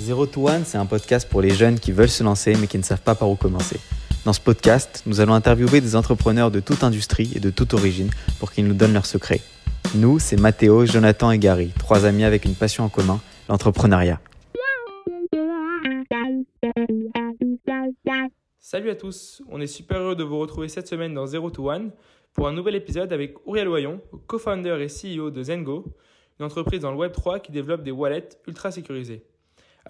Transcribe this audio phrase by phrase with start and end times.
[0.00, 2.78] Zero to One, c'est un podcast pour les jeunes qui veulent se lancer mais qui
[2.78, 3.78] ne savent pas par où commencer.
[4.24, 8.08] Dans ce podcast, nous allons interviewer des entrepreneurs de toute industrie et de toute origine
[8.38, 9.42] pour qu'ils nous donnent leurs secrets.
[9.94, 14.20] Nous, c'est Mathéo, Jonathan et Gary, trois amis avec une passion en commun, l'entrepreneuriat.
[18.58, 21.70] Salut à tous, on est super heureux de vous retrouver cette semaine dans Zero to
[21.70, 21.90] One
[22.32, 25.84] pour un nouvel épisode avec Auriel Oyon, co-founder et CEO de Zengo,
[26.38, 29.26] une entreprise dans le Web3 qui développe des wallets ultra sécurisés.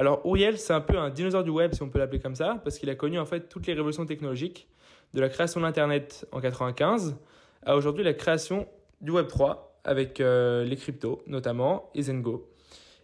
[0.01, 2.59] Alors Auriel, c'est un peu un dinosaure du web si on peut l'appeler comme ça,
[2.65, 4.67] parce qu'il a connu en fait toutes les révolutions technologiques,
[5.13, 7.19] de la création d'Internet en 95
[7.67, 8.67] à aujourd'hui la création
[9.03, 12.51] du Web3 avec euh, les cryptos notamment et Zengo.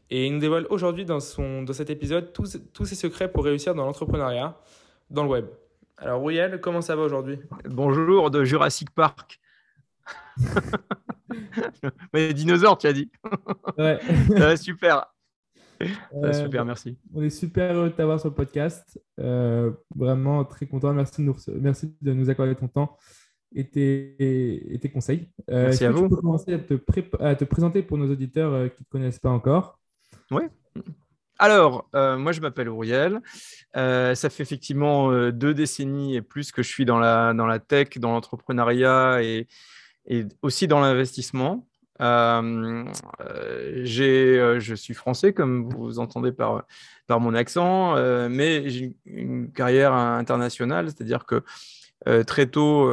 [0.09, 3.45] Et il nous dévoile aujourd'hui dans, son, dans cet épisode tous, tous ses secrets pour
[3.45, 4.59] réussir dans l'entrepreneuriat,
[5.11, 5.47] dans le web.
[5.99, 7.39] Alors, Royal, comment ça va aujourd'hui?
[7.67, 9.39] Bonjour de Jurassic Park.
[12.15, 13.11] Mais dinosaures, tu as dit.
[13.77, 13.99] Ouais.
[14.57, 15.13] super.
[16.15, 16.99] Euh, super, merci.
[17.13, 19.01] On est super heureux de t'avoir sur le podcast.
[19.21, 20.93] Euh, vraiment très content.
[20.95, 22.97] Merci de, nous, merci de nous accorder ton temps
[23.55, 25.29] et tes, et tes conseils.
[25.51, 26.05] Euh, merci à que vous.
[26.05, 28.85] Tu peux commencer à te, pré- à te présenter pour nos auditeurs euh, qui ne
[28.85, 29.79] te connaissent pas encore?
[30.31, 30.45] Oui.
[31.39, 33.21] Alors, euh, moi, je m'appelle Auriel.
[33.77, 37.47] Euh, ça fait effectivement euh, deux décennies et plus que je suis dans la, dans
[37.47, 39.47] la tech, dans l'entrepreneuriat et,
[40.07, 41.69] et aussi dans l'investissement.
[42.01, 42.85] Euh,
[43.21, 46.65] euh, je suis français, comme vous entendez par,
[47.07, 51.43] par mon accent, euh, mais j'ai une, carrière internationale, c'est-à-dire que
[52.09, 52.91] euh, très tôt,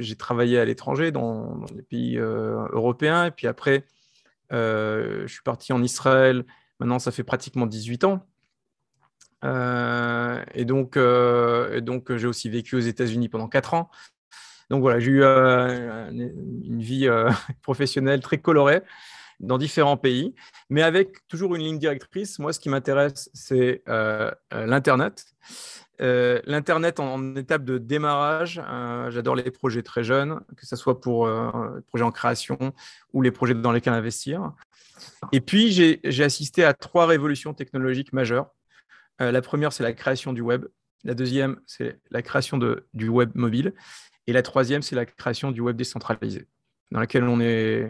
[0.00, 3.84] j'ai travaillé à l'étranger, dans, des pays européens, et puis après,
[4.50, 6.44] je suis parti en Israël.
[6.80, 8.26] Maintenant, ça fait pratiquement 18 ans.
[9.44, 13.90] Et donc, et donc j'ai aussi vécu aux États-Unis pendant 4 ans.
[14.70, 17.30] Donc voilà, j'ai eu euh, une vie euh,
[17.62, 18.82] professionnelle très colorée
[19.40, 20.34] dans différents pays,
[20.68, 22.38] mais avec toujours une ligne directrice.
[22.38, 25.26] Moi, ce qui m'intéresse, c'est euh, l'Internet.
[26.00, 28.60] L'Internet en, étape de démarrage,
[29.10, 32.56] j'adore les projets très jeunes, que ce soit pour les projets en création
[33.12, 34.52] ou les projets dans lesquels investir.
[35.32, 38.48] Et puis, j'ai assisté à trois révolutions technologiques majeures.
[39.18, 40.66] La première, c'est la création du web.
[41.02, 42.60] La deuxième, c'est la création
[42.92, 43.72] du web mobile.
[44.28, 46.46] Et la troisième, c'est la création du web décentralisé,
[46.90, 47.88] dans laquelle on est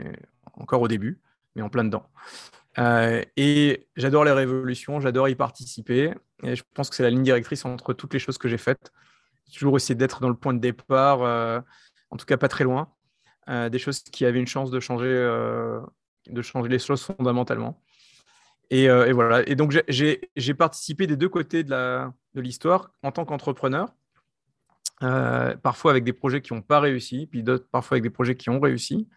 [0.55, 1.21] encore au début,
[1.57, 2.09] mais en plein dedans.
[2.79, 6.15] Euh, et j'adore les révolutions, j'adore y participer.
[6.45, 8.93] Et je pense que c'est la ligne directrice entre toutes les choses que j'ai faites.
[9.53, 11.61] Toujours essayé d'être dans le point de départ, euh,
[12.11, 12.89] en tout cas pas très loin,
[13.49, 15.09] euh, des choses qui avaient une chance de changer,
[16.29, 17.83] de changer les choses fondamentalement.
[18.71, 19.43] Et, voilà.
[19.49, 23.93] Et donc j'ai participé des deux côtés de l'histoire en tant qu'entrepreneur.
[25.05, 28.37] Euh, parfois avec des projets qui n'ont pas réussi, puis d'autres parfois avec des projets
[28.37, 29.09] qui ont réussi.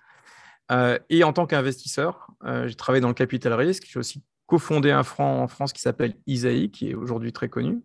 [0.71, 3.85] Euh, et en tant qu'investisseur, euh, j'ai travaillé dans le capital risque.
[3.87, 7.81] J'ai aussi cofondé un franc en France qui s'appelle Isaïe, qui est aujourd'hui très connu.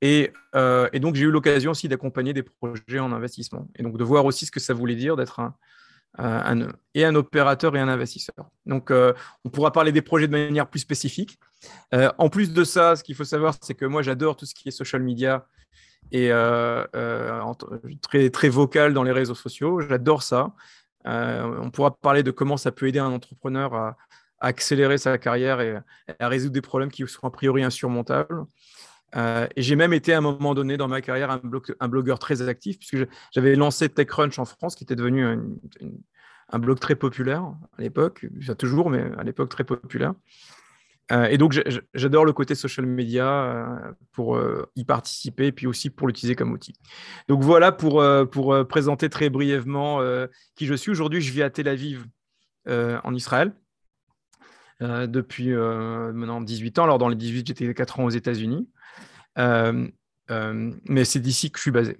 [0.00, 0.32] Et,
[0.94, 3.68] donc, j'ai eu l'occasion aussi d'accompagner des projets en investissement.
[3.74, 5.56] Et donc, de voir aussi ce que ça voulait dire d'être un,
[6.18, 8.48] un, et un opérateur et un investisseur.
[8.64, 11.40] Donc, on pourra parler des projets de manière plus spécifique.
[11.92, 14.68] En plus de ça, ce qu'il faut savoir, c'est que moi, j'adore tout ce qui
[14.68, 15.48] est social media
[16.12, 16.84] et euh,
[18.02, 19.80] très, très vocal dans les réseaux sociaux.
[19.80, 20.52] J'adore ça.
[21.06, 23.96] Euh, on pourra parler de comment ça peut aider un entrepreneur à,
[24.40, 25.78] accélérer sa carrière et,
[26.20, 28.44] à résoudre des problèmes qui sont a priori insurmontables.
[29.16, 31.88] Euh, et j'ai même été à un moment donné dans ma carrière un, blog, un
[31.88, 35.26] blogueur très actif, puisque j'avais lancé TechCrunch en France, qui était devenu
[36.50, 37.42] un blog très populaire
[37.78, 38.26] à l'époque,
[38.58, 40.14] toujours, mais à l'époque très populaire.
[41.10, 41.58] Euh, et donc,
[41.94, 46.34] j'adore le côté social media euh, pour euh, y participer et puis aussi pour l'utiliser
[46.34, 46.74] comme outil.
[47.28, 50.00] Donc, voilà pour, pour présenter très brièvement
[50.54, 50.90] qui je suis.
[50.90, 52.06] Aujourd'hui, je vis à Tel Aviv,
[52.68, 53.52] en Israël,
[54.80, 56.84] depuis maintenant 18 ans.
[56.84, 58.68] Alors, dans les 18, j'étais 4 ans aux États-Unis.
[59.36, 61.98] mais c'est d'ici que je suis basé.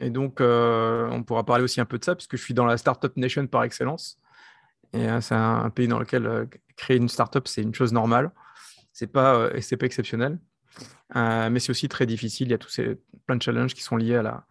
[0.00, 2.76] Et donc, on pourra parler aussi un peu de ça, puisque je suis dans la
[2.76, 4.18] Startup Nation par excellence.
[4.92, 6.48] Et c'est un, pays dans lequel
[6.80, 8.30] créer une startup, c'est une chose normale.
[8.92, 10.38] C'est pas, euh, c'est pas exceptionnel.
[11.16, 12.48] Euh, mais c'est aussi très difficile.
[12.48, 14.44] Il y a tous ces plein de challenges qui sont liés à la,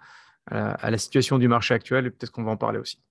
[0.47, 3.01] à la, situation du marché actuel et peut-être qu'on va en parler aussi.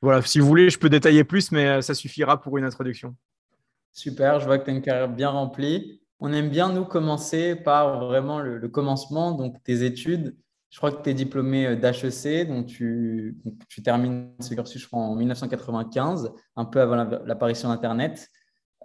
[0.00, 3.16] Voilà, si vous voulez, je peux détailler plus, mais ça suffira pour une introduction.
[3.92, 6.00] Super, je vois que tu as une carrière bien remplie.
[6.20, 10.36] On aime bien, nous, commencer par vraiment le, commencement, donc tes études.
[10.70, 14.86] Je crois que tu es diplômé d'HEC, donc tu, donc tu, termines ce cursus, je
[14.86, 18.28] crois, en 1995, un peu avant l'apparition d'Internet.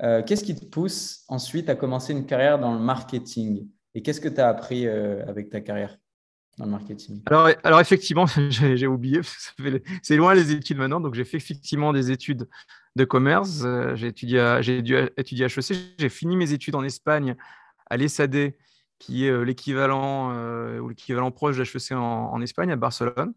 [0.02, 3.68] Euh, qu'est-ce qui te pousse ensuite à commencer une carrière dans le marketing?
[3.94, 5.98] Et qu'est-ce que tu as appris euh, avec ta carrière
[6.58, 7.22] dans le marketing?
[7.28, 9.22] Alors, alors, effectivement, j'ai oublié,
[10.02, 12.50] c'est loin les études maintenant, donc j'ai fait effectivement des études
[12.96, 13.62] de commerce.
[13.64, 17.36] Euh, j'ai étudié, dû étudier HEC, j'ai fini mes études en Espagne
[17.88, 18.54] à l'ESAD,
[18.98, 20.34] qui est l'équivalent
[20.80, 23.34] ou l'équivalent proche d'HEC en, en Espagne, à Barcelone.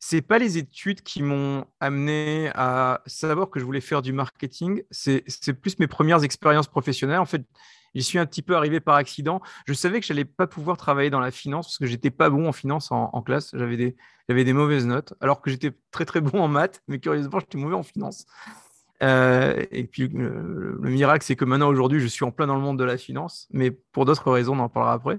[0.00, 4.82] C'est pas les études qui m'ont amené à savoir que je voulais faire du marketing.
[4.90, 5.22] C'est
[5.60, 7.18] plus mes premières expériences professionnelles.
[7.18, 7.42] En fait,
[7.94, 9.40] j'y suis un petit peu arrivé par accident.
[9.66, 12.30] Je savais que je n'allais pas pouvoir travailler dans la finance parce que j'étais pas
[12.30, 13.50] bon en finance en, classe.
[13.54, 13.96] J'avais des,
[14.28, 17.76] des mauvaises notes, alors que j'étais très très bon en maths, mais curieusement, j'étais mauvais
[17.76, 18.26] en finance.
[19.02, 22.60] Euh, et puis le, miracle, c'est que maintenant, aujourd'hui, je suis en plein dans le
[22.60, 25.18] monde de la finance, mais pour d'autres raisons, on en parlera après.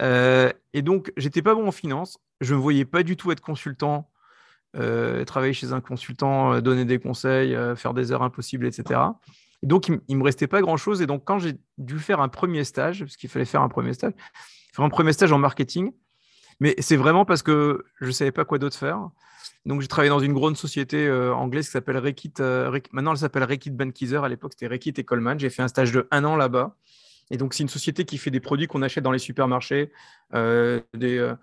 [0.00, 3.32] Euh, et donc, j'étais pas bon en finance je ne me voyais pas du tout
[3.32, 4.10] être consultant,
[4.74, 8.98] euh, travailler chez un consultant, euh, donner des conseils, faire des heures impossibles, etc.
[9.62, 11.02] Et donc, il ne me restait pas grand-chose.
[11.02, 13.92] Et donc, quand j'ai dû faire un premier stage, parce qu'il fallait faire un premier
[13.92, 14.14] stage,
[14.72, 15.92] faire un premier stage en marketing,
[16.60, 19.10] mais c'est vraiment parce que je savais pas quoi d'autre faire.
[19.66, 22.32] Donc, j'ai travaillé dans une grande société anglaise qui s'appelle Rekit.
[22.92, 24.24] maintenant, elle s'appelle Rekit Bankizer.
[24.24, 25.38] À l'époque, c'était Rekit et Coleman.
[25.38, 26.74] J'ai fait un stage de un an là-bas.
[27.30, 29.92] Et donc, c'est une société qui fait des produits qu'on achète dans les supermarchés,
[30.32, 31.36] des,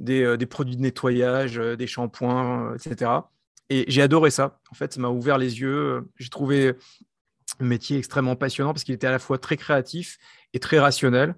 [0.00, 3.10] euh, des, produits de nettoyage, euh, des shampoings, euh, etc.
[3.68, 4.58] Et j'ai adoré ça.
[4.70, 6.08] En fait, ça m'a ouvert les yeux.
[6.18, 6.74] J'ai trouvé
[7.60, 10.18] le métier extrêmement passionnant parce qu'il était à la fois très créatif
[10.52, 11.34] et très rationnel.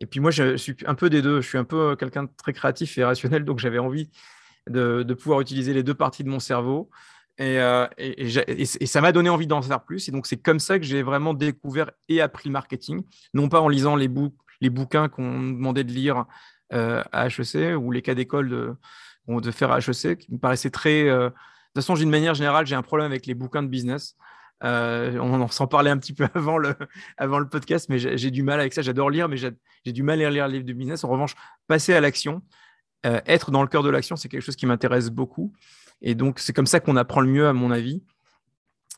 [0.00, 1.40] Et puis moi, je suis un peu des deux.
[1.40, 4.10] Je suis un peu quelqu'un de très créatif et rationnel, donc j'avais envie
[4.68, 6.90] de, pouvoir utiliser les deux parties de mon cerveau.
[7.40, 8.26] Et,
[8.86, 10.08] ça m'a donné envie d'en faire plus.
[10.08, 13.02] Et donc, c'est comme ça que j'ai vraiment découvert et appris le marketing,
[13.32, 16.26] non pas en lisant les, bouquins qu'on me demandait de lire
[16.74, 18.76] euh, à HEC ou les cas d'école
[19.26, 21.08] de, faire à HEC qui me paraissait très.
[21.08, 21.34] Euh, de
[21.74, 24.16] toute façon, d'une manière générale, j'ai un problème avec les bouquins de business.
[24.62, 26.74] Euh, on en s'en parlait un petit peu avant le,
[27.16, 28.82] avant le podcast, mais j'ai du mal avec ça.
[28.82, 31.04] J'adore lire, mais j'ai du mal à lire les livres de business.
[31.04, 31.34] En revanche,
[31.68, 32.42] passer à l'action,
[33.02, 35.54] être dans le cœur de l'action, c'est quelque chose qui m'intéresse beaucoup.
[36.02, 38.02] Et donc, c'est comme ça qu'on apprend le mieux, à mon avis.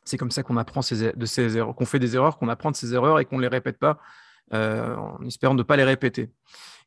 [0.04, 2.76] C'est comme ça qu'on apprend de ses erreurs, qu'on fait des erreurs, qu'on apprend de
[2.76, 3.98] ses erreurs et qu'on ne les répète pas
[4.52, 6.30] en espérant ne pas les répéter.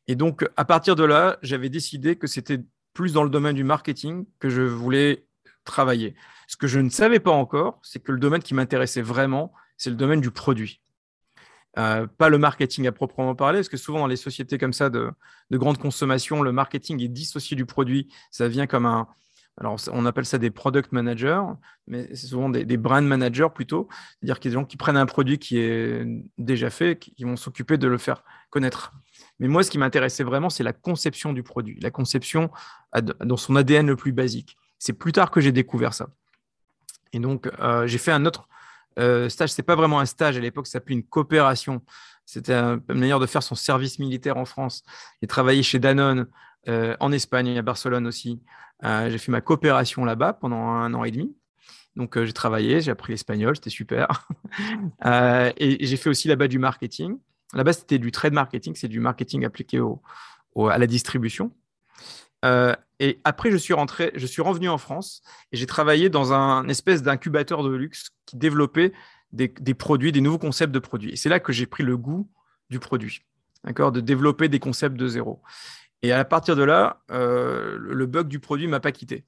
[0.08, 2.60] Et donc, à partir de là, j'avais décidé que c'était
[2.92, 5.26] plus dans le domaine du marketing que je voulais
[5.64, 6.14] travailler.
[6.46, 9.90] Ce que je ne savais pas encore, c'est que le domaine qui m'intéressait vraiment, c'est
[9.90, 10.80] le domaine du produit.
[11.78, 14.88] Euh, pas le marketing à proprement parler, parce que souvent dans les sociétés comme ça
[14.88, 15.12] de,
[15.50, 18.08] grande consommation, le marketing est dissocié du produit.
[18.30, 19.08] Ça vient comme un,
[19.58, 21.40] alors, on appelle ça des product managers,
[21.86, 23.88] mais c'est souvent des, brand managers plutôt.
[23.90, 26.06] C'est-à-dire qu'il y a des gens qui prennent un produit qui est
[26.36, 28.92] déjà fait, qui vont s'occuper de le faire connaître.
[29.38, 32.50] Mais moi, ce qui m'intéressait vraiment, c'est la conception du produit, la conception
[33.24, 34.58] dans son ADN le plus basique.
[34.78, 36.08] C'est plus tard que j'ai découvert ça.
[37.14, 38.48] Et donc, euh, j'ai fait un autre
[38.98, 39.52] euh, stage.
[39.52, 41.82] Ce n'est pas vraiment un stage à l'époque, ça s'appelait une coopération.
[42.26, 44.82] C'était une manière de faire son service militaire en France.
[45.22, 46.26] J'ai travaillé chez Danone,
[46.68, 48.42] euh, en Espagne, à Barcelone aussi.
[48.82, 51.34] J'ai fait ma coopération là-bas pendant un an et demi.
[51.96, 54.28] Donc, j'ai travaillé, j'ai appris l'espagnol, c'était super.
[55.04, 57.18] et j'ai fait aussi là-bas du marketing.
[57.54, 59.80] Là-bas, c'était du trade marketing, c'est du marketing appliqué
[60.70, 61.52] à la distribution.
[62.44, 65.22] Euh, et après, je suis rentré, je suis revenu en France
[65.52, 68.92] et j'ai travaillé dans un espèce d'incubateur de luxe qui développait
[69.32, 71.12] des, produits, des nouveaux concepts de produits.
[71.12, 72.30] Et c'est là que j'ai pris le goût
[72.70, 73.22] du produit,
[73.64, 75.42] d'accord, de développer des concepts de zéro.
[76.02, 79.24] Et à partir de là, euh, le bug du produit m'a pas quitté.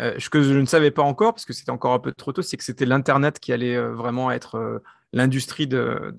[0.00, 2.32] Euh, ce que je ne savais pas encore, parce que c'était encore un peu trop
[2.32, 4.80] tôt, c'est que c'était l'Internet qui allait vraiment être
[5.12, 6.12] l'industrie euh,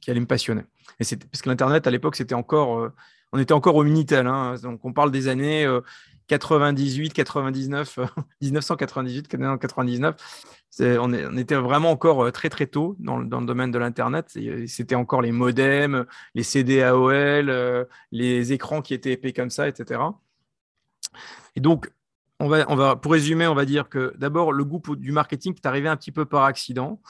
[0.00, 0.62] qui allait me passionner.
[1.00, 2.92] Et parce que l'internet à l'époque c'était encore, euh,
[3.32, 4.54] on était encore au minitel, hein.
[4.62, 5.66] donc on parle des années
[6.38, 7.98] 98, 99,
[8.40, 10.16] 1998, 1999.
[10.80, 14.36] On, on, était vraiment encore euh, très très tôt dans, le, domaine de l'internet.
[14.66, 20.00] C'était encore les modems, les CD AOL, les écrans qui étaient épais comme ça, etc.
[21.56, 21.90] Et donc
[22.38, 25.88] on va, pour résumer, on va dire que d'abord, le goût du marketing est arrivé
[25.88, 27.02] un petit peu par accident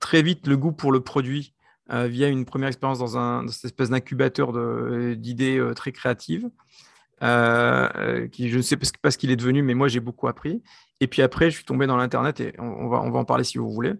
[0.00, 1.54] très vite le goût pour le produit
[1.92, 4.52] euh, via une première expérience dans, un, cette espèce d'incubateur
[5.16, 6.50] d'idées euh, très créatives.
[7.22, 10.62] Euh, qui je ne sais pas ce qu'il est devenu, mais moi j'ai beaucoup appris.
[11.00, 13.44] Et puis après, je suis tombé dans l'Internet et on, va, on va en parler
[13.44, 13.94] si vous voulez.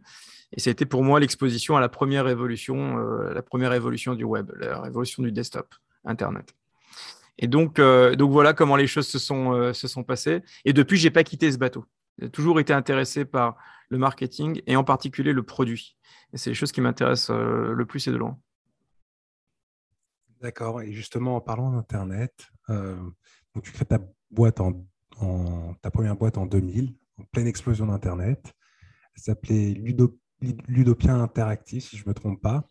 [0.52, 4.24] Et ça a été pour moi l'exposition à la première révolution, la première révolution du
[4.24, 6.54] web, la révolution du desktop, Internet.
[7.38, 10.42] Et donc, donc voilà comment les choses se sont, se sont passées.
[10.64, 11.84] Et depuis, j'ai pas quitté ce bateau.
[12.18, 13.56] J'ai toujours été intéressé par
[13.88, 15.96] le marketing et en particulier le produit.
[16.34, 18.38] C'est les choses qui m'intéressent euh, le plus et de loin.
[20.40, 20.82] D'accord.
[20.82, 22.96] Et justement, en parlant d'Internet, euh,
[23.62, 23.98] tu crées ta
[24.30, 24.84] boîte en,
[25.82, 28.54] ta première boîte en 2000, en pleine explosion d'Internet.
[29.14, 29.74] Elle s'appelait
[30.68, 32.68] Ludopien Interactif, si je ne me trompe pas.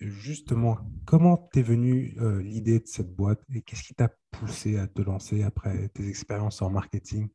[0.00, 4.88] Justement, comment t'es venue euh, l'idée de cette boîte et qu'est-ce qui t'a poussé à
[4.88, 7.28] te lancer après tes expériences en marketing?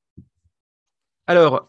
[1.27, 1.67] Alors,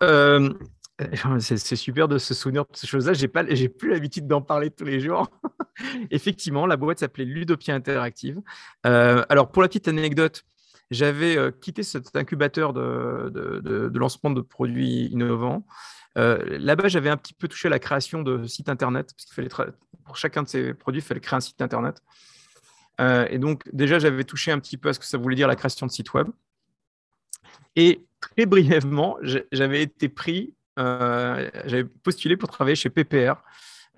[1.39, 3.13] C'est super de se souvenir de ces choses-là.
[3.13, 5.31] J'ai pas, j'ai plus l'habitude d'en parler tous les jours.
[6.11, 8.41] Effectivement, la boîte s'appelait Ludopia Interactive.
[8.85, 10.45] Euh, alors, pour la petite anecdote,
[10.91, 15.65] j'avais euh, quitté cet incubateur de, lancement de produits innovants.
[16.17, 19.35] Euh, là-bas, j'avais un petit peu touché à la création de sites internet, parce qu'il
[19.35, 19.73] fallait
[20.05, 22.03] pour chacun de ces produits, il fallait créer un site internet.
[22.99, 25.55] et donc, déjà, j'avais touché un petit peu à ce que ça voulait dire la
[25.55, 26.29] création de sites web.
[27.77, 29.19] Et très brièvement,
[29.53, 33.43] j'avais été pris, euh, j'avais postulé pour travailler chez PPR,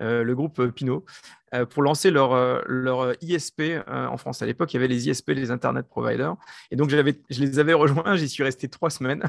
[0.01, 1.05] euh, le groupe Pinot,
[1.53, 2.33] euh, pour lancer leur,
[2.67, 4.41] leur ISP en France.
[4.41, 6.35] À l'époque, il y avait les ISP, les Internet Providers.
[6.71, 9.23] Et donc, je les avais rejoints, j'y suis resté trois semaines.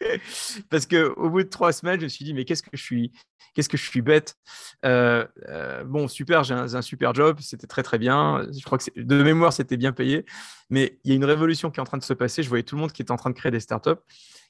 [0.70, 3.12] Parce qu'au bout de trois semaines, je me suis dit, mais qu'est-ce que je suis,
[3.54, 4.36] qu'est-ce que je suis bête?
[4.82, 8.46] bon, super, j'ai un, super job, c'était très très bien.
[8.56, 10.24] Je crois que de mémoire, c'était bien payé.
[10.70, 12.42] Mais il y a une révolution qui est en train de se passer.
[12.42, 14.00] Je voyais tout le monde qui est en train de créer des startups.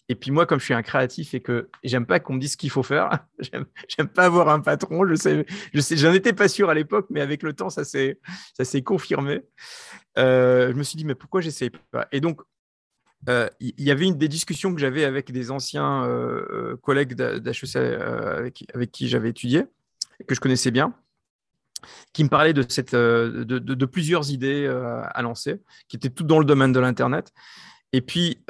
[0.09, 2.53] Et puis moi, comme je suis un créatif et que j'aime pas qu'on me dise
[2.53, 3.11] ce qu'il faut faire,
[3.89, 5.07] j'aime pas avoir un patron.
[5.07, 7.85] Je sais, je sais, j'en étais pas sûr à l'époque, mais avec le temps, ça
[7.85, 8.19] s'est,
[8.57, 9.43] ça s'est confirmé.
[10.17, 12.09] Euh, je me suis dit, mais pourquoi j'essaye pas?
[12.11, 12.41] Et donc,
[13.29, 17.77] euh, il y, avait une des discussions que j'avais avec des anciens euh, collègues d'HEC
[17.77, 19.65] avec, avec, qui j'avais étudié,
[20.27, 20.95] que je connaissais bien
[22.13, 26.45] qui me parlait de, cette, de, plusieurs idées à lancer, qui étaient toutes dans le
[26.45, 27.33] domaine de l'Internet.
[27.93, 28.43] Et puis,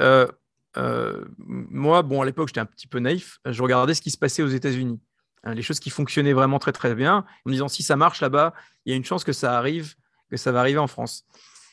[0.76, 3.38] euh, moi, bon, à l'époque, j'étais un petit peu naïf.
[3.44, 5.00] Je regardais ce qui se passait aux États-Unis,
[5.44, 8.20] hein, les choses qui fonctionnaient vraiment très, très bien, en me disant si ça marche
[8.20, 9.94] là-bas, il y a une chance que ça arrive,
[10.30, 11.25] que ça va arriver en France.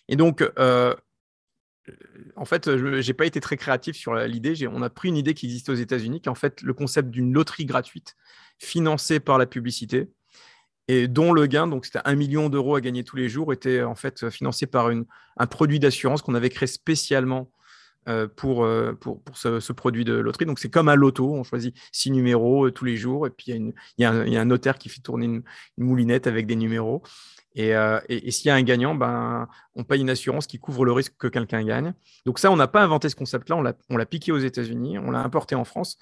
[0.08, 0.44] Et donc,
[2.36, 4.68] en fait, je n'ai pas été très créatif sur l'idée.
[4.68, 7.10] On a pris une idée qui existait aux États-Unis, qui est en fait le concept
[7.10, 8.16] d'une loterie gratuite
[8.60, 10.10] financée par la publicité
[10.88, 13.82] et dont le gain, donc c'était un million d'euros à gagner tous les jours, était
[13.82, 17.46] en fait financé par un produit d'assurance qu'on avait créé spécialement euh,
[18.36, 20.46] pour, euh, pour, pour ce, produit de loterie.
[20.46, 23.52] Donc c'est comme un loto, on choisit six numéros euh, tous les jours, et puis
[23.52, 25.44] il y, y, a un notaire qui fait tourner une,
[25.78, 27.04] moulinette avec des numéros.
[27.58, 27.72] Et,
[28.10, 31.14] et, s'il y a un gagnant, ben, on paye une assurance qui couvre le risque
[31.18, 31.94] que quelqu'un gagne.
[32.26, 35.20] Donc ça, on n'a pas inventé ce concept-là, on l'a piqué aux États-Unis, on l'a
[35.20, 35.98] importé en France.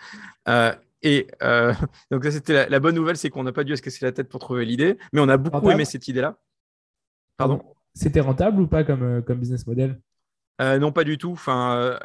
[1.03, 1.73] Et euh,
[2.11, 4.29] donc, ça, c'était la, bonne nouvelle, c'est qu'on n'a pas dû se casser la tête
[4.29, 6.39] pour trouver l'idée, mais on a beaucoup aimé cette idée-là.
[7.37, 7.61] Pardon?
[7.93, 9.99] C'était rentable ou pas comme, euh, comme business model?
[10.61, 11.31] Euh, Non, pas du tout.
[11.31, 11.97] Enfin,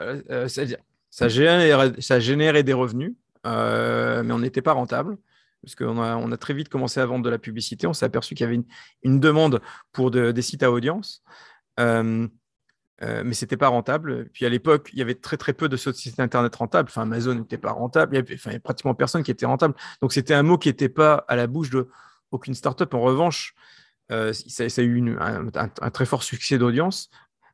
[0.48, 0.62] ça,
[1.10, 3.14] ça, générait, ça générait des revenus,
[3.44, 5.16] mais on n'était pas rentable.
[5.62, 7.86] Parce qu'on a, très vite commencé à vendre de la publicité.
[7.86, 8.62] On s'est aperçu qu'il y avait
[9.02, 9.60] une, demande
[9.92, 11.22] pour des sites à audience.
[13.02, 14.28] Euh, mais ce n'était pas rentable.
[14.32, 16.88] Puis à l'époque, il y avait très peu de sociétés internet rentables.
[16.90, 18.16] Enfin, Amazon n'était pas rentable.
[18.16, 19.74] Il y, avait, pratiquement personne qui était rentable.
[20.02, 21.88] Donc c'était un mot qui n'était pas à la bouche de
[22.30, 22.92] aucune startup.
[22.94, 23.54] En revanche,
[24.10, 27.10] euh, ça, a eu un, très fort succès d'audience.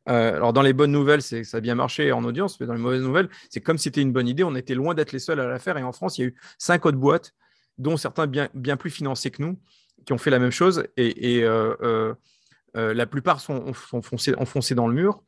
[0.08, 2.80] Euh, alors dans les bonnes nouvelles, ça a bien marché en audience, mais dans les
[2.80, 4.44] mauvaises nouvelles, c'est comme si c'était une bonne idée.
[4.44, 5.78] On était loin d'être les seuls à la faire.
[5.78, 7.34] Et en France, il y a eu cinq autres boîtes,
[7.78, 9.58] dont certains bien, plus financés que nous,
[10.04, 10.84] qui ont fait la même chose.
[10.96, 11.44] Et, et
[12.76, 15.22] euh, la plupart sont, enfoncés, dans le mur.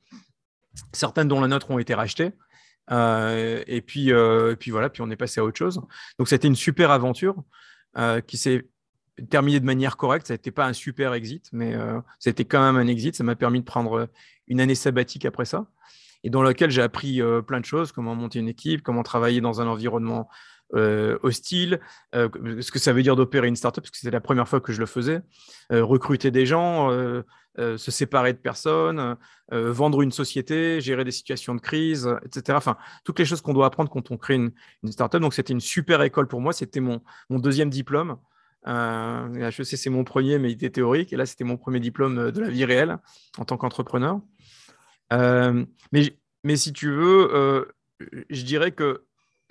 [0.93, 2.33] Certaines dont la nôtre ont été rachetées.
[2.91, 5.81] Euh, et, puis, euh, puis voilà, puis on est passé à autre chose.
[6.19, 7.37] Donc c'était une super aventure
[8.27, 8.67] qui s'est
[9.31, 10.27] terminée de manière correcte.
[10.27, 13.15] Ça n'était pas un super exit, mais a été quand même un exit.
[13.15, 14.09] Ça m'a permis de prendre
[14.49, 15.67] une année sabbatique après ça,
[16.25, 19.61] et dans laquelle j'ai appris plein de choses, comment monter une équipe, comment travailler dans
[19.61, 20.29] un environnement
[20.75, 21.79] euh, hostile,
[22.17, 22.29] euh,
[22.61, 24.73] ce que ça veut dire d'opérer une startup, parce que c'était la première fois que
[24.73, 25.21] je le faisais,
[25.71, 26.91] euh, recruter des gens,
[27.59, 29.17] se séparer de personnes,
[29.51, 32.57] vendre une société, gérer des situations de crise, etc.
[32.59, 34.51] Enfin, toutes les choses qu'on doit apprendre quand on crée une,
[34.83, 35.21] une startup.
[35.21, 36.53] Donc, c'était une super école pour moi.
[36.53, 38.19] C'était mon deuxième diplôme.
[38.67, 41.13] Euh, HEC, c'est mon premier, mais il était théorique.
[41.13, 42.99] Et là, c'était mon premier diplôme de la vie réelle
[43.39, 44.21] en tant qu'entrepreneur.
[45.11, 47.67] mais, mais si tu veux,
[48.31, 49.05] je dirais que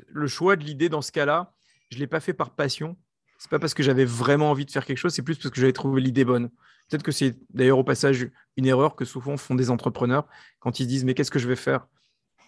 [0.07, 1.53] le choix de l'idée dans ce cas-là,
[1.89, 2.97] je ne l'ai pas fait par passion.
[3.37, 5.59] C'est pas parce que j'avais vraiment envie de faire quelque chose, c'est plus parce que
[5.59, 6.49] j'avais trouvé l'idée bonne.
[6.89, 10.27] Peut-être que c'est d'ailleurs au passage une erreur que souvent font des entrepreneurs
[10.59, 11.87] quand ils se disent mais qu'est-ce que je vais faire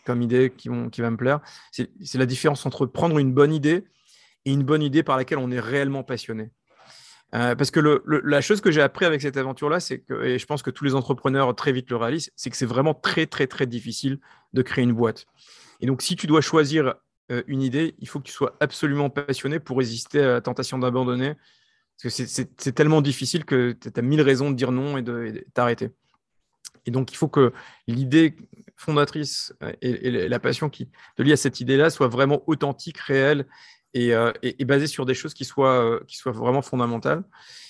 [0.05, 1.41] comme idée qui va me plaire?
[1.71, 3.85] C'est la différence entre prendre une bonne idée
[4.45, 6.51] et une bonne idée par laquelle on est réellement passionné.
[7.35, 10.45] Euh, parce que la chose que j'ai appris avec cette aventure-là, c'est que, et je
[10.45, 13.47] pense que tous les entrepreneurs très vite le réalisent, c'est que c'est vraiment très, très,
[13.47, 14.19] très difficile
[14.53, 15.25] de créer une boîte.
[15.81, 16.95] Et donc, si tu dois choisir
[17.31, 20.77] euh, une idée, il faut que tu sois absolument passionné pour résister à la tentation
[20.77, 21.33] d'abandonner.
[22.01, 25.43] Parce que c'est tellement difficile que tu as mille raisons de dire non et de
[25.53, 25.89] t'arrêter.
[26.87, 27.53] Et donc, il faut que
[27.87, 28.35] l'idée
[28.77, 33.45] fondatrice euh, et, la passion qui te lie à cette idée-là soit vraiment authentique, réelle
[33.93, 34.31] et, euh,
[34.65, 37.23] basée sur des choses qui soient, qui soient vraiment fondamentales.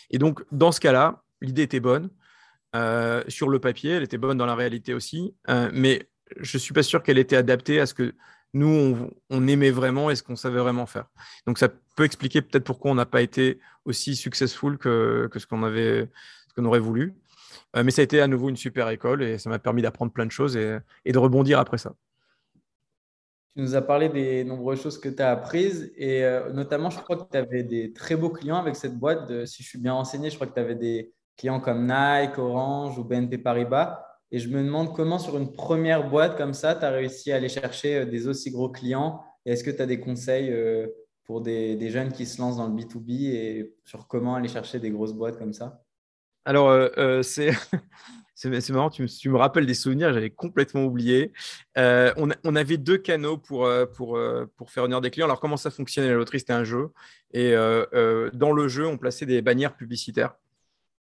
[0.09, 2.09] Et donc, dans ce cas-là, l'idée était bonne.
[3.27, 5.35] sur le papier, elle était bonne dans la réalité aussi,
[5.73, 6.09] mais
[6.39, 8.13] je ne suis pas sûr qu'elle était adaptée à ce que
[8.53, 11.05] nous, on, aimait vraiment et ce qu'on savait vraiment faire.
[11.45, 15.63] Donc, ça peut expliquer peut-être pourquoi on n'a pas été aussi successful que, ce qu'on
[15.63, 16.09] avait,
[16.47, 17.13] ce qu'on aurait voulu.
[17.75, 20.11] Euh, mais ça a été à nouveau une super école et ça m'a permis d'apprendre
[20.11, 20.79] plein de choses et,
[21.11, 21.93] de rebondir après ça.
[23.57, 26.99] Tu nous as parlé des nombreuses choses que tu as apprises et euh, notamment, je
[26.99, 29.45] crois que tu avais des très beaux clients avec cette boîte.
[29.47, 32.99] si je suis bien renseigné, je crois que tu avais des clients comme Nike, Orange
[32.99, 34.05] ou BNP Paribas.
[34.29, 37.37] Et je me demande comment, sur une première boîte comme ça, tu as réussi à
[37.37, 39.23] aller chercher euh, des aussi gros clients.
[39.43, 40.85] Est-ce que tu as des conseils euh,
[41.25, 44.91] pour des, jeunes qui se lancent dans le B2B et sur comment aller chercher des
[44.91, 45.81] grosses boîtes comme ça?
[46.45, 46.91] Alors,
[47.23, 47.49] c'est.
[48.39, 51.33] C'est marrant, tu me, rappelles des souvenirs, j'avais complètement oublié.
[51.75, 54.19] on, avait deux canaux pour, pour,
[54.55, 55.25] pour faire venir des clients.
[55.25, 56.89] Alors, comment ça fonctionnait La loterie, c'était un jeu.
[57.33, 60.35] Et dans le jeu, on plaçait des bannières publicitaires.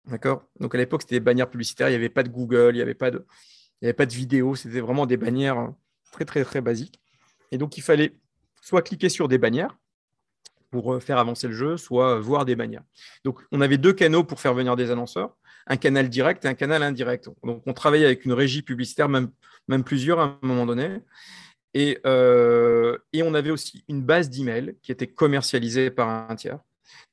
[0.07, 0.43] D'accord?
[0.59, 2.81] Donc à l'époque, c'était des bannières publicitaires, il n'y avait pas de Google, il n'y
[2.81, 3.25] avait pas de,
[3.81, 5.67] avait pas de vidéo, c'était vraiment des bannières euh,
[6.11, 6.99] très, très, très basiques.
[7.51, 8.15] Et donc, il fallait
[8.61, 9.77] soit cliquer sur des bannières
[10.71, 12.83] pour euh, faire avancer le jeu, soit voir des bannières.
[13.23, 15.35] Donc, on avait deux canaux pour faire venir des annonceurs,
[15.67, 17.29] un canal direct et un canal indirect.
[17.43, 19.29] Donc, on travaillait avec une régie publicitaire, même,
[19.67, 20.99] même plusieurs à un moment donné.
[21.73, 26.59] Et, euh, et on avait aussi une base d'email qui était commercialisée par un tiers.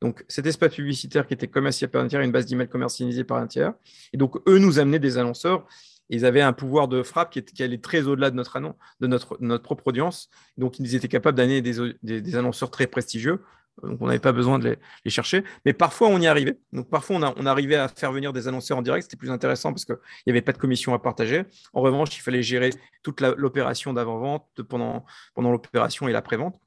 [0.01, 3.39] Donc, cet espace publicitaire qui était commercialisé par un tiers, une base d'email commercialisée par
[3.39, 3.73] un tiers.
[4.13, 5.67] Et donc, eux nous amenaient des annonceurs.
[6.11, 8.61] Ils avaient un pouvoir de frappe qui, allait très au-delà de notre,
[9.01, 10.29] de notre, notre propre audience.
[10.59, 13.41] Donc, ils étaient capables d'amener des, annonceurs très prestigieux.
[13.83, 15.45] Donc, on n'avait pas besoin de les, chercher.
[15.65, 16.59] Mais parfois, on y arrivait.
[16.73, 19.05] Donc, parfois, on, arrivait à faire venir des annonceurs en direct.
[19.05, 21.45] C'était plus intéressant parce qu'il n'y avait pas de commission à partager.
[21.73, 22.71] En revanche, il fallait gérer
[23.03, 26.59] toute l'opération d'avant-vente pendant, pendant l'opération et l'après-vente.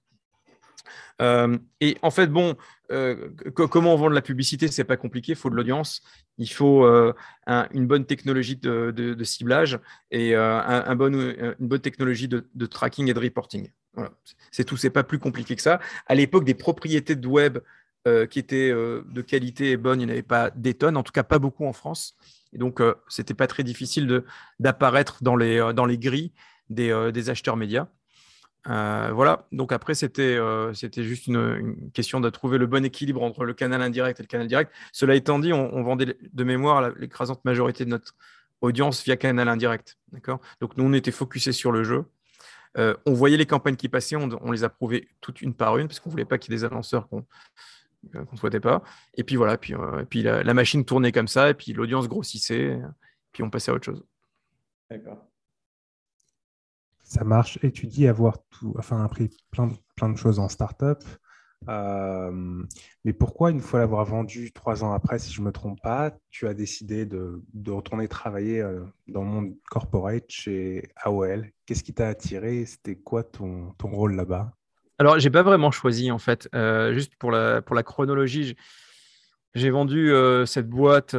[1.21, 2.55] Euh, et en fait, bon,
[2.91, 5.33] euh, comment on vend de la publicité, c'est pas compliqué.
[5.33, 6.01] Il faut de l'audience,
[6.37, 7.13] il faut euh,
[7.71, 9.79] une bonne technologie de, ciblage
[10.11, 13.69] et bon, une bonne technologie de, tracking et de reporting.
[14.51, 15.79] C'est tout, c'est pas plus compliqué que ça.
[16.07, 17.59] À l'époque, des propriétés de web
[18.29, 21.23] qui étaient de qualité et bonnes, il n'y avait pas des tonnes, en tout cas
[21.23, 22.15] pas beaucoup en France.
[22.53, 24.23] Et donc, c'était pas très difficile
[24.59, 26.33] d'apparaître dans les, grilles
[26.69, 27.87] des acheteurs médias.
[28.67, 33.45] Euh, voilà, donc après, c'était euh, juste une, question de trouver le bon équilibre entre
[33.45, 34.71] le canal indirect et le canal direct.
[34.91, 38.15] Cela étant dit, on, vendait de mémoire l'écrasante majorité de notre
[38.61, 39.97] audience via canal indirect.
[40.59, 42.05] Donc nous, on était focusé sur le jeu.
[42.77, 45.99] Euh, on voyait les campagnes qui passaient, on, les approuvait toutes une par une, parce
[45.99, 47.25] qu'on ne voulait pas qu'il y ait des annonceurs qu'on
[48.13, 48.83] ne souhaitait pas.
[49.13, 49.75] Et puis voilà, puis,
[50.09, 52.81] puis la, la, machine tournait comme ça, et puis l'audience grossissait, et
[53.31, 54.03] puis on passait à autre chose.
[54.89, 55.25] D'accord
[57.15, 57.57] ça marche.
[57.63, 61.03] Et tu dis avoir tout, enfin, appris plein de, plein de choses en startup.
[61.69, 62.63] Euh,
[63.05, 66.11] mais pourquoi, une fois l'avoir vendu trois ans après, si je ne me trompe pas,
[66.29, 71.93] tu as décidé de, retourner travailler euh, dans le monde corporate chez AOL Qu'est-ce qui
[71.93, 72.65] t'a attiré?
[72.65, 74.51] C'était quoi ton, ton rôle là-bas?
[74.99, 76.47] Alors, j'ai pas vraiment choisi en fait.
[76.53, 78.55] Euh, juste pour la, pour la chronologie,
[79.55, 80.11] j'ai vendu
[80.45, 81.11] cette boîte,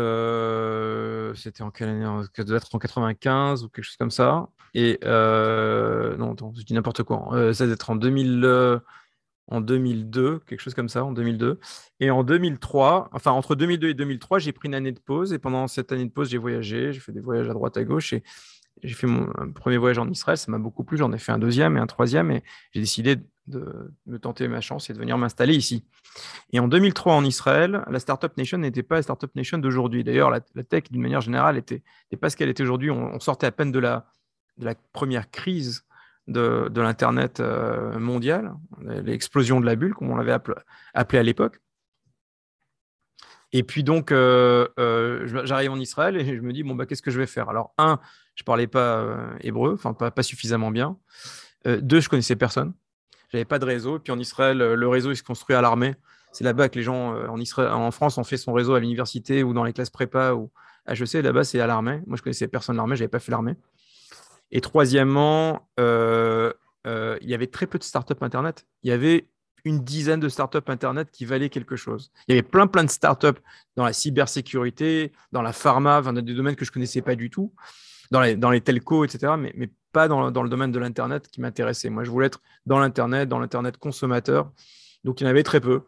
[1.36, 2.24] c'était en quelle année?
[2.36, 4.48] Ça doit être en 95 ou quelque chose comme ça.
[4.76, 7.30] Et euh, non, attends, je dis n'importe quoi.
[7.32, 8.78] Euh, ça doit être en 2000, euh,
[9.48, 11.58] en 2002, quelque chose comme ça, en 2002.
[12.00, 15.32] Et en 2003, enfin entre 2002 et 2003, j'ai pris une année de pause.
[15.32, 17.84] Et pendant cette année de pause, j'ai voyagé, j'ai fait des voyages à droite à
[17.84, 18.12] gauche.
[18.12, 18.22] Et
[18.82, 20.98] j'ai fait mon premier voyage en Israël, ça m'a beaucoup plu.
[20.98, 22.30] J'en ai fait un deuxième et un troisième.
[22.30, 25.84] Et j'ai décidé de me tenter ma chance et de venir m'installer ici.
[26.52, 30.04] Et en 2003 en Israël, la Startup Nation n'était pas la Startup Nation d'aujourd'hui.
[30.04, 31.82] D'ailleurs, la, tech, d'une manière générale, n'était
[32.20, 32.90] pas ce qu'elle était aujourd'hui.
[32.90, 34.06] on, sortait à peine de la,
[34.92, 35.84] première crise
[36.26, 40.32] de, l'Internet euh, mondial, l'explosion de la bulle, comme on l'avait
[40.94, 41.60] appelé, à l'époque.
[43.52, 47.02] Et puis donc, euh, euh, j'arrive en Israël et je me dis, bon, bah, qu'est-ce
[47.02, 47.48] que je vais faire?
[47.48, 48.00] Alors, un,
[48.34, 50.98] je ne parlais pas hébreu, enfin, pas, pas, suffisamment bien.
[51.64, 52.74] deux, je connaissais personne.
[53.36, 53.98] J'avais pas de réseau.
[53.98, 55.94] Puis en Israël, le réseau, il se construit à l'armée.
[56.32, 59.42] C'est là-bas que les gens, en, Israël, en France, ont fait son réseau à l'université
[59.42, 60.50] ou dans les classes prépa ou
[60.88, 61.22] HEC.
[61.22, 62.00] Là-bas, c'est à l'armée.
[62.06, 63.56] Moi, je connaissais personne l'armée, je n'avais pas fait l'armée.
[64.50, 66.50] Et troisièmement, euh,
[66.86, 68.66] euh, il y avait très peu de startups Internet.
[68.82, 69.28] Il y avait
[69.64, 72.10] une dizaine de startups Internet qui valaient quelque chose.
[72.28, 73.40] Il y avait plein, plein de startups
[73.76, 77.52] dans la cybersécurité, dans la pharma, dans des domaines que je connaissais pas du tout,
[78.10, 81.26] dans les, dans les telcos, etc., mais, mais pas dans, dans, le domaine de l'Internet
[81.28, 81.88] qui m'intéressait.
[81.88, 84.52] Moi, je voulais être dans l'Internet, dans l'Internet consommateur.
[85.04, 85.84] Donc, il y en avait très peu.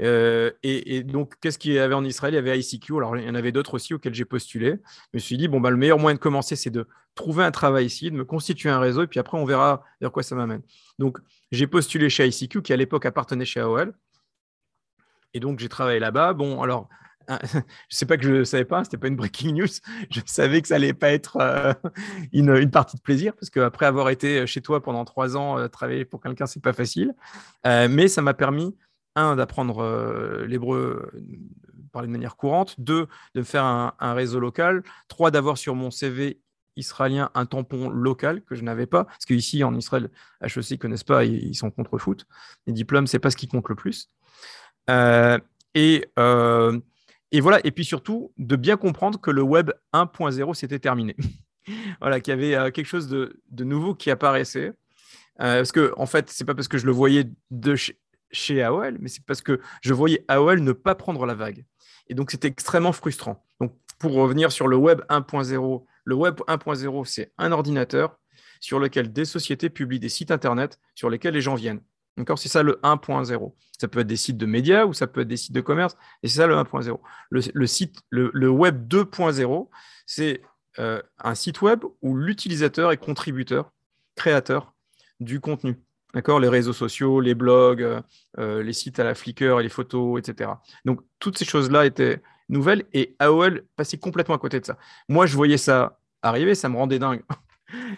[0.00, 2.34] Euh, et, donc, qu'est-ce qu'il y avait en Israël?
[2.34, 2.96] Il y avait ICQ.
[2.96, 4.80] Alors, il y en avait d'autres aussi auxquels j'ai postulé.
[5.12, 7.52] Je me suis dit, bon, bah, le meilleur moyen de commencer, c'est de trouver un
[7.52, 10.34] travail ici, de me constituer un réseau, et puis après, on verra vers quoi ça
[10.34, 10.62] m'amène.
[10.98, 11.18] Donc,
[11.52, 13.94] j'ai postulé chez ICQ, qui à l'époque appartenait chez AOL.
[15.34, 16.32] Et donc, j'ai travaillé là-bas.
[16.32, 16.88] Bon, alors,
[17.88, 19.66] je sais pas que je ne savais pas, c'était pas une breaking news.
[20.10, 21.72] Je savais que ça allait pas être euh,
[22.32, 25.68] une, une, partie de plaisir parce qu'après avoir été chez toi pendant trois ans, euh,
[25.68, 27.14] travailler pour quelqu'un, c'est pas facile.
[27.66, 28.76] Euh, mais ça m'a permis,
[29.14, 31.10] un, d'apprendre l'hébreu,
[31.92, 36.40] parler de manière courante, deux, de faire un, réseau local, trois, d'avoir sur mon CV
[36.76, 40.08] israélien un tampon local que je n'avais pas, parce qu'ici en Israël,
[40.40, 42.26] HEC ne connaissent pas, ils, sont contre foot.
[42.66, 44.08] Les diplômes, c'est pas ce qui compte le plus.
[44.88, 46.06] et,
[47.32, 51.16] et voilà, et puis surtout, de bien comprendre que le web 1.0 s'était terminé.
[52.00, 54.74] voilà, qu'il y avait euh, quelque chose de, nouveau qui apparaissait.
[55.40, 57.24] Euh, parce que, en fait, c'est pas parce que je le voyais
[58.30, 61.64] chez, AOL, mais c'est parce que je voyais AOL ne pas prendre la vague.
[62.08, 63.42] Et donc, c'était extrêmement frustrant.
[63.60, 68.18] Donc, pour revenir sur le web 1.0, le web 1.0, c'est un ordinateur
[68.60, 71.80] sur lequel des sociétés publient des sites Internet sur lesquels les gens viennent.
[72.16, 72.38] D'accord?
[72.38, 73.54] C'est ça le 1.0.
[73.78, 75.96] Ça peut être des sites de médias ou ça peut être des sites de commerce.
[76.22, 76.98] Et c'est ça le 1.0.
[77.30, 79.68] Le, site, le, web 2.0,
[80.06, 80.42] c'est
[80.78, 83.72] euh, un site web où l'utilisateur est contributeur,
[84.14, 84.74] créateur
[85.20, 85.80] du contenu.
[86.14, 86.40] D'accord?
[86.40, 88.02] Les réseaux sociaux, les blogs, euh,
[88.38, 90.50] euh, les sites à la Flickr et les photos, etc.
[90.84, 94.76] Donc, toutes ces choses-là étaient nouvelles et AOL passait complètement à côté de ça.
[95.08, 97.22] Moi, je voyais ça arriver, ça me rendait dingue.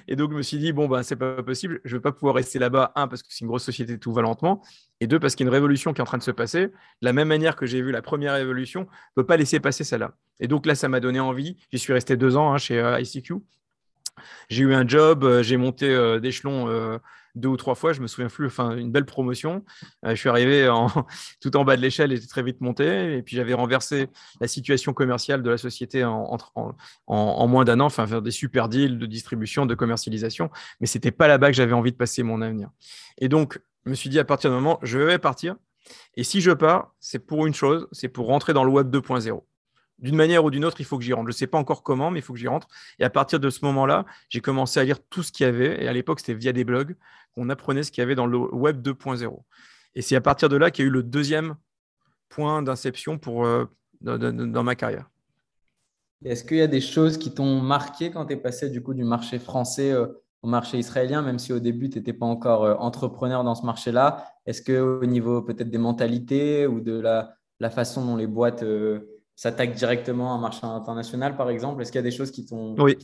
[0.08, 2.34] Et donc, je me suis dit, bon, bah, c'est pas possible, je vais pas pouvoir
[2.34, 2.92] rester là-bas.
[2.94, 4.62] Un, parce que c'est une grosse société, tout va lentement.
[5.00, 6.66] Et deux, parce qu'il y a une révolution qui est en train de se passer.
[6.68, 9.60] De la même manière que j'ai vu la première révolution, je ne peux pas laisser
[9.60, 10.14] passer celle-là.
[10.40, 11.56] Et donc là, ça m'a donné envie.
[11.72, 13.34] J'y suis resté deux ans hein, chez euh, ICQ.
[14.48, 17.00] J'ai eu un job, euh, j'ai monté euh, d'échelon
[17.34, 19.64] deux ou trois fois, je me souviens plus, enfin une belle promotion.
[20.04, 20.88] Euh, je suis arrivé en,
[21.40, 23.16] tout en bas de l'échelle et très vite monté.
[23.16, 24.08] Et puis j'avais renversé
[24.40, 26.36] la situation commerciale de la société en,
[27.06, 30.50] en, moins d'un an, enfin faire des super deals de distribution, de commercialisation.
[30.80, 32.70] Mais c'était pas là-bas que j'avais envie de passer mon avenir.
[33.18, 35.56] Et donc, je me suis dit à partir d'un moment, je vais partir.
[36.16, 39.42] Et si je pars, c'est pour une chose, c'est pour rentrer dans le web 2.0
[39.98, 41.26] d'une manière ou d'une autre, il faut que j'y rentre.
[41.30, 42.68] Je ne sais pas encore comment, mais il faut que j'y rentre.
[42.98, 45.82] Et à partir de ce moment-là, j'ai commencé à lire tout ce qu'il y avait.
[45.82, 46.96] Et à l'époque, c'était via des blogs
[47.34, 49.42] qu'on apprenait ce qu'il y avait dans le web 2.0.
[49.94, 51.56] Et c'est à partir de là qu'il y a eu le deuxième
[52.28, 53.66] point d'inception pour euh,
[54.00, 55.08] dans, ma carrière.
[56.24, 58.94] Est-ce qu'il y a des choses qui t'ont marqué quand tu es passé du coup
[58.94, 60.06] du marché français euh,
[60.42, 63.64] au marché israélien, même si au début tu n'étais pas encore euh, entrepreneur dans ce
[63.64, 64.26] marché-là?
[64.46, 68.64] Est-ce qu'au niveau peut-être des mentalités ou de la, la façon dont les boîtes
[69.36, 71.82] s'attaque directement à un marché international, par exemple?
[71.82, 72.74] Est-ce qu'il y a des choses qui t'ont...
[72.78, 72.96] Oui,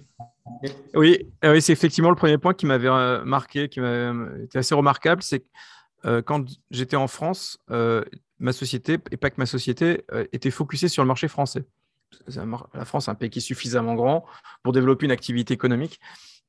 [0.95, 4.59] oui, ah oui c'est effectivement le premier point qui m'avait euh, marqué, qui m'avait été
[4.59, 5.49] assez remarquable, c'est que
[6.07, 8.05] euh, quand j'étais en France, euh,
[8.39, 11.65] ma société, et pas que ma société, était focusée sur le marché français.
[12.27, 14.25] La France est un pays qui est suffisamment grand
[14.63, 16.01] pour développer une activité économique.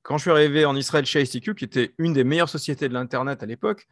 [0.01, 2.93] Quand je suis arrivé en Israël chez ICQ, qui était une des meilleures sociétés de
[2.93, 3.87] l'Internet à l'époque,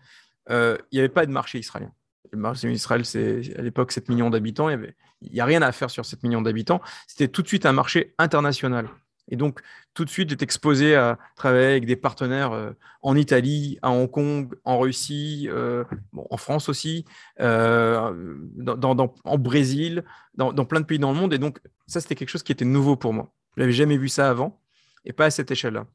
[0.49, 1.91] il n'y avait pas de marché israélien.
[2.31, 4.69] Le marché Israël, c'est à l'époque 7 millions d'habitants.
[4.69, 6.81] Il n'y a rien à faire sur 7 millions d'habitants.
[7.07, 8.89] C'était tout de suite un marché international.
[9.29, 9.61] Et donc,
[9.93, 14.09] tout de suite, j'étais exposé à travailler avec des partenaires euh, en Italie, à Hong
[14.09, 15.83] Kong, en Russie, euh,
[16.15, 17.05] en France aussi,
[17.39, 20.03] euh, dans, en Brésil,
[20.35, 21.33] dans, plein de pays dans le monde.
[21.33, 23.31] Et donc, ça, c'était quelque chose qui était nouveau pour moi.
[23.55, 24.59] Je n'avais jamais vu ça avant
[25.05, 25.85] et pas à cette échelle-là.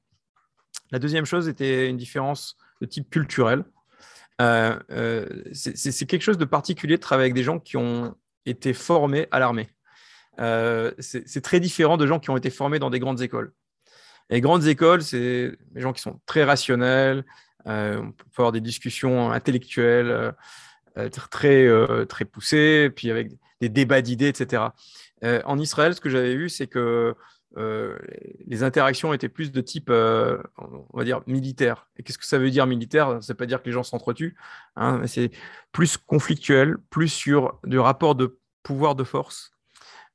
[0.90, 3.64] La deuxième chose était une différence de type culturel.
[4.38, 8.14] C'est quelque chose de particulier de travailler avec des gens qui ont
[8.46, 9.68] été formés à l'armée.
[10.40, 13.52] Euh, c'est très différent de gens qui ont été formés dans des grandes écoles.
[14.30, 17.24] Les grandes écoles, c'est des gens qui sont très rationnels,
[17.66, 20.34] on peut avoir des discussions intellectuelles
[21.30, 21.68] très,
[22.06, 24.62] très poussées, puis avec des débats d'idées, etc.
[25.22, 27.14] en Israël, ce que j'avais vu, c'est que
[27.56, 27.98] euh,
[28.46, 31.88] les interactions étaient plus de type, euh, on va dire, militaire.
[31.96, 33.22] Et qu'est-ce que ça veut dire militaire?
[33.22, 34.36] Ça veut pas dire que les gens s'entretuent,
[34.76, 35.30] hein, c'est
[35.72, 39.52] plus conflictuel, plus sur du rapport de pouvoir de force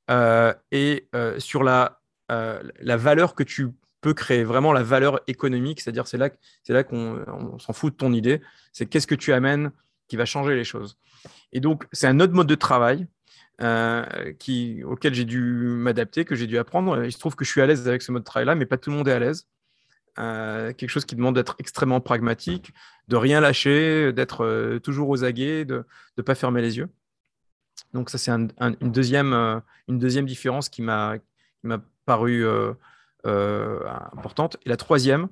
[0.10, 3.69] euh, et sur la, la valeur que tu
[4.02, 6.30] peux créer, vraiment la valeur économique, c'est-à-dire c'est là,
[6.63, 9.71] c'est là qu'on s'en fout de ton idée, c'est qu'est-ce que tu amènes
[10.08, 10.97] qui va changer les choses.
[11.52, 13.08] Et donc, c'est un autre mode de travail
[13.62, 14.34] euh,
[14.86, 17.04] auquel j'ai dû m'adapter, que j'ai dû apprendre.
[17.04, 18.78] Il se trouve que je suis à l'aise avec ce mode de travail-là, mais pas
[18.78, 19.48] tout le monde est à l'aise.
[20.17, 22.74] Euh, quelque chose qui demande d'être extrêmement pragmatique,
[23.08, 25.86] de rien lâcher, d'être euh, toujours aux aguets, de
[26.17, 26.89] ne pas fermer les yeux.
[27.93, 28.50] Donc ça, c'est une,
[28.82, 31.17] deuxième, différence qui m'a
[32.06, 32.45] paru
[33.24, 34.58] importante.
[34.65, 35.28] Et la troisième,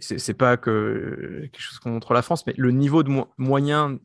[0.00, 3.98] ce n'est pas que quelque chose contre la France, mais le niveau de moyen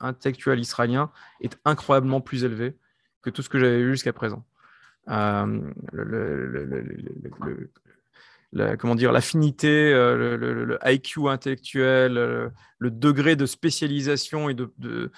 [0.00, 2.76] intellectuel israélien est incroyablement plus élevé
[3.22, 4.44] que tout ce que j'avais vu jusqu'à présent.
[5.10, 5.60] Euh,
[5.92, 7.70] le,
[8.76, 12.14] comment dire, l'affinité, euh, le, IQ intellectuel,
[12.78, 15.10] le, degré de spécialisation et de,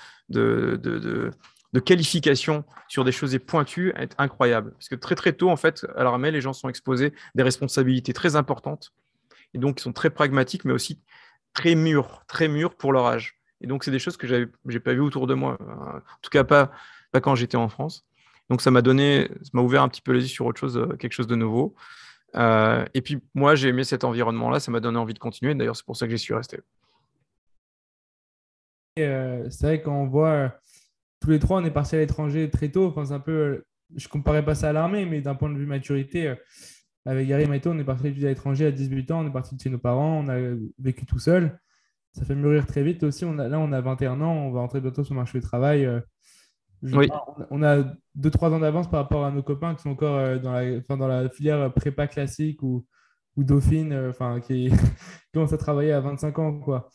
[1.84, 4.72] qualification sur des choses pointues est incroyable.
[4.72, 8.12] Parce que très très tôt, en fait, à l'armée, les gens sont exposés des responsabilités
[8.12, 8.92] très importantes.
[9.54, 11.00] Et donc, ils sont très pragmatiques, mais aussi
[11.54, 13.40] très mûrs, très mûrs pour leur âge.
[13.60, 15.58] Et donc, c'est des choses que je n'ai pas vues autour de moi.
[15.60, 16.72] En tout cas, pas,
[17.10, 18.04] pas quand j'étais en France.
[18.50, 20.76] Donc, ça m'a donné, ça m'a ouvert un petit peu les yeux sur autre chose,
[20.76, 21.74] euh, quelque chose de nouveau.
[22.34, 24.58] Euh, et puis, moi, j'ai aimé cet environnement-là.
[24.58, 25.54] Ça m'a donné envie de continuer.
[25.54, 26.58] D'ailleurs, c'est pour ça que j'y suis resté.
[28.98, 30.52] Euh, c'est vrai qu'on voit
[31.20, 32.86] tous les trois, on est partis à l'étranger très tôt.
[32.86, 36.34] Enfin, un peu, je comparais pas ça à l'armée, mais d'un point de vue maturité,
[37.06, 39.24] avec Gary Maito, on est parti à l'étranger à 18 ans.
[39.24, 40.24] On est parti de chez nos parents.
[40.24, 40.38] On a
[40.78, 41.60] vécu tout seul.
[42.14, 43.24] Ça fait mûrir très vite aussi.
[43.24, 44.32] On a, là, on a 21 ans.
[44.32, 45.88] On va entrer bientôt sur le marché du travail.
[46.82, 47.84] On a
[48.18, 51.08] 2-3 ans d'avance par rapport à nos copains qui sont encore euh, dans la, dans
[51.08, 52.86] la filière prépa classique ou,
[53.36, 54.70] ou Dauphine, euh, enfin, qui,
[55.34, 56.58] commencent à travailler à 25 ans.
[56.58, 56.88] Quoi.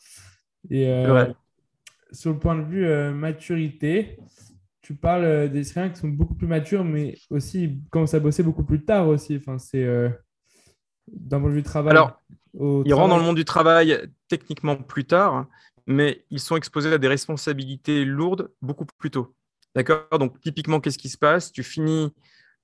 [0.70, 1.26] Et euh,
[2.12, 4.18] sur le point de vue maturité,
[4.82, 8.64] tu parles des Israéliens qui sont beaucoup plus matures, mais aussi commencent à bosser beaucoup
[8.64, 9.36] plus tard aussi.
[9.36, 9.84] Enfin, c'est
[11.08, 11.90] d'un point de vue travail.
[11.90, 12.20] Alors,
[12.54, 15.46] ils rentrent dans le monde du travail techniquement plus tard,
[15.86, 19.35] mais ils sont exposés à des responsabilités lourdes beaucoup plus tôt.
[19.76, 21.52] D'accord Donc, typiquement, qu'est-ce qui se passe?
[21.52, 22.10] Tu finis,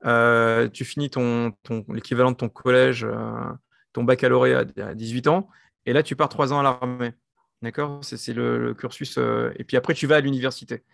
[0.07, 1.53] euh, tu finis ton,
[1.93, 3.53] l'équivalent de ton collège, euh,
[3.93, 5.47] ton baccalauréat à 18 ans,
[5.85, 7.13] et là, tu pars trois ans à l'armée.
[7.61, 8.01] D'accord?
[8.03, 9.19] C'est le, cursus.
[9.19, 10.85] Euh, et puis après, tu vas à l'université.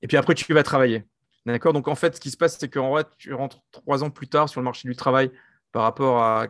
[0.00, 1.04] Et puis après, tu vas travailler.
[1.44, 1.74] D'accord?
[1.74, 4.28] Donc, en fait, ce qui se passe, c'est qu'en vrai, tu rentres trois ans plus
[4.28, 5.30] tard sur le marché du travail
[5.70, 6.46] par rapport à,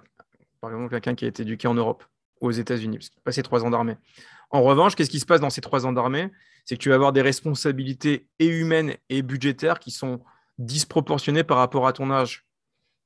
[0.61, 2.05] par exemple, quelqu'un qui a été éduqué en Europe
[2.41, 3.97] aux États-Unis, parce qu'il a passé trois ans d'armée.
[4.51, 6.31] En revanche, qu'est-ce qui se passe dans ces trois ans d'armée?
[6.65, 10.21] C'est que tu vas avoir des responsabilités et humaines et budgétaires qui sont
[10.59, 12.47] disproportionnées par rapport à ton âge.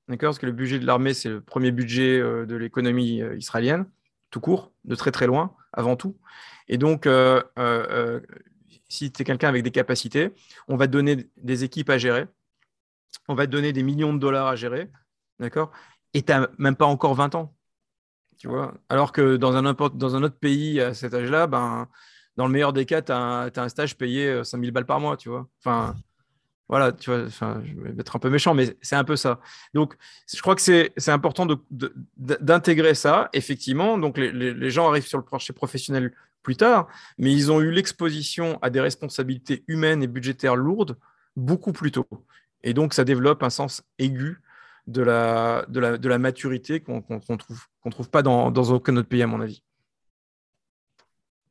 [0.08, 0.28] D'accord?
[0.28, 3.86] Parce que le budget de l'armée, c'est le premier budget euh, de l'économie euh, israélienne,
[4.30, 6.16] tout court, de très très loin, avant tout.
[6.68, 7.42] Et donc, euh,
[8.88, 10.32] si tu es quelqu'un avec des capacités,
[10.68, 12.26] on va te donner des équipes à gérer,
[13.28, 14.90] on va te donner des millions de dollars à gérer,
[15.40, 15.72] d'accord?
[16.14, 17.54] Et tu n'as même pas encore 20 ans.
[18.38, 18.74] Tu vois?
[18.88, 21.88] Alors que dans un, dans un autre pays à cet âge-là, ben,
[22.36, 25.16] dans le meilleur des cas, tu as, un stage payé 5000 euh, balles par mois,
[25.16, 25.48] tu vois.
[25.58, 25.94] Enfin,
[26.68, 29.40] voilà, tu vois, enfin, je vais être un peu méchant, mais c'est un peu ça.
[29.72, 29.96] Donc,
[30.32, 31.46] je crois que c'est important
[32.16, 33.98] d'intégrer ça, effectivement.
[33.98, 38.58] Donc, les, gens arrivent sur le marché professionnel plus tard, mais ils ont eu l'exposition
[38.62, 40.96] à des responsabilités humaines et budgétaires lourdes
[41.36, 42.06] beaucoup plus tôt.
[42.62, 44.42] Et donc, ça développe un sens aigu
[44.86, 49.62] de la, maturité qu'on ne trouve, pas dans, dans aucun autre pays, à mon avis.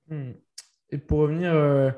[0.10, 0.34] Hmm.
[0.92, 1.92] Et pour revenir euh,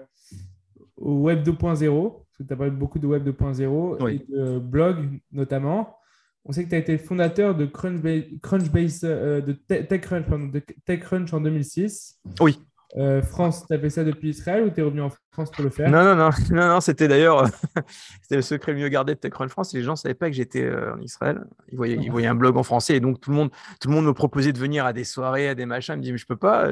[0.95, 5.19] au Web 2.0, parce que tu as parlé beaucoup de Web 2.0 et de blog
[5.32, 5.97] notamment,
[6.45, 11.41] on sait que tu as été fondateur de Crunchbase, euh, de TechCrunch, de TechCrunch en
[11.41, 12.19] 2006.
[12.39, 12.60] Oui.
[12.95, 15.62] Euh, France, tu as fait ça depuis Israël ou tu es revenu en France pour
[15.65, 15.91] le faire?
[15.91, 17.45] Non, non, non, non, non c'était d'ailleurs
[18.21, 19.73] c'était le secret mieux gardé de TechCrunch France.
[19.73, 21.43] Les gens ne savaient pas que j'étais en Israël.
[21.69, 23.50] Ils voyaient, ils voyaient un blog en français et donc tout le, monde,
[23.82, 25.95] tout le monde me proposait de venir à des soirées, à des machins.
[25.95, 26.69] Ils me disaient, mais je peux pas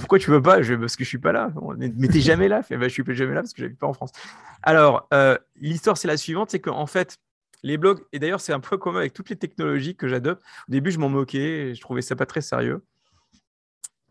[0.00, 0.56] pourquoi tu veux pas?
[0.56, 1.52] Parce que je suis pas là.
[1.76, 2.62] Mais t'es jamais là.
[2.62, 4.12] Fait, bah, je suis jamais là parce que j'habite pas en France.
[4.62, 7.18] Alors, euh, l'histoire, c'est la suivante c'est qu'en fait,
[7.62, 10.42] les blogs, et d'ailleurs, c'est un peu commun avec toutes les technologies que j'adopte.
[10.68, 12.82] Au début, je m'en moquais, je trouvais ça pas très sérieux.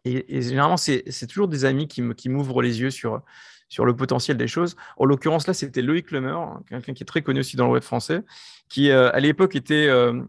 [0.06, 3.22] Et, généralement, c'est toujours des amis qui m'ouvrent les yeux sur,
[3.70, 4.76] sur le potentiel des choses.
[4.98, 6.38] En l'occurrence, là, c'était Loïc Lemer,
[6.70, 8.24] quelqu'un qui est très connu aussi dans le web français,
[8.70, 10.22] qui euh, à l'époque était euh,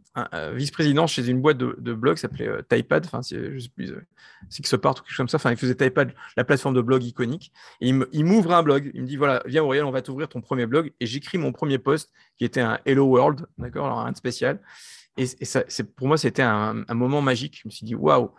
[0.54, 3.94] vice-président chez une boîte de, de blog qui s'appelait euh, Typepad, enfin, je sais plus,
[4.48, 5.36] Sixpart ou quelque chose comme ça.
[5.36, 7.52] Enfin, il faisait Typepad, la plateforme de blog iconique.
[7.80, 8.90] Et il m'ouvre un blog.
[8.94, 10.92] Il me dit voilà, viens Auriel, on va t'ouvrir ton premier blog.
[11.00, 14.60] Et j'écris mon premier post qui était un Hello World, d'accord, alors un spécial.
[15.16, 15.26] Et,
[15.96, 17.60] pour moi, c'était un, un moment magique.
[17.62, 18.30] Je me suis dit waouh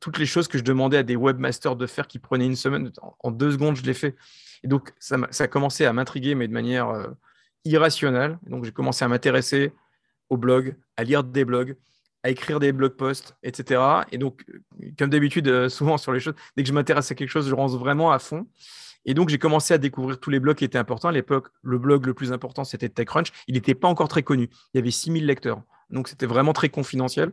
[0.00, 2.90] toutes les choses que je demandais à des webmasters de faire qui prenaient une semaine,
[3.20, 4.16] en deux secondes, je l'ai fait.
[4.64, 7.08] Et donc, ça, a commencé à m'intriguer, mais de manière euh,
[7.64, 8.38] irrationnelle.
[8.46, 9.72] donc, j'ai commencé à m'intéresser
[10.30, 11.76] au blog, à lire des blogs,
[12.22, 13.80] à écrire des blog posts, etc.
[14.10, 14.44] Et donc,
[14.98, 17.54] comme d'habitude, euh, souvent sur les choses, dès que je m'intéresse à quelque chose, je
[17.54, 18.46] rentre vraiment à fond.
[19.04, 21.08] Et donc, j'ai commencé à découvrir tous les blogs qui étaient importants.
[21.08, 23.28] À l'époque, le blog le plus important, c'était TechCrunch.
[23.46, 24.48] Il n'était pas encore très connu.
[24.74, 25.62] Il y avait 6000 lecteurs.
[25.90, 27.30] Donc, c'était vraiment très confidentiel.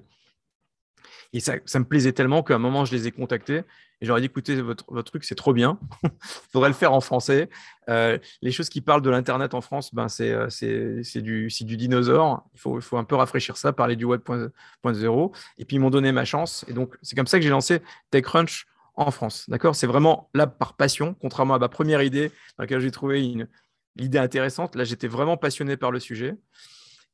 [1.33, 3.63] Et ça, me plaisait tellement qu'à un moment, je les ai contactés
[4.01, 5.79] et j'aurais dit écoutez, votre, votre truc, c'est trop bien.
[6.03, 6.09] Il
[6.51, 7.49] faudrait le faire en français.
[7.89, 12.43] Euh, les choses qui parlent de l'Internet en France, ben, c'est, euh, du, du dinosaure.
[12.53, 15.31] Il faut, faut un peu rafraîchir ça, parler du web.0.
[15.57, 16.65] Et puis, ils m'ont donné ma chance.
[16.67, 19.49] Et donc, c'est comme ça que j'ai lancé TechCrunch en France.
[19.49, 19.75] D'accord?
[19.75, 23.47] C'est vraiment là par passion, contrairement à ma première idée dans laquelle j'ai trouvé une,
[23.97, 24.75] idée intéressante.
[24.75, 26.35] Là, j'étais vraiment passionné par le sujet.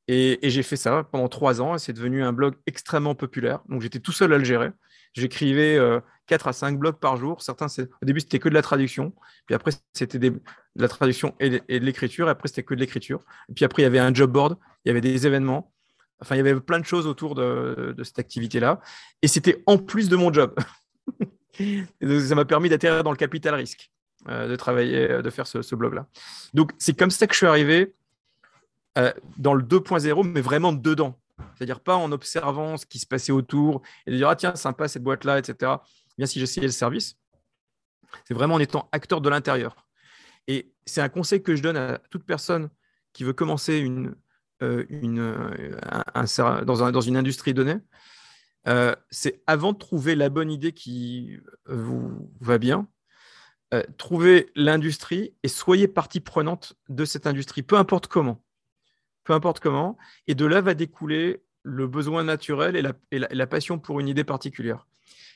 [0.07, 3.59] Et, j'ai fait ça pendant trois ans et c'est devenu un blog extrêmement populaire.
[3.69, 4.71] Donc j'étais tout seul à le gérer.
[5.13, 5.77] J'écrivais
[6.29, 7.41] 4 à 5 blogs par jour.
[7.41, 9.13] Certains, au début, c'était que de la traduction.
[9.47, 10.39] Puis après, c'était de
[10.75, 12.29] la traduction et de, l'écriture.
[12.29, 13.21] Après, c'était que de l'écriture.
[13.55, 14.57] Puis après, il y avait un job board.
[14.85, 15.73] Il y avait des événements.
[16.21, 18.79] Enfin, il y avait plein de choses autour de, cette activité-là.
[19.21, 20.55] Et c'était en plus de mon job.
[22.01, 23.91] ça m'a permis d'atterrir dans le capital risque,
[24.27, 26.07] euh, de travailler, euh, de faire ce, blog-là.
[26.53, 27.93] Donc, c'est comme ça que je suis arrivé
[28.97, 31.19] euh, dans le 2.0, mais vraiment dedans.
[31.56, 34.88] C'est-à-dire pas en observant ce qui se passait autour et de dire, ah tiens, sympa
[34.88, 35.73] cette boîte-là, etc.
[36.17, 37.17] Bien si j'essayais le service.
[38.25, 39.88] C'est vraiment en étant acteur de l'intérieur.
[40.47, 42.69] Et c'est un conseil que je donne à toute personne
[43.13, 44.15] qui veut commencer une,
[44.62, 47.78] euh, une, euh, dans, dans, une industrie donnée,
[48.67, 52.88] euh, c'est avant de trouver la bonne idée qui vous va bien,
[53.97, 58.43] trouver l'industrie et soyez partie prenante de cette industrie, peu importe comment.
[59.23, 59.97] Peu importe comment.
[60.27, 62.75] Et de là va découler le besoin naturel
[63.12, 64.88] et la, passion pour une idée particulière.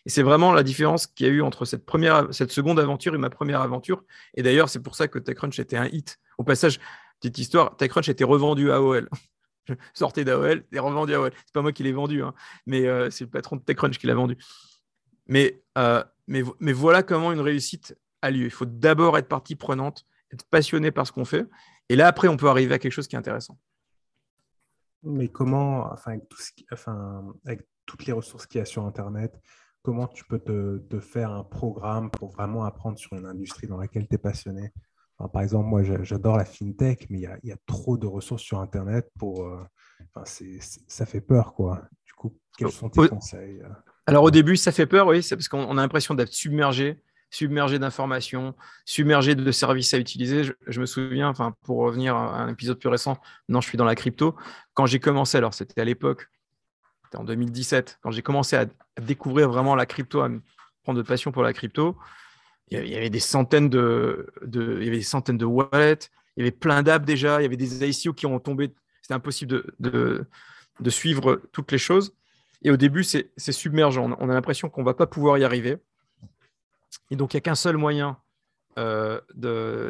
[0.06, 3.30] Et c'est vraiment la différence qu'il y a eu entre cette, seconde aventure et ma
[3.30, 4.04] première aventure.
[4.36, 6.20] Et d'ailleurs, c'est pour ça que TechCrunch était un hit.
[6.38, 6.80] Au passage,
[7.24, 9.08] Petite histoire, TechCrunch était revendu à AOL.
[9.70, 11.32] Je sortais d'AOL et revendu à AOL.
[11.46, 12.34] C'est pas moi qui l'ai vendu, hein,
[12.66, 14.36] mais euh, c'est le patron de TechCrunch qui l'a vendu.
[15.28, 18.44] Mais, euh, mais voilà comment une réussite a lieu.
[18.44, 21.46] Il faut d'abord être partie prenante, être passionné par ce qu'on fait.
[21.88, 23.58] Et là, après, on peut arriver à quelque chose qui est intéressant.
[25.04, 28.86] Mais comment, enfin, avec, tout ce enfin, avec toutes les ressources qu'il y a sur
[28.86, 29.38] Internet,
[29.82, 33.78] comment tu peux te, te, faire un programme pour vraiment apprendre sur une industrie dans
[33.78, 34.72] laquelle tu es passionné
[35.32, 39.10] par exemple, moi, j'adore la fintech, mais il y, a, trop de ressources sur Internet
[39.18, 39.46] pour.
[39.46, 39.64] Euh,
[40.88, 41.88] ça fait peur, quoi.
[42.06, 43.70] Du coup, quels sont tes conseils euh?
[44.06, 47.02] Alors, au début, ça fait peur, oui, c'est parce qu'on a l'impression d'être submergé,
[47.34, 48.54] submergé d'informations,
[48.86, 50.44] submergé de services à utiliser.
[50.68, 53.18] Je, me souviens, enfin, pour revenir à un épisode plus récent,
[53.50, 54.36] non, je suis dans la crypto.
[54.76, 56.30] Quand j'ai commencé, alors c'était à l'époque,
[57.06, 58.66] c'était en 2017, quand j'ai commencé à,
[59.02, 60.42] découvrir vraiment la crypto, à me
[60.84, 61.98] prendre de passion pour la crypto,
[62.70, 64.32] il y avait des centaines de,
[65.44, 68.72] wallets, il y avait plein d'apps déjà, il y avait des ICO qui ont tombé.
[69.02, 70.28] C'était impossible de,
[70.80, 72.14] de, suivre toutes les choses.
[72.62, 73.98] Et au début, c'est submergent.
[73.98, 75.80] On a l'impression qu'on ne va pas pouvoir y arriver.
[77.12, 78.18] Et donc, il n'y a qu'un seul moyen
[78.78, 79.20] euh,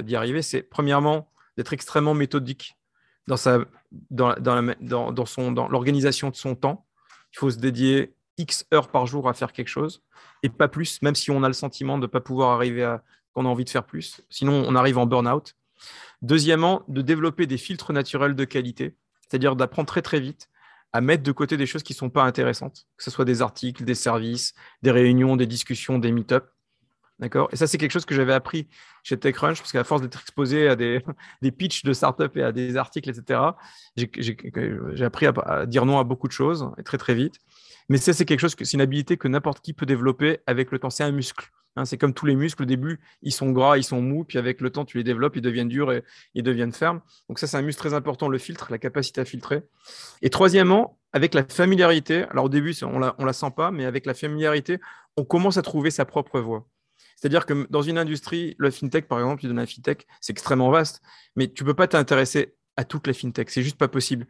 [0.02, 2.76] d'y arriver, c'est premièrement d'être extrêmement méthodique
[3.28, 3.36] dans,
[4.12, 6.86] dans, dans, dans, son, dans l'organisation de son temps.
[7.34, 10.04] Il faut se dédier X heures par jour à faire quelque chose
[10.42, 13.04] et pas plus, même si on a le sentiment de ne pas pouvoir arriver à
[13.34, 14.22] qu'on a envie de faire plus.
[14.30, 15.56] Sinon, on arrive en burn-out.
[16.22, 20.50] Deuxièmement, de développer des filtres naturels de qualité, c'est-à-dire d'apprendre très très vite
[20.94, 23.42] à mettre de côté des choses qui ne sont pas intéressantes, que ce soit des
[23.42, 26.46] articles, des services, des réunions, des discussions, des meet-ups.
[27.20, 28.68] D'accord Et ça, c'est quelque chose que j'avais appris
[29.04, 31.02] chez TechCrunch, parce qu'à force d'être exposé à des,
[31.42, 33.40] des pitchs de startups et à des articles, etc.,
[33.96, 37.36] j'ai appris à, dire non à beaucoup de choses, très très vite.
[37.90, 40.72] Mais ça, c'est quelque chose que c'est une habilité que n'importe qui peut développer avec
[40.72, 40.90] le temps.
[40.90, 41.52] C'est un muscle.
[41.76, 41.86] Hein.
[41.86, 44.62] c'est comme tous les muscles, au début, ils sont gras, ils sont mous, puis avec
[44.62, 47.02] le temps, tu les développes, ils deviennent durs et ils deviennent fermes.
[47.30, 49.64] Donc ça, c'est un muscle très important, le filtre, la capacité à filtrer.
[50.22, 54.06] Et troisièmement, avec la familiarité, alors au début, on la, la sent pas, mais avec
[54.06, 54.80] la familiarité,
[55.18, 56.68] on commence à trouver sa propre voie.
[57.24, 61.02] C'est-à-dire que dans une industrie, le fintech, par exemple, dans la fintech, c'est extrêmement vaste,
[61.38, 63.50] mais tu ne peux pas t'intéresser à toute la fintech.
[63.50, 64.28] C'est juste pas possible.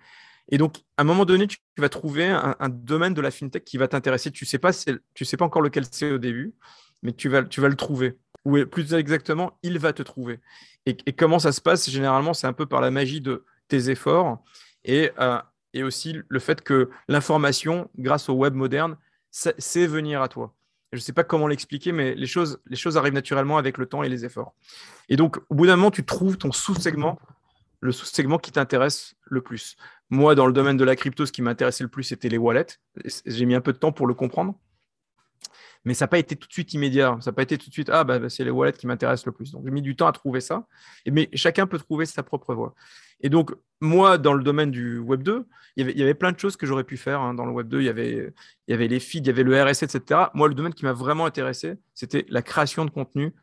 [0.51, 3.77] Et donc, à un moment donné, tu vas trouver un, domaine de la fintech qui
[3.77, 4.29] va t'intéresser.
[4.29, 4.69] Tu ne sais, pas,
[5.15, 6.53] tu sais pas encore lequel c'est au début,
[7.01, 8.19] mais tu vas, tu le trouver.
[8.45, 10.39] Ou plus exactement, il va te trouver.
[10.85, 11.89] Et, comment ça se passe?
[11.89, 14.43] Généralement, c'est un peu par la magie de tes efforts
[14.85, 15.39] et, euh,
[15.83, 18.97] aussi le fait que l'information, grâce au web moderne,
[19.31, 20.53] c'est venir à toi.
[20.93, 22.59] Je ne sais pas comment l'expliquer, mais les choses,
[22.95, 24.53] arrivent naturellement avec le temps et les efforts.
[25.09, 27.17] Et donc, au bout d'un moment, tu trouves ton sous-segment,
[27.79, 29.75] le sous-segment qui t'intéresse le plus.
[30.11, 32.77] Moi, dans le domaine de la crypto, ce qui m'intéressait le plus, c'était les wallets.
[33.25, 34.55] J'ai mis un peu de temps pour le comprendre.
[35.85, 37.17] Mais ça n'a pas été tout de suite immédiat.
[37.19, 39.31] Ça n'a pas été tout de suite, ah, bah, c'est les wallets qui m'intéressent le
[39.33, 39.51] plus.
[39.51, 40.65] Donc, j'ai mis du temps à trouver ça.
[41.05, 42.73] Mais chacun peut trouver sa propre voie.
[43.21, 46.55] Et donc, moi, dans le domaine du Web 2, il y avait, plein de choses
[46.55, 47.19] que j'aurais pu faire.
[47.19, 47.33] Hein.
[47.33, 48.33] Dans le Web 2, il y, avait,
[48.67, 50.21] il y avait les feeds, il y avait le RSS, etc.
[50.33, 53.33] Moi, le domaine qui m'a vraiment intéressé, c'était la création de contenu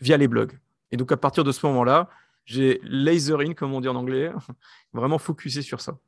[0.00, 0.58] via les blogs.
[0.92, 2.08] Et donc, à partir de ce moment-là,
[2.44, 4.30] j'ai laser in, comme on dit en anglais,
[4.92, 5.98] vraiment focusé sur ça.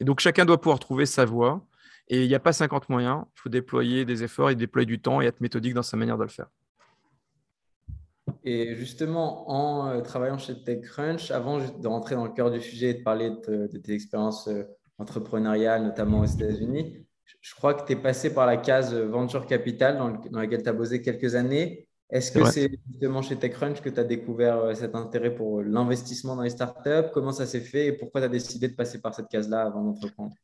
[0.00, 1.64] Et donc, chacun doit pouvoir trouver sa voie.
[2.12, 3.22] Et il n'y a pas 50 moyens.
[3.36, 6.18] Il faut déployer des efforts et déployer du temps et être méthodique dans sa manière
[6.18, 6.48] de le faire.
[8.44, 12.90] Et justement, en euh, travaillant chez TechCrunch, avant de rentrer dans le cœur du sujet
[12.90, 14.64] et de parler de, tes expériences euh,
[14.98, 17.06] entrepreneuriales, notamment aux États-Unis,
[17.40, 20.68] je crois que tu es passé par la case Venture Capital dans, dans laquelle tu
[20.68, 21.88] as bossé quelques années.
[22.10, 26.34] Est-ce que c'est justement chez TechCrunch que tu as découvert euh, cet intérêt pour l'investissement
[26.34, 27.10] dans les startups?
[27.14, 29.84] Comment ça s'est fait et pourquoi tu as décidé de passer par cette case-là avant
[29.84, 30.34] d'entreprendre?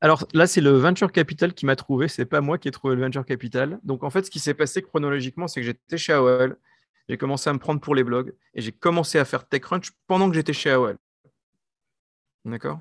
[0.00, 2.08] Alors là, c'est le venture capital qui m'a trouvé.
[2.08, 3.78] C'est pas moi qui ai trouvé le venture capital.
[3.82, 6.58] Donc en fait, ce qui s'est passé chronologiquement, c'est que j'étais chez AOL.
[7.08, 10.28] J'ai commencé à me prendre pour les blogs et j'ai commencé à faire TechCrunch pendant
[10.28, 10.96] que j'étais chez AOL.
[12.44, 12.80] D'accord?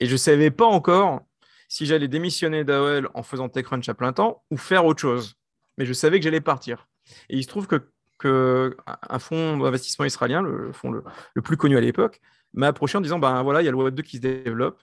[0.00, 1.22] Et je ne savais pas encore
[1.68, 5.36] si j'allais démissionner d'AOL en faisant TechCrunch à plein temps ou faire autre chose.
[5.78, 6.88] Mais je savais que j'allais partir.
[7.30, 8.76] Et il se trouve que,
[9.18, 11.02] fonds d'investissement israélien, le fonds le,
[11.34, 12.20] le plus connu à l'époque,
[12.52, 14.80] m'a approché en disant ben voilà, il y a le Web 2 qui se développe.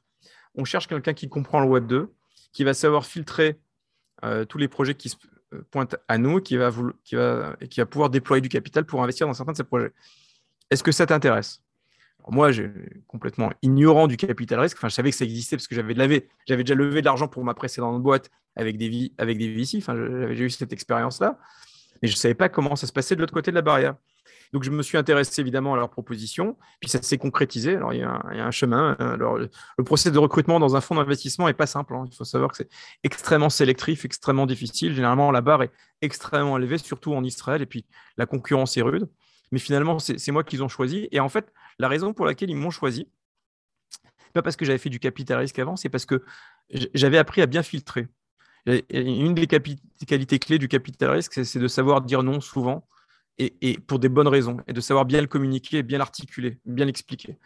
[0.55, 2.11] On cherche quelqu'un qui comprend le Web 2,
[2.51, 3.59] qui va savoir filtrer
[4.23, 5.15] euh, tous les projets qui se
[5.53, 6.71] euh, pointent à nous, qui va,
[7.03, 9.91] qui, va, pouvoir déployer du capital pour investir dans certains de ces projets.
[10.69, 11.61] Est-ce que ça t'intéresse?
[12.27, 12.71] Moi, j'ai
[13.07, 14.77] complètement ignorant du capital risque.
[14.81, 15.95] Je savais que ça existait parce que j'avais
[16.47, 19.77] j'avais déjà levé de l'argent pour ma précédente boîte avec des, avec des.
[19.77, 21.39] Enfin, j'avais eu cette expérience-là,
[22.01, 23.95] mais je ne savais pas comment ça se passait de l'autre côté de la barrière.
[24.51, 27.75] Donc, je me suis intéressé évidemment à leur proposition, puis ça s'est concrétisé.
[27.75, 28.95] Alors, il y, a un, chemin.
[28.99, 29.49] Alors, le,
[29.85, 31.93] processus de recrutement dans un fonds d'investissement n'est pas simple.
[31.93, 32.05] Hein.
[32.11, 32.69] Il faut savoir que c'est
[33.03, 34.95] extrêmement sélectif, extrêmement difficile.
[34.95, 35.71] Généralement, la barre est
[36.01, 37.85] extrêmement élevée, surtout en Israël, et puis
[38.17, 39.07] la concurrence est rude.
[39.51, 41.07] Mais finalement, c'est moi qu'ils ont choisi.
[41.11, 43.07] Et en fait, la raison pour laquelle ils m'ont choisi,
[44.33, 46.23] pas parce que j'avais fait du capital risque avant, c'est parce que
[46.93, 48.07] j'avais appris à bien filtrer.
[48.89, 52.87] Une des qualités clés du capital risque, c'est de savoir dire non souvent
[53.39, 57.37] et, pour des bonnes raisons, et de savoir bien le communiquer, bien l'articuler, bien l'expliquer.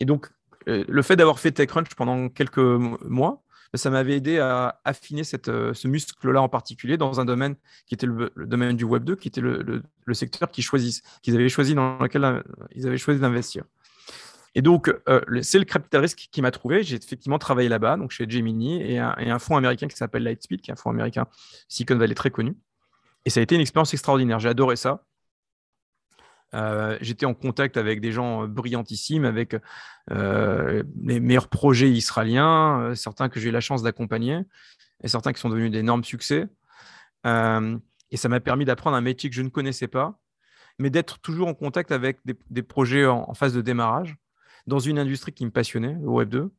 [0.00, 0.30] Et donc,
[0.68, 3.42] euh, le fait d'avoir fait TechCrunch pendant quelques mois,
[3.74, 7.56] ça m'avait aidé à affiner euh, ce muscle-là en particulier dans un domaine
[7.86, 9.82] qui était le, domaine du Web 2, qui était le,
[10.14, 10.64] secteur qu'ils
[11.34, 12.42] avaient choisi dans lequel euh,
[12.74, 13.64] ils avaient choisi d'investir.
[14.54, 14.90] Et donc,
[15.42, 16.82] c'est le capital risque qui m'a trouvé.
[16.82, 20.22] J'ai effectivement travaillé là-bas, donc chez Gemini et un, et un fonds américain qui s'appelle
[20.22, 21.26] Lightspeed, qui est un fonds américain
[21.68, 22.56] Silicon Valley très connu.
[23.26, 24.38] Et ça a été une expérience extraordinaire.
[24.38, 25.04] J'ai adoré ça.
[26.54, 29.56] Euh, j'étais en contact avec des gens euh, brillantissimes, avec
[30.10, 34.40] euh, les meilleurs projets israéliens, certains que j'ai eu la chance d'accompagner,
[35.02, 36.46] et certains qui sont devenus d'énormes succès.
[37.24, 40.18] et ça m'a permis d'apprendre un métier que je ne connaissais pas,
[40.78, 44.16] mais d'être toujours en contact avec des, projets en, phase de démarrage,
[44.66, 46.50] dans une industrie qui me passionnait, le Web 2,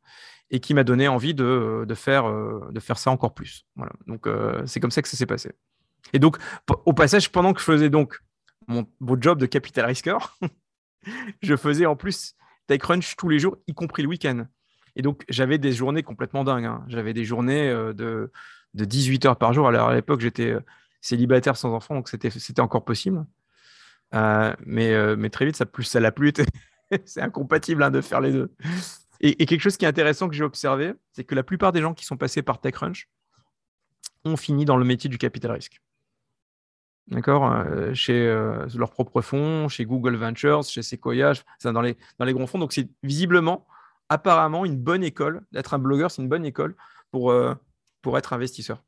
[0.50, 2.26] et qui m'a donné envie de, de, faire,
[2.72, 3.66] de faire ça encore plus.
[3.76, 3.94] Voilà.
[4.08, 4.28] Donc,
[4.66, 5.52] c'est comme ça que ça s'est passé.
[6.14, 6.38] Et donc,
[6.86, 8.22] au passage, pendant que je faisais donc
[8.68, 10.18] mon beau job de capital risker,
[11.42, 12.36] je faisais en plus
[12.68, 14.46] TechCrunch tous les jours, y compris le week-end.
[14.96, 16.66] Et donc, j'avais des journées complètement dingues.
[16.66, 16.84] Hein.
[16.88, 18.32] J'avais des journées euh, de,
[18.74, 19.68] de 18 heures par jour.
[19.68, 20.60] Alors, à l'époque, j'étais euh,
[21.02, 23.26] célibataire sans enfant, donc c'était encore possible.
[24.16, 26.46] Euh, mais, mais très vite, ça plus ça l'a plus été.
[27.06, 28.52] c'est incompatible hein, de faire les deux.
[29.20, 31.82] Et, et, quelque chose qui est intéressant que j'ai observé, c'est que la plupart des
[31.82, 33.08] gens qui sont passés par TechCrunch
[34.26, 35.82] ont fini dans le métier du capital risque
[37.10, 41.34] d'accord, euh, chez euh, leurs propres fonds, chez Google Ventures, chez Sequoia,
[41.64, 42.60] dans les, dans les grands fonds.
[42.60, 43.66] Donc, c'est visiblement,
[44.10, 45.42] apparemment, une bonne école.
[45.52, 46.76] D'être un blogueur, c'est une bonne école
[47.12, 47.54] pour, euh,
[48.02, 48.84] pour être investisseur.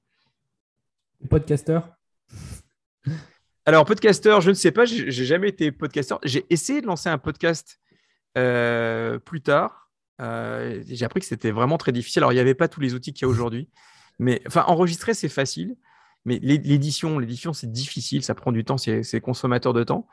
[1.30, 1.90] Podcasteur?
[3.66, 6.20] Alors, podcasteur, je ne sais pas, j'ai jamais été podcasteur.
[6.24, 7.80] J'ai essayé de lancer un podcast
[8.34, 9.92] plus tard.
[10.20, 12.22] j'ai appris que c'était vraiment très difficile.
[12.22, 13.70] Alors, il n'y avait pas tous les outils qu'il y a aujourd'hui.
[14.18, 15.76] Mais enfin, enregistrer, c'est facile.
[16.26, 20.08] Mais l'édition, l'édition, c'est difficile, ça prend du temps, c'est consommateur de temps.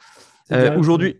[0.52, 1.16] Euh, aujourd'hui,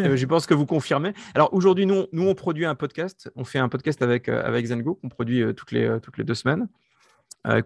[0.00, 1.12] euh, je pense que vous confirmez.
[1.34, 3.30] Alors aujourd'hui, nous, nous, on produit un podcast.
[3.36, 6.34] On fait un podcast avec, euh, avec Zengo qu'on produit toutes, les, toutes les deux
[6.34, 6.68] semaines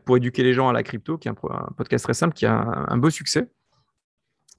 [0.05, 2.53] pour éduquer les gens à la crypto, qui est un, podcast très simple, qui a
[2.89, 3.49] un beau succès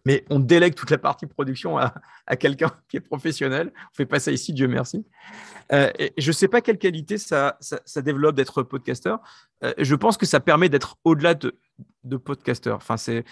[0.06, 1.94] mais on délègue toute la partie production à,
[2.40, 3.72] quelqu'un qui est professionnel.
[3.76, 5.06] On ne fait pas ça ici, Dieu merci.
[5.72, 9.20] Euh, je ne sais pas quelle qualité ça, ça, développe d'être podcasteur.
[9.78, 11.58] Je pense que ça permet d'être au-delà de,
[12.04, 12.78] de podcasteur.
[12.78, 13.24] Enfin, c'est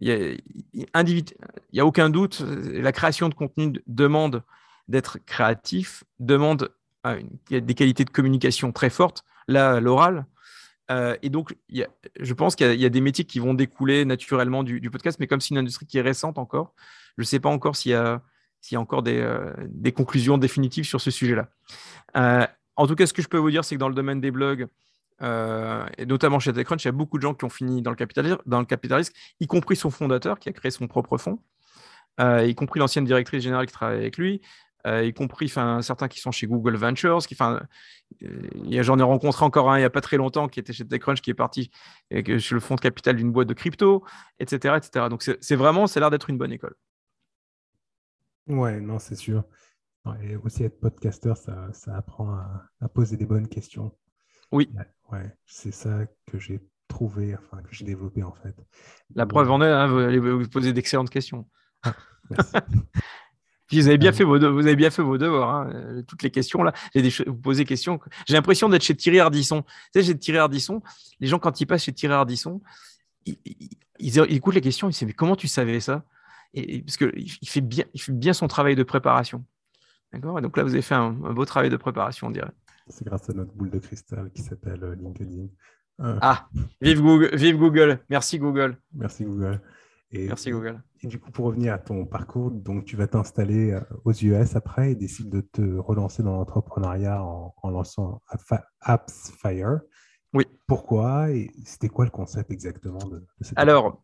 [0.00, 0.38] il
[0.74, 4.44] n'y a, aucun doute, la création de contenu demande
[4.86, 6.72] d'être créatif, demande
[7.04, 9.24] euh, des qualités de communication très fortes.
[9.48, 10.26] Là, l'oral,
[10.90, 14.90] euh, et donc, je pense qu'il y, a des métiers qui vont découler naturellement du,
[14.90, 16.74] podcast, mais comme c'est une industrie qui est récente encore,
[17.16, 18.22] je ne sais pas encore s'il y, a,
[18.76, 21.48] encore euh, des, conclusions définitives sur ce sujet-là.
[22.16, 22.46] Euh,
[22.76, 24.30] en tout cas, ce que je peux vous dire, c'est que dans le domaine des
[24.30, 24.66] blogs,
[25.20, 27.96] et notamment chez TechCrunch, il y a beaucoup de gens qui ont fini dans le,
[27.96, 31.40] capitalisme, dans le capitalisme, y compris son fondateur qui a créé son propre fonds,
[32.20, 34.40] y compris l'ancienne directrice générale qui travaille avec lui,
[34.86, 37.18] euh, y compris certains qui sont chez Google Ventures.
[37.26, 40.72] Qui, euh, j'en ai rencontré encore un il n'y a pas très longtemps qui était
[40.72, 41.70] chez TechCrunch, qui est parti
[42.10, 44.04] chez le fonds de capital d'une boîte de crypto,
[44.38, 44.76] etc.
[44.76, 45.06] etc.
[45.10, 46.74] Donc c'est vraiment, c'est l'air d'être une bonne école.
[48.46, 49.44] Ouais, non, c'est sûr.
[50.22, 52.38] Et aussi être podcasteur, ça, apprend
[52.80, 53.92] à, poser des bonnes questions.
[54.52, 54.70] Oui.
[55.10, 58.54] Ouais, c'est ça que j'ai trouvé, enfin que j'ai développé en fait.
[59.14, 61.48] La preuve en est, hein, vous allez vous poser d'excellentes questions.
[62.30, 62.52] merci.
[63.68, 65.54] Puis vous avez bien fait vos, vous avez bien fait vos devoirs.
[65.54, 65.70] Hein.
[65.74, 68.00] Euh, toutes les questions là, j'ai des vous posez des questions.
[68.26, 69.62] J'ai l'impression d'être chez Thierry Ardisson.
[69.62, 70.82] Tu sais, chez Thierry Ardisson,
[71.20, 72.62] les gens quand ils passent chez Thierry Ardisson,
[73.26, 73.36] ils,
[73.98, 76.02] ils, écoutent les questions, ils se disent mais comment tu savais ça?
[76.54, 79.44] Et, parce que il fait bien, il fait bien son travail de préparation.
[80.12, 80.38] D'accord?
[80.38, 82.50] Et donc là, vous avez fait un, beau travail de préparation, on dirait.
[82.88, 85.46] C'est grâce à notre boule de cristal qui s'appelle euh, LinkedIn.
[86.00, 86.18] Euh.
[86.20, 86.48] Ah,
[86.80, 88.00] vive Google, vive Google.
[88.08, 88.78] Merci Google.
[88.94, 89.60] Merci Google.
[90.10, 90.82] Et, Merci Google.
[91.02, 94.56] Et du coup, pour revenir à ton parcours, donc tu vas t'installer euh, aux US
[94.56, 98.22] après et décides de te relancer dans l'entrepreneuriat en, lançant
[98.80, 99.80] AppsFire.
[100.32, 100.46] Oui.
[100.66, 104.02] Pourquoi et c'était quoi le concept exactement de, cette Alors,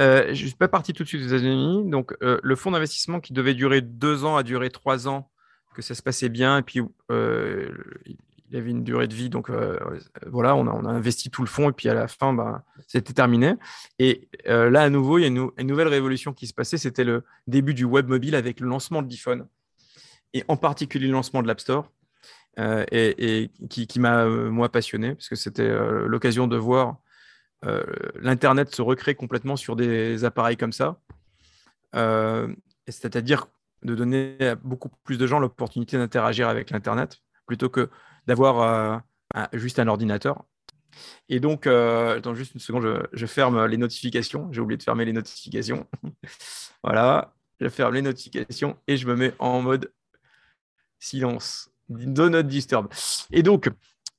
[0.00, 1.88] euh, je ne suis pas parti tout de suite aux États-Unis.
[1.88, 5.30] Donc, euh, le fonds d'investissement qui devait durer deux ans a duré trois ans,
[5.76, 6.58] que ça se passait bien.
[6.58, 6.80] Et puis,
[8.48, 9.28] il y avait une durée de vie.
[9.28, 9.78] Donc euh,
[10.26, 13.54] voilà, on a, investi tout le fonds et puis à la fin, bah, c'était terminé.
[13.98, 16.78] Et euh, là, à nouveau, il y a une, nouvelle révolution qui se passait.
[16.78, 19.46] C'était le début du web mobile avec le lancement de l'iPhone
[20.32, 21.90] et en particulier le lancement de l'App Store.
[22.58, 25.68] Euh, et, qui, m'a, moi, passionné parce que c'était
[26.06, 26.96] l'occasion de voir
[28.20, 31.00] l'Internet se recréer complètement sur des appareils comme ça.
[32.86, 33.48] c'est-à-dire
[33.82, 37.90] de donner à beaucoup plus de gens l'opportunité d'interagir avec l'Internet plutôt que
[38.26, 39.02] d'avoir
[39.36, 40.44] euh, juste un ordinateur.
[41.28, 44.50] Et donc, euh, attends juste une seconde, je, ferme les notifications.
[44.52, 45.86] J'ai oublié de fermer les notifications.
[46.82, 49.92] voilà, je ferme les notifications et je me mets en mode
[50.98, 51.70] silence.
[51.88, 52.88] Do not disturb.
[53.30, 53.70] Et donc,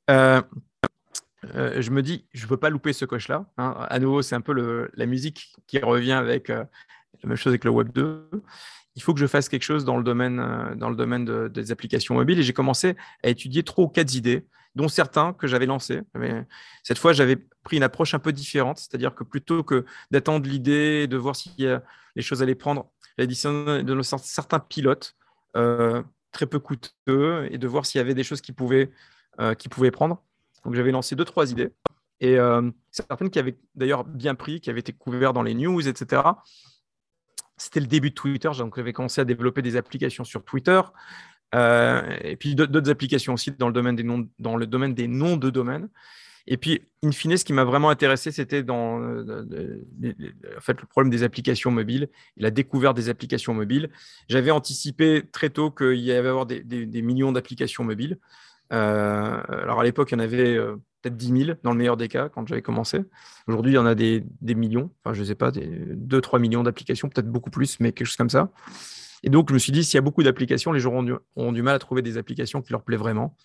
[0.09, 0.41] euh,
[1.43, 3.45] je me dis, je ne peux pas louper ce coche-là.
[3.57, 3.75] Hein.
[3.89, 6.67] À nouveau, c'est un peu la musique qui revient avec la
[7.23, 8.29] même chose avec le Web 2
[8.97, 11.71] il faut que je fasse quelque chose dans le domaine, euh, dans le domaine des
[11.71, 12.39] applications mobiles.
[12.39, 16.01] Et j'ai commencé à étudier trois ou quatre idées, dont certains que j'avais lancés.
[16.81, 21.05] cette fois, j'avais pris une approche un peu différente, c'est-à-dire que plutôt que d'attendre l'idée,
[21.05, 22.89] de voir si les choses allaient prendre,
[23.19, 23.27] j'avais
[23.83, 25.15] de certains pilotes
[25.55, 28.89] euh, très peu coûteux et de voir s'il y avait des choses qui pouvaient,
[29.39, 30.23] euh, qui pouvaient prendre.
[30.65, 31.71] Donc j'avais lancé deux, trois idées.
[32.19, 32.37] Et
[32.89, 36.23] certaines qui avaient d'ailleurs bien pris, qui avaient été couvertes dans les news, etc.
[37.57, 40.81] C'était le début de Twitter, j'avais commencé à développer des applications sur Twitter.
[41.55, 45.89] Euh, et puis d'autres applications aussi dans le domaine des noms, de domaine.
[46.49, 49.83] Et puis, in fine, ce qui m'a vraiment intéressé, c'était dans euh,
[50.57, 53.89] en fait, le problème des applications mobiles la découverte des applications mobiles.
[54.29, 56.63] J'avais anticipé très tôt qu'il y avait avoir des,
[57.01, 58.17] millions d'applications mobiles.
[58.71, 60.57] Euh, alors à l'époque, il y en avait
[61.07, 63.03] peut-être 10 000 dans le meilleur des cas quand j'avais commencé.
[63.47, 66.63] Aujourd'hui, il y en a des, millions, enfin je ne sais pas, des 2-3 millions
[66.63, 68.51] d'applications, peut-être beaucoup plus, mais quelque chose comme ça.
[69.23, 70.93] Et donc, je me suis dit, s'il y a beaucoup d'applications, les gens
[71.35, 73.35] auront du, mal à trouver des applications qui leur plaisent vraiment.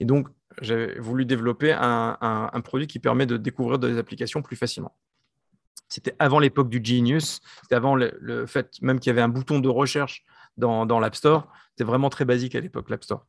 [0.00, 0.28] Et donc,
[0.62, 4.96] j'ai voulu développer un, produit qui permet de découvrir des applications plus facilement.
[5.88, 9.58] C'était avant l'époque du Genius, c'était avant le, fait même qu'il y avait un bouton
[9.58, 10.24] de recherche
[10.56, 11.48] dans, dans l'App Store.
[11.70, 13.26] C'était vraiment très basique à l'époque, l'App Store.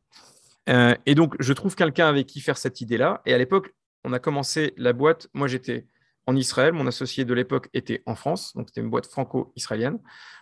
[0.69, 3.21] Euh, et donc, je trouve quelqu'un avec qui faire cette idée-là.
[3.25, 3.73] Et à l'époque,
[4.03, 5.27] on a commencé la boîte.
[5.33, 5.85] Moi, j'étais
[6.25, 6.73] en Israël.
[6.73, 8.53] Mon associé de l'époque était en France.
[8.55, 9.99] Donc, c'était une boîte franco-israélienne.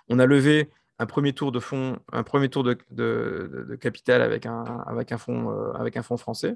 [0.10, 4.64] On a levé un premier tour de fonds, un premier tour de, capital avec un,
[4.88, 6.55] avec, un fonds, euh, avec un français.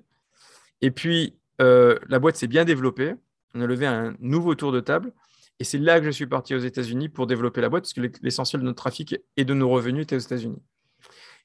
[0.82, 3.14] Et puis, euh, la boîte s'est bien développée.
[3.54, 5.12] On a levé un nouveau tour de table.
[5.60, 8.02] Et c'est là que je suis parti aux États-Unis pour développer la boîte, parce que
[8.24, 10.62] l'essentiel de notre trafic et de nos revenus était aux États-Unis.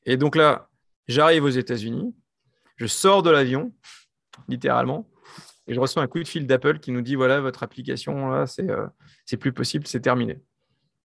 [0.06, 0.70] Et donc là,
[1.08, 2.14] J'arrive aux États-Unis,
[2.76, 3.72] je sors de l'avion,
[4.48, 5.08] littéralement,
[5.68, 8.46] et je reçois un coup de fil d'Apple qui nous dit voilà, votre application, là,
[8.46, 8.86] c'est euh,
[9.38, 10.40] plus possible, c'est terminé.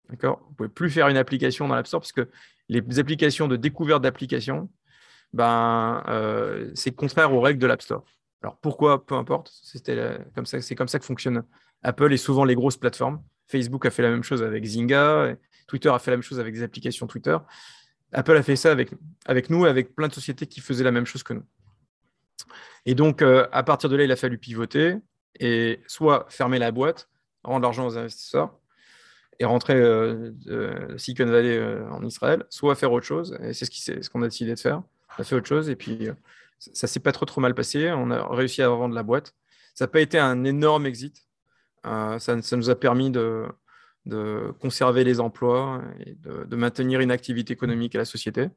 [0.09, 0.41] D'accord?
[0.43, 2.29] Vous ne pouvez plus faire une application dans l'App Store parce que
[2.69, 4.71] les applications de découverte d'applications,
[5.33, 8.05] ben, euh, c'est contraire aux règles de l'App Store.
[8.43, 9.05] Alors pourquoi?
[9.05, 9.51] Peu importe.
[9.53, 9.85] C'est
[10.35, 11.43] comme, ça, comme ça que fonctionne
[11.83, 13.23] Apple et souvent les grosses plateformes.
[13.47, 15.35] Facebook a fait la même chose avec Zynga,
[15.67, 17.37] Twitter a fait la même chose avec des applications Twitter.
[18.13, 18.91] Apple a fait ça avec,
[19.27, 21.45] avec nous avec plein de sociétés qui faisaient la même chose que nous.
[22.89, 24.97] Et donc, euh, à partir de là, il a fallu pivoter
[25.39, 27.11] et soit fermer la boîte,
[27.45, 28.59] rendre l'argent aux investisseurs
[29.39, 33.37] et rentrer euh, de Silicon Valley euh, en Israël, soit faire autre chose.
[33.43, 33.67] Et c'est
[34.03, 34.83] ce qu'on a décidé de faire.
[35.19, 36.09] On a fait autre chose et puis
[36.59, 37.93] ça s'est pas trop, trop mal passé.
[37.93, 39.35] On a réussi à vendre la boîte.
[39.75, 41.29] Ça n'a pas été un énorme exit.
[41.85, 43.47] ça, nous a permis de,
[44.61, 48.49] conserver les emplois et de, maintenir une activité économique à la société.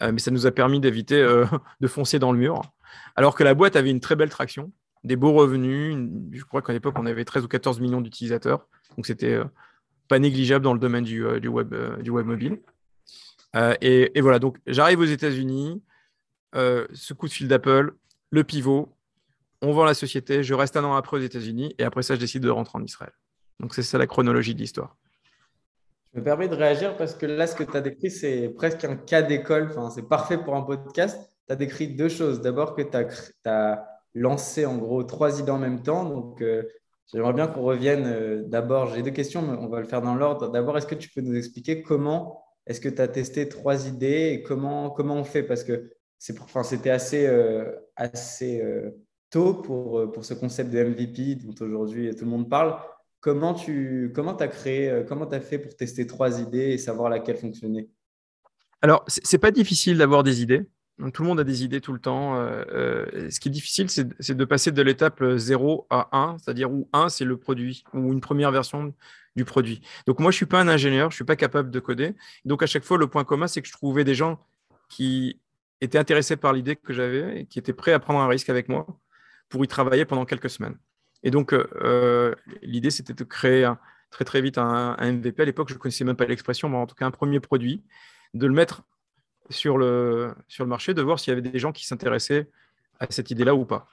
[0.00, 1.20] Mais ça nous a permis d'éviter
[1.80, 2.62] de foncer dans le mur.
[3.16, 4.72] Alors que la boîte avait une très belle traction,
[5.04, 5.96] des beaux revenus.
[6.32, 8.66] Je crois qu'à l'époque, on avait 13 ou 14 millions d'utilisateurs.
[8.96, 9.44] Donc, c'était euh,
[10.08, 12.60] pas négligeable dans le domaine du, web, du web mobile.
[13.80, 15.82] Et, voilà, donc j'arrive aux États-Unis,
[16.54, 17.94] ce coup de fil d'Apple,
[18.30, 18.94] le pivot,
[19.62, 22.20] on vend la société, je reste un an après aux États-Unis et après ça, je
[22.20, 23.12] décide de rentrer en Israël.
[23.60, 24.96] Donc c'est ça la chronologie de l'histoire.
[26.14, 28.84] Je me permets de réagir parce que là, ce que tu as décrit, c'est presque
[28.84, 29.74] un cas d'école.
[29.94, 31.36] C'est parfait pour un podcast.
[31.48, 32.42] Tu as décrit deux choses.
[32.42, 36.04] D'abord, que tu as, lancé en gros trois idées en même temps.
[36.04, 36.62] Donc, euh,
[37.12, 38.04] j'aimerais bien qu'on revienne.
[38.06, 40.50] euh, D'abord, j'ai deux questions, mais on va le faire dans l'ordre.
[40.50, 44.32] D'abord, est-ce que tu peux nous expliquer comment est-ce que tu as testé trois idées
[44.32, 45.42] et comment, comment on fait?
[45.42, 48.62] Parce que c'était assez, euh, assez
[49.30, 52.76] tôt pour, pour ce concept de MVP dont aujourd'hui tout le monde parle.
[53.20, 57.08] Comment tu comment as créé, comment tu as fait pour tester trois idées et savoir
[57.08, 57.88] laquelle fonctionnait?
[58.80, 60.66] Alors, c'est c'est pas difficile d'avoir des idées.
[61.12, 62.36] Tout le monde a des idées tout le temps.
[62.36, 66.72] Euh, euh, ce qui est difficile, c'est de passer de l'étape 0 à 1, c'est-à-dire
[66.72, 68.92] où 1, c'est le produit ou une première version
[69.36, 69.80] du produit.
[70.06, 72.14] Donc, moi, je suis pas un ingénieur, je suis pas capable de coder.
[72.44, 74.40] Donc, à chaque fois, le point commun, c'est que je trouvais des gens
[74.88, 75.40] qui
[75.80, 78.68] étaient intéressés par l'idée que j'avais et qui étaient prêts à prendre un risque avec
[78.68, 78.86] moi
[79.48, 80.76] pour y travailler pendant quelques semaines.
[81.22, 83.72] Et donc, euh, euh, l'idée, c'était de créer
[84.10, 85.42] très, très vite un, un MVP.
[85.42, 87.84] À l'époque, je ne connaissais même pas l'expression, mais en tout cas, un premier produit,
[88.34, 88.82] de le mettre
[89.50, 92.48] sur le, sur le marché, de voir s'il y avait des gens qui s'intéressaient
[93.00, 93.88] à cette idée-là ou pas.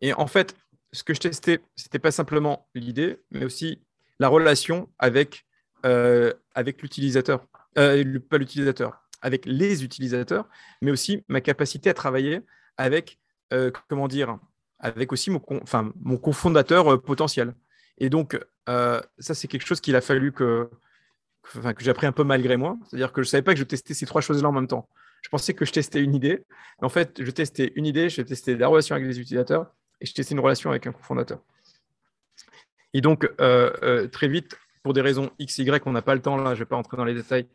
[0.00, 0.54] Et en fait,
[0.92, 3.80] ce que je testais, ce n'était pas simplement l'idée, mais aussi
[4.18, 5.46] la relation avec,
[5.86, 7.46] euh, avec l'utilisateur.
[7.78, 10.48] Euh, pas l'utilisateur, avec les utilisateurs,
[10.82, 12.40] mais aussi ma capacité à travailler
[12.76, 13.18] avec,
[13.52, 14.38] euh, comment dire,
[14.80, 17.54] avec aussi mon, con- enfin, mon cofondateur potentiel.
[17.98, 20.68] Et donc, ça, c'est quelque chose qu'il a fallu que-
[21.52, 22.76] que j'ai appris un peu malgré moi.
[22.88, 24.88] C'est-à-dire que je ne savais pas que je testais ces trois choses-là en même temps.
[25.22, 26.44] Je pensais que je testais une idée,
[26.80, 30.06] mais en fait, je testais une idée, je testais la relation avec les utilisateurs et
[30.06, 31.40] je testais une relation avec un cofondateur.
[32.94, 36.22] Et donc, euh, euh, très vite, pour des raisons X, Y, on n'a pas le
[36.22, 37.46] temps là, je ne vais pas rentrer dans les détails,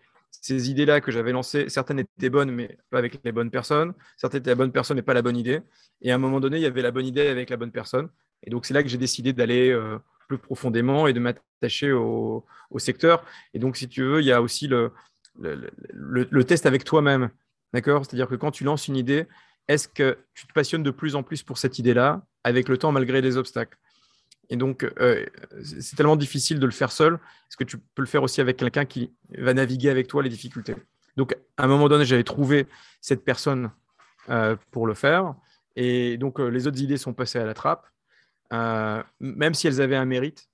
[0.42, 4.42] ces idées-là que j'avais lancées, certaines étaient bonnes, mais pas avec les bonnes personnes, certaines
[4.42, 5.62] étaient la bonne personne, mais pas la bonne idée.
[6.02, 8.10] Et à un moment donné, il y avait la bonne idée avec la bonne personne.
[8.44, 12.46] Et donc, c'est là que j'ai décidé d'aller euh, plus profondément et de m'attacher au,
[12.78, 13.24] secteur.
[13.54, 14.92] Et donc, si tu veux, il y a aussi le,
[16.46, 17.30] test avec toi-même.
[17.74, 18.06] D'accord?
[18.06, 19.28] C'est-à-dire que quand tu lances une idée,
[19.68, 22.92] est-ce que tu te passionnes de plus en plus pour cette idée-là avec le temps,
[22.92, 23.78] malgré les obstacles?
[24.50, 25.26] Et donc, euh,
[25.64, 27.16] c'est c'est tellement difficile de le faire seul.
[27.16, 30.30] Est-ce que tu peux le faire aussi avec quelqu'un qui va naviguer avec toi les
[30.30, 30.76] difficultés
[31.18, 32.68] Donc, à un moment donné, j'avais trouvé
[33.02, 33.72] cette personne
[34.30, 35.36] euh, pour le faire.
[35.76, 37.88] Et donc, euh, les autres idées sont passées à la trappe,
[38.54, 40.48] euh, même si elles avaient un mérite.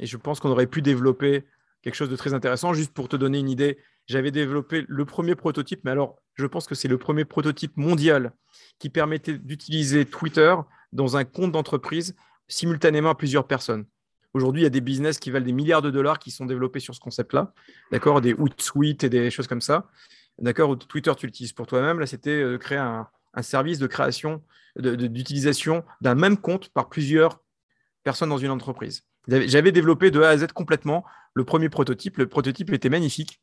[0.00, 1.44] Et je pense qu'on aurait pu développer
[1.82, 2.74] quelque chose de très intéressant.
[2.74, 6.66] Juste pour te donner une idée, j'avais développé le premier prototype, mais alors je pense
[6.66, 8.32] que c'est le premier prototype mondial
[8.78, 10.54] qui permettait d'utiliser Twitter
[10.92, 12.16] dans un compte d'entreprise
[12.48, 13.86] simultanément à plusieurs personnes.
[14.32, 16.80] Aujourd'hui, il y a des business qui valent des milliards de dollars qui sont développés
[16.80, 17.52] sur ce concept-là,
[17.92, 19.88] d'accord, des Hootsuite et des choses comme ça.
[20.40, 22.00] D'accord, Twitter, tu l'utilises pour toi-même.
[22.00, 24.42] Là, c'était euh, créer un, un service de création,
[24.76, 27.43] de- de- d'utilisation d'un même compte par plusieurs
[28.04, 29.02] personnes dans une entreprise.
[29.26, 32.18] J'avais développé de A à Z complètement le premier prototype.
[32.18, 33.40] Le prototype était magnifique.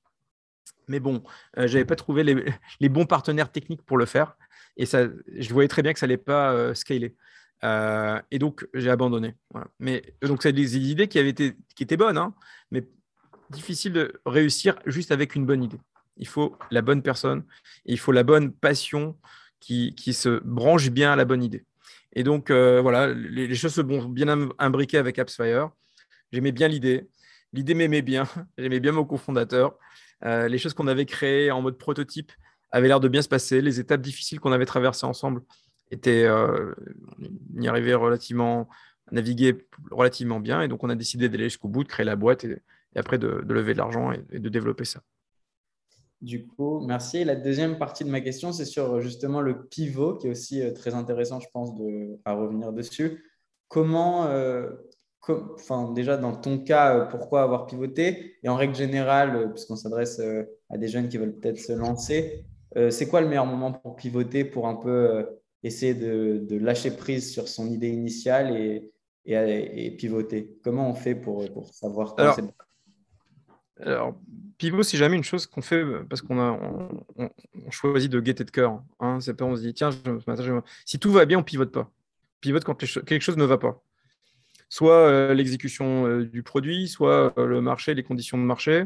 [0.87, 1.23] Mais bon,
[1.57, 4.37] euh, je n'avais pas trouvé les, bons partenaires techniques pour le faire.
[4.77, 7.15] Et ça, je voyais très bien que ça n'allait pas euh, scaler.
[7.63, 9.35] Euh, et donc, j'ai abandonné.
[9.79, 12.33] Mais donc, c'est des idées qui, avaient été, qui étaient bonnes, hein,
[12.71, 12.87] mais
[13.49, 15.79] difficile de réussir juste avec une bonne idée.
[16.17, 17.43] Il faut la bonne personne,
[17.85, 19.17] il faut la bonne passion
[19.59, 21.65] qui se branche bien à la bonne idée.
[22.13, 25.69] Et donc, euh, voilà, les, choses se sont bien im- imbriquées avec AppsFire.
[26.31, 27.09] J'aimais bien l'idée.
[27.53, 28.27] L'idée m'aimait bien.
[28.57, 29.77] J'aimais bien mon cofondateur.
[30.23, 32.31] Euh, les choses qu'on avait créées en mode prototype
[32.71, 33.61] avaient l'air de bien se passer.
[33.61, 35.41] Les étapes difficiles qu'on avait traversées ensemble
[35.89, 36.73] étaient, euh,
[37.57, 38.69] on y arrivait relativement,
[39.11, 40.61] naviguer relativement bien.
[40.61, 42.61] Et donc, on a décidé d'aller jusqu'au bout, de créer la boîte et,
[42.95, 45.01] après de, lever de l'argent et de développer ça.
[46.21, 47.17] Du coup, merci.
[47.17, 50.61] Et la deuxième partie de ma question, c'est sur justement le pivot, qui est aussi
[50.61, 53.23] euh, très intéressant, je pense, de, à revenir dessus.
[53.67, 54.69] Comment, euh,
[55.19, 58.35] com- enfin, déjà dans ton cas, euh, pourquoi avoir pivoté?
[58.43, 61.73] Et en règle générale, euh, puisqu'on s'adresse euh, à des jeunes qui veulent peut-être se
[61.73, 62.45] lancer,
[62.77, 65.23] euh, c'est quoi le meilleur moment pour pivoter, pour un peu euh,
[65.63, 68.91] essayer de, de lâcher prise sur son idée initiale et,
[69.25, 70.55] et, et pivoter?
[70.63, 72.43] Comment on fait pour, pour savoir quand c'est
[73.81, 74.15] Alors,
[74.57, 76.51] pivot, c'est jamais une chose qu'on fait euh, parce qu'on a,
[77.17, 78.81] on, choisit de gaieté de cœur.
[78.99, 79.19] Hein.
[79.19, 79.89] C'est pas on se dit, tiens,
[80.85, 81.91] si tout va bien, on pivote pas.
[82.41, 83.83] Pivote quand quelque chose ne va pas.
[84.69, 88.85] Soit euh, l'exécution euh, du produit, soit le marché, les conditions de marché,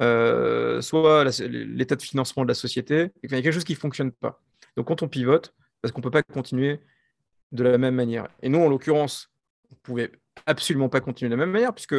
[0.00, 3.12] soit l'état de financement de la société.
[3.22, 4.42] Il y a quelque chose qui ne fonctionne pas.
[4.76, 6.80] Donc, quand on pivote, parce qu'on ne peut pas continuer
[7.52, 8.28] de la même manière.
[8.42, 9.30] Et nous, en l'occurrence,
[9.70, 10.12] on ne pouvait
[10.46, 11.94] absolument pas continuer de la même manière, puisque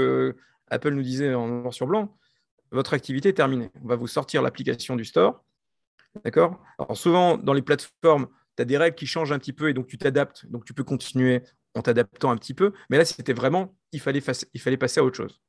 [0.69, 2.17] Apple nous disait en noir sur blanc,
[2.76, 3.71] votre activité est terminée.
[3.84, 5.43] On va vous sortir l'application du store.
[6.23, 6.61] D'accord?
[6.78, 9.73] Alors, souvent, dans les plateformes, tu as des règles qui changent un petit peu et
[9.73, 10.45] donc tu t'adaptes.
[10.45, 11.41] Donc, tu peux continuer
[11.73, 12.71] en t'adaptant un petit peu.
[12.89, 14.21] Mais là, c'était vraiment, il fallait,
[14.78, 15.41] passer à autre chose.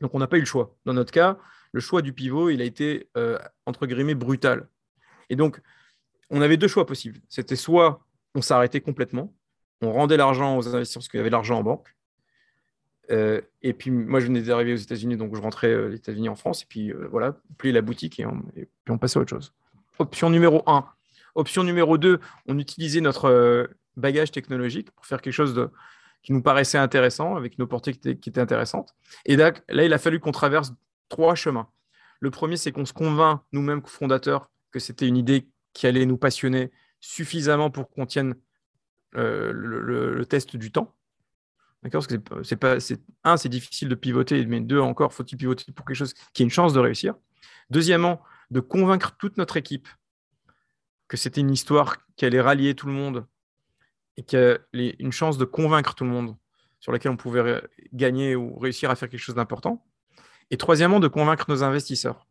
[0.00, 0.76] Donc, on n'a pas eu le choix.
[0.84, 1.38] Dans notre cas,
[1.72, 4.68] le choix du pivot, il a été, euh, entre guillemets, brutal.
[5.30, 5.60] Et donc,
[6.30, 7.20] on avait deux choix possibles.
[7.28, 9.34] C'était soit on s'arrêtait complètement,
[9.82, 11.94] on rendait l'argent aux investisseurs parce qu'il y avait l'argent en banque.
[13.10, 16.28] Euh, et puis, moi, je venais d'arriver aux États-Unis, donc je rentrais euh, les États-Unis
[16.28, 16.62] en France.
[16.62, 19.52] Et puis, voilà, plier la boutique et, puis on passait à autre chose.
[19.98, 20.86] Option numéro un.
[21.34, 25.70] Option numéro deux, on utilisait notre bagage technologique pour faire quelque chose
[26.22, 28.94] qui nous paraissait intéressant, avec une opportunité qui était intéressante.
[29.24, 30.72] Et là, il a fallu qu'on traverse
[31.08, 31.68] trois chemins.
[32.20, 36.16] Le premier, c'est qu'on se convainc, nous-mêmes fondateurs, que c'était une idée qui allait nous
[36.16, 38.34] passionner suffisamment pour qu'on tienne
[39.16, 40.94] euh, le, test du temps.
[41.82, 42.76] D'accord Parce que c'est pas,
[43.24, 46.44] un, c'est difficile de pivoter, mais deux, encore, faut-il pivoter pour quelque chose qui a
[46.44, 47.14] une chance de réussir.
[47.70, 49.88] Deuxièmement, de convaincre toute notre équipe
[51.08, 53.26] que c'était une histoire qui allait rallier tout le monde
[54.16, 54.38] et qu'il
[54.74, 56.36] y a une chance de convaincre tout le monde
[56.78, 57.62] sur laquelle on pouvait
[57.92, 59.84] gagner ou réussir à faire quelque chose d'important.
[60.50, 62.26] Et troisièmement, de convaincre nos investisseurs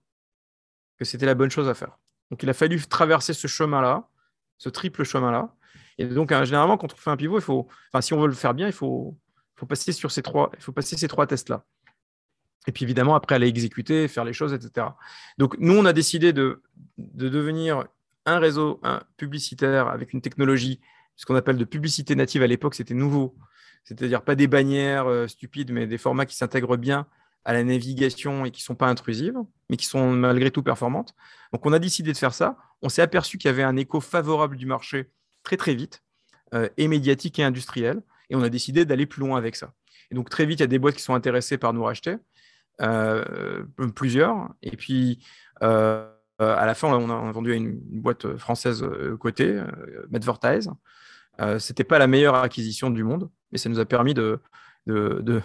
[0.98, 1.98] que c'était la bonne chose à faire.
[2.30, 4.08] Donc il a fallu traverser ce chemin-là,
[4.58, 5.54] ce triple chemin-là.
[5.98, 8.28] Et donc hein, généralement, quand on fait un pivot, il faut, enfin, si on veut
[8.28, 9.18] le faire bien, il faut,
[9.62, 11.66] faut passer sur ces trois, il faut passer ces trois tests-là.
[12.68, 14.88] Et puis évidemment, après, aller exécuter, faire les choses, etc.
[15.38, 16.62] Donc nous, on a décidé de,
[16.98, 17.86] de devenir
[18.26, 18.80] un réseau
[19.18, 20.80] publicitaire avec une technologie
[21.22, 23.36] ce qu'on appelle de publicité native à l'époque, c'était nouveau.
[23.84, 27.06] C'est-à-dire pas des bannières euh, stupides, mais des formats qui s'intègrent bien
[27.46, 29.38] à la navigation et qui ne sont pas intrusives,
[29.70, 31.14] mais qui sont malgré tout performantes.
[31.54, 32.58] Donc on a décidé de faire ça.
[32.82, 35.12] On s'est aperçu qu'il y avait un écho favorable du marché
[35.44, 36.04] très très vite,
[36.56, 38.02] euh, et médiatique et industriel,
[38.32, 39.74] et on a décidé d'aller plus loin avec ça.
[40.10, 42.16] Et donc très vite, il y a des boîtes qui sont intéressées par nous racheter,
[42.82, 43.64] euh,
[43.96, 45.24] plusieurs, et puis
[45.62, 48.84] à la fin, on a vendu à une, boîte française
[49.20, 49.62] côté,
[50.10, 50.72] Medvertise,
[51.40, 54.40] euh, Ce n'était pas la meilleure acquisition du monde, mais ça nous a permis de.
[54.88, 55.42] de,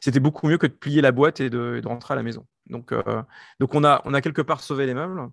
[0.00, 2.46] C'était beaucoup mieux que de plier la boîte et de, rentrer à la maison.
[2.66, 3.22] Donc, euh,
[3.60, 5.30] donc on, a, on a quelque part sauvé les meubles.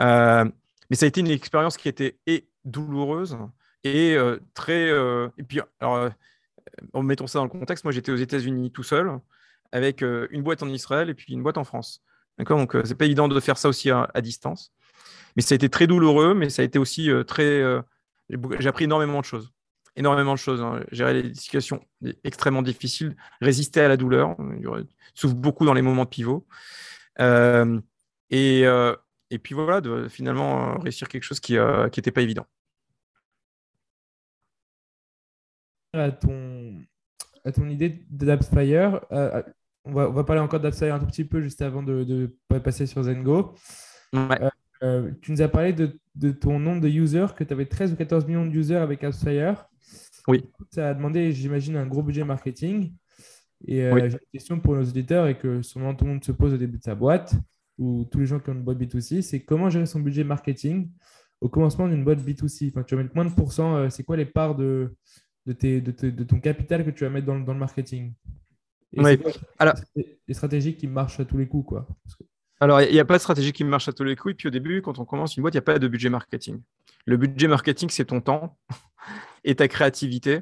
[0.00, 0.44] Euh,
[0.90, 3.36] mais ça a été une expérience qui était et douloureuse
[3.84, 4.16] et
[4.54, 4.88] très.
[4.88, 6.10] et puis, alors,
[6.92, 9.18] en mettant ça dans le contexte, moi j'étais aux États-Unis tout seul
[9.72, 12.02] avec une boîte en Israël et puis une boîte en France.
[12.38, 12.58] D'accord?
[12.58, 14.72] Donc, c'est pas évident de faire ça aussi à, distance.
[15.36, 17.62] Mais ça a été très douloureux, mais ça a été aussi très
[18.58, 19.52] j'ai appris énormément de choses.
[19.96, 20.60] Énormément de choses.
[20.60, 20.80] Hein.
[20.92, 21.84] Gérer les situations
[22.24, 24.36] extrêmement difficiles, résister à la douleur.
[25.14, 26.46] Souffre beaucoup dans les moments de pivot.
[27.20, 27.80] Euh,
[28.30, 28.94] et, euh,
[29.30, 32.46] et, puis voilà, de finalement euh, réussir quelque chose qui n'était pas évident.
[35.92, 36.74] À ton,
[37.44, 41.40] à ton idée d'AppsFire, on, va, on va parler encore d'AppsFire un tout petit peu
[41.40, 43.54] juste avant de, de passer sur Zengo.
[44.12, 44.50] Ouais.
[44.82, 47.96] Euh, tu nous as parlé de, ton nombre de users, que tu avais 13 ou
[47.96, 49.66] 14 millions de users avec AppsFire.
[50.26, 50.44] Oui.
[50.70, 52.92] Ça a demandé, j'imagine, un gros budget marketing.
[53.66, 56.30] Et euh, j'ai une question pour nos auditeurs et que sûrement tout le monde se
[56.30, 57.34] pose au début de sa boîte
[57.76, 60.90] ou tous les gens qui ont une boîte B2C, c'est comment gérer son budget marketing
[61.40, 62.70] au commencement d'une boîte B2C.
[62.70, 64.94] Enfin, tu vas mettre moins de pourcents, euh, c'est quoi les parts de,
[65.48, 68.12] de, tes, de, ton capital que tu vas mettre dans, dans le marketing
[68.92, 69.18] et oui.
[69.58, 71.68] Alors, les stratégies qui marchent à tous les coups.
[71.68, 71.86] Quoi.
[72.60, 74.32] Alors, il n'y a pas de stratégie qui marche à tous les coups.
[74.32, 76.08] Et puis au début, quand on commence une boîte, il n'y a pas de budget
[76.08, 76.62] marketing.
[77.04, 78.56] Le budget marketing, c'est ton temps
[79.44, 80.40] et ta créativité.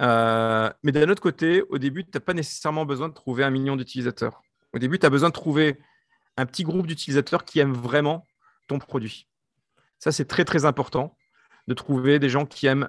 [0.00, 3.50] Euh, mais d'un autre côté, au début, tu n'as pas nécessairement besoin de trouver un
[3.50, 4.42] million d'utilisateurs.
[4.74, 5.78] Au début, tu as besoin de trouver
[6.36, 8.26] un petit groupe d'utilisateurs qui aiment vraiment
[8.66, 9.28] ton produit.
[9.98, 11.16] Ça, c'est très, très important
[11.68, 12.88] de trouver des gens qui aiment,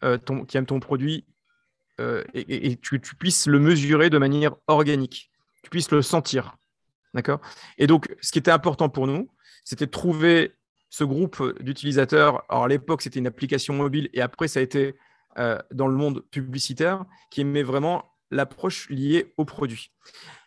[0.00, 1.24] ton, qui aiment ton produit
[2.00, 5.32] euh, et, que tu puisses le mesurer de manière organique,
[5.64, 6.56] tu puisses le sentir.
[7.12, 7.40] D'accord?
[7.76, 9.28] Et donc, ce qui était important pour nous,
[9.64, 10.52] c'était de trouver
[10.90, 12.44] ce groupe d'utilisateurs.
[12.48, 14.94] Alors, à l'époque, c'était une application mobile et après, ça a été
[15.38, 19.90] euh, dans le monde publicitaire qui aimait vraiment l'approche liée au produit.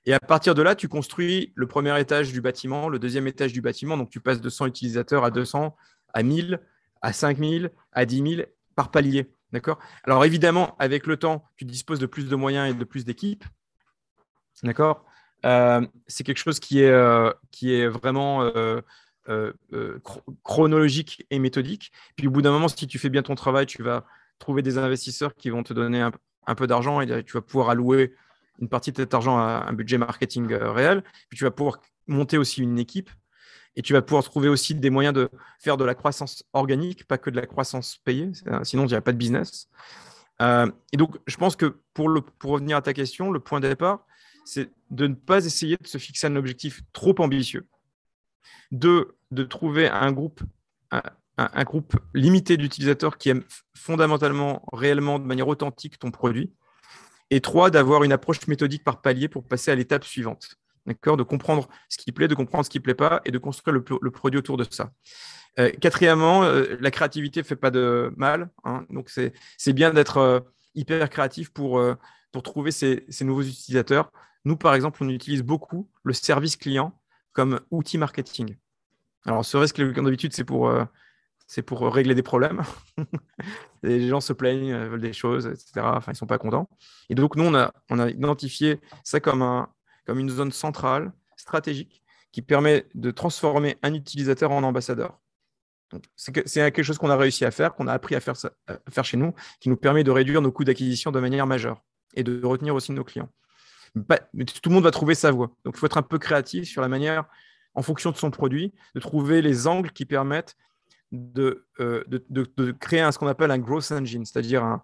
[0.06, 3.52] Et à partir de là, tu construis le premier étage du bâtiment, le deuxième étage
[3.52, 3.98] du bâtiment.
[3.98, 5.76] Donc, tu passes de 100 utilisateurs à 200,
[6.14, 6.62] à 1000,
[7.02, 9.30] à 5000, à 10 000 par palier.
[9.52, 9.80] D'accord?
[10.04, 13.44] Alors, évidemment, avec le temps, tu disposes de plus de moyens et de plus d'équipes.
[14.64, 15.06] D'accord?
[15.46, 17.32] Euh, c'est quelque chose qui est, euh,
[17.90, 19.54] vraiment euh,
[20.44, 21.92] chronologique et méthodique.
[22.16, 24.06] Puis au bout d'un moment, si tu fais bien ton travail, tu vas
[24.40, 28.14] trouver des investisseurs qui vont te donner un, peu d'argent et tu vas pouvoir allouer
[28.60, 31.04] une partie de cet argent à un budget marketing réel.
[31.30, 33.10] Puis tu vas pouvoir monter aussi une équipe
[33.76, 37.18] et tu vas pouvoir trouver aussi des moyens de faire de la croissance organique, pas
[37.18, 38.32] que de la croissance payée,
[38.64, 39.70] sinon il n'y a pas de business.
[40.42, 42.10] et donc, je pense que pour,
[42.44, 44.06] revenir à ta question, le point de départ,
[44.44, 47.68] c'est de ne pas essayer de se fixer un objectif trop ambitieux.
[48.72, 50.42] Deux, de trouver un groupe,
[51.38, 53.44] un, groupe limité d'utilisateurs qui aiment
[53.76, 56.52] fondamentalement, réellement, de manière authentique ton produit.
[57.30, 60.61] Et trois, d'avoir une approche méthodique par palier pour passer à l'étape suivante.
[60.86, 63.38] D'accord, de comprendre ce qui plaît, de comprendre ce qui ne plaît pas et de
[63.38, 64.92] construire le, produit autour de ça.
[65.60, 68.50] Euh, quatrièmement, euh, la créativité ne fait pas de mal.
[68.64, 68.86] Hein.
[68.90, 70.40] donc, c'est bien d'être euh,
[70.76, 71.84] hyper créatif pour,
[72.32, 74.12] pour trouver ces, nouveaux utilisateurs.
[74.46, 76.98] Nous, par exemple, on utilise beaucoup le service client
[77.34, 78.56] comme outil marketing.
[79.26, 80.74] Alors, service client, d'habitude, c'est pour,
[81.66, 82.64] pour régler des problèmes.
[83.84, 85.72] les gens se plaignent, veulent des choses, etc.
[85.84, 86.70] Enfin, ils ne sont pas contents.
[87.10, 89.70] Et donc, nous, on a, on a identifié ça comme un,
[90.06, 95.20] comme une zone centrale, stratégique, qui permet de transformer un utilisateur en ambassadeur.
[96.16, 98.36] C'est quelque chose qu'on a réussi à faire, qu'on a appris à faire,
[98.90, 101.84] faire chez nous, qui nous permet de réduire nos coûts d'acquisition de manière majeure
[102.14, 103.30] et de retenir aussi nos clients.
[103.94, 105.52] tout le monde va trouver sa voie.
[105.66, 107.26] Donc, il faut être un peu créatif sur la manière,
[107.74, 110.56] en fonction de son produit, de trouver les angles qui permettent
[111.12, 114.80] de, euh, de, créer ce qu'on appelle un growth engine, c'est-à-dire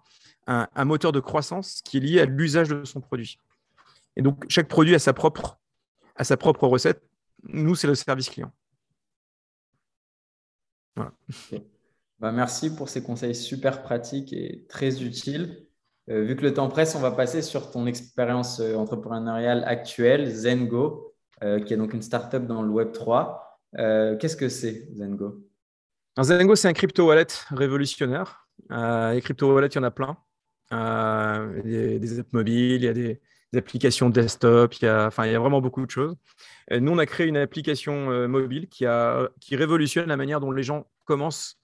[0.46, 3.38] un, moteur de croissance qui est lié à l'usage de son produit.
[4.18, 5.58] Et donc, chaque produit a sa propre,
[6.16, 7.02] a sa propre recette.
[7.44, 8.52] Nous, c'est le service client.
[12.20, 15.68] Bah, merci pour ces conseils super pratiques et très utiles.
[16.10, 20.28] Euh, vu que le temps presse, on va passer sur ton expérience euh, entrepreneuriale actuelle,
[20.28, 21.14] Zengo,
[21.44, 23.60] euh, qui est donc une startup dans le Web 3.
[23.76, 25.46] Qu'est-ce que c'est, Zengo?
[26.20, 28.48] Zengo, c'est un crypto wallet révolutionnaire.
[28.68, 30.16] les crypto wallets, il y en a plein.
[30.72, 33.20] il y a des apps mobiles, il y a des,
[33.52, 36.16] des applications desktop, il y, a, enfin, il y a vraiment beaucoup de choses.
[36.70, 40.50] nous, on a créé une application euh, mobile qui, a, qui révolutionne la manière dont
[40.50, 41.58] les gens commencent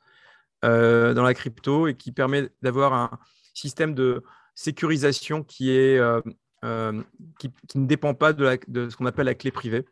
[0.65, 3.11] euh, dans la crypto et qui permet d'avoir un
[3.53, 4.23] système de
[4.55, 6.23] sécurisation qui, est, euh,
[7.39, 9.85] qui, ne dépend pas de, de ce qu'on appelle la clé privée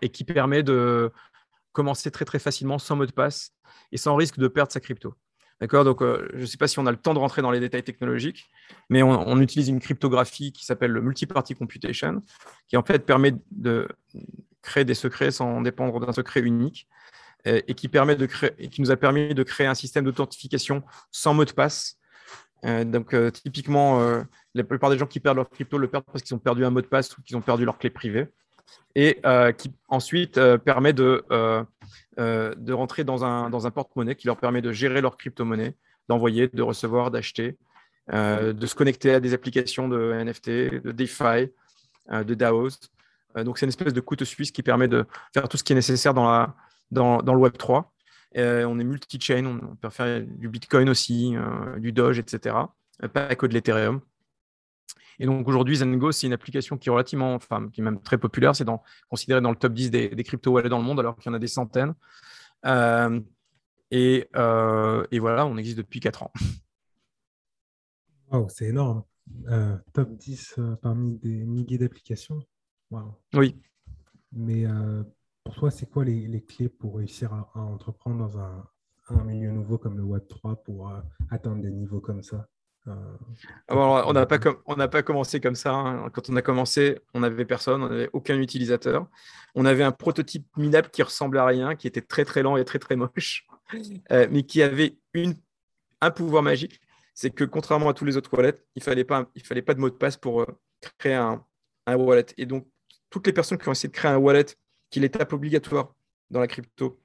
[0.00, 1.12] et qui permet de
[1.72, 3.52] commencer très très facilement sans mot de passe
[3.92, 5.14] et sans risque de perdre sa crypto.
[5.60, 7.50] D'accord Donc, euh, je ne sais pas si on a le temps de rentrer dans
[7.50, 8.44] les détails technologiques,
[8.90, 12.22] mais on, utilise une cryptographie qui s'appelle le multi-party computation,
[12.68, 13.88] qui en fait permet de
[14.60, 16.88] créer des secrets sans dépendre d'un secret unique
[17.44, 21.32] et, qui, permet de créer, qui nous a permis de créer un système d'authentification sans
[21.32, 21.96] mot de passe.
[22.64, 24.00] Euh, donc, euh, typiquement,
[24.54, 26.70] la plupart des gens qui perdent leur crypto le perdent parce qu'ils ont perdu un
[26.70, 28.26] mot de passe ou qu'ils ont perdu leur clé privée
[28.94, 29.20] et
[29.56, 31.62] qui ensuite permet de euh,
[32.18, 35.74] de rentrer dans un, dans un porte-monnaie qui leur permet de gérer leur crypto-monnaie,
[36.08, 37.56] d'envoyer, de recevoir, d'acheter,
[38.12, 40.48] euh, de se connecter à des applications de NFT,
[40.84, 41.50] de DeFi,
[42.12, 42.70] euh, de DAOs.
[43.42, 45.76] donc, c'est une espèce de couteau suisse qui permet de faire tout ce qui est
[45.76, 46.54] nécessaire dans, la,
[46.90, 47.92] dans, dans le Web 3.
[48.36, 51.34] on est multi-chain, on peut faire du Bitcoin aussi,
[51.78, 52.54] du Doge, etc.
[53.12, 54.00] Pas que de l'Ethereum.
[55.18, 58.18] Et donc aujourd'hui, Zengo, c'est une application qui est relativement, enfin, qui est même très
[58.18, 58.54] populaire.
[58.54, 58.66] C'est
[59.08, 61.38] considéré dans le top 10 des, crypto-wallets dans le monde, alors qu'il y en a
[61.38, 61.94] des centaines.
[62.64, 63.20] Euh,
[63.94, 66.32] euh, et, voilà, on existe depuis 4 ans.
[68.30, 69.04] Wow, c'est énorme.
[69.48, 72.40] Euh, top 10 parmi des milliers d'applications.
[73.34, 73.56] Oui.
[74.32, 74.64] Mais
[75.44, 78.66] pour toi, c'est quoi les, clés pour réussir à, entreprendre dans un,
[79.08, 80.92] un, milieu nouveau comme le Web3 pour
[81.30, 82.48] atteindre des niveaux comme ça?
[82.86, 84.26] Ah on n'a
[84.88, 85.72] pas, commencé comme ça.
[85.72, 86.10] Hein.
[86.10, 89.06] Quand on a commencé, on n'avait personne, on n'avait aucun utilisateur.
[89.54, 92.64] On avait un prototype minable qui ressemblait à rien, qui était très très lent et
[92.64, 93.46] très très moche,
[94.12, 94.96] euh, mais qui avait
[96.00, 96.80] un pouvoir magique.
[97.14, 99.94] C'est que contrairement à tous les autres wallets, il ne fallait, pas, de mot de
[99.94, 100.46] passe pour euh,
[100.98, 101.42] créer un,
[101.86, 102.26] un, wallet.
[102.36, 102.68] Et donc,
[103.10, 104.44] toutes les personnes qui ont essayé de créer un wallet,
[104.90, 105.94] qui est l'étape obligatoire
[106.30, 107.00] dans la crypto,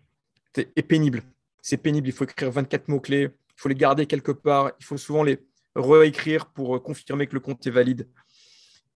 [0.55, 1.23] est pénible.
[1.61, 2.09] C'est pénible.
[2.09, 5.39] Il faut écrire 24 mots-clés, il faut les garder quelque part, il faut souvent les,
[5.75, 8.07] réécrire pour euh, confirmer que le compte est valide.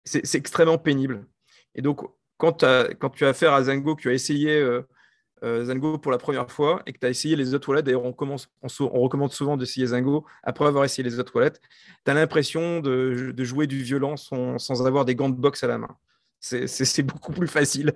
[0.04, 1.26] C'est extrêmement pénible.
[1.74, 2.00] Et donc,
[2.36, 4.82] quand, tu as affaire à Zango, que tu as essayé euh,
[5.44, 8.04] euh, Zango pour la première fois et que tu as essayé les autres wallets, d'ailleurs,
[8.04, 8.10] on,
[9.00, 11.60] recommande souvent d'essayer Zango après avoir essayé les autres wallets,
[12.04, 15.78] tu as l'impression de, jouer du violent sans, avoir des gants de boxe à la
[15.78, 15.96] main.
[16.40, 17.92] C'est beaucoup plus facile.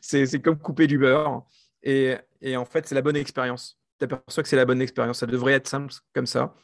[0.00, 1.44] C'est comme couper du beurre.
[1.82, 3.80] Et, et en fait, c'est la bonne expérience.
[3.98, 5.18] Tu aperçois que c'est la bonne expérience.
[5.18, 6.54] Ça devrait être simple comme ça.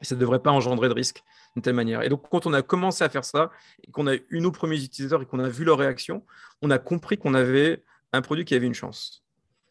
[0.00, 1.22] Et ça ne devrait pas engendrer de risque
[1.54, 2.02] d'une telle manière.
[2.02, 3.50] Et donc, quand on a commencé à faire ça,
[3.86, 6.24] et qu'on a eu nos premiers utilisateurs et qu'on a vu leur réaction,
[6.62, 7.82] on a compris qu'on avait
[8.12, 9.24] un produit qui avait une chance.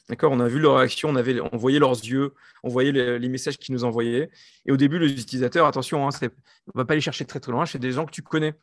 [0.10, 0.32] D'accord?
[0.32, 3.58] On a vu leur réaction, on, avait, on voyait leurs yeux, on voyait les, messages
[3.58, 4.30] qu'ils nous envoyaient.
[4.66, 6.30] Et au début, les utilisateurs, attention, hein, on ne
[6.76, 8.54] va pas aller chercher très très loin, c'est des gens que tu connais.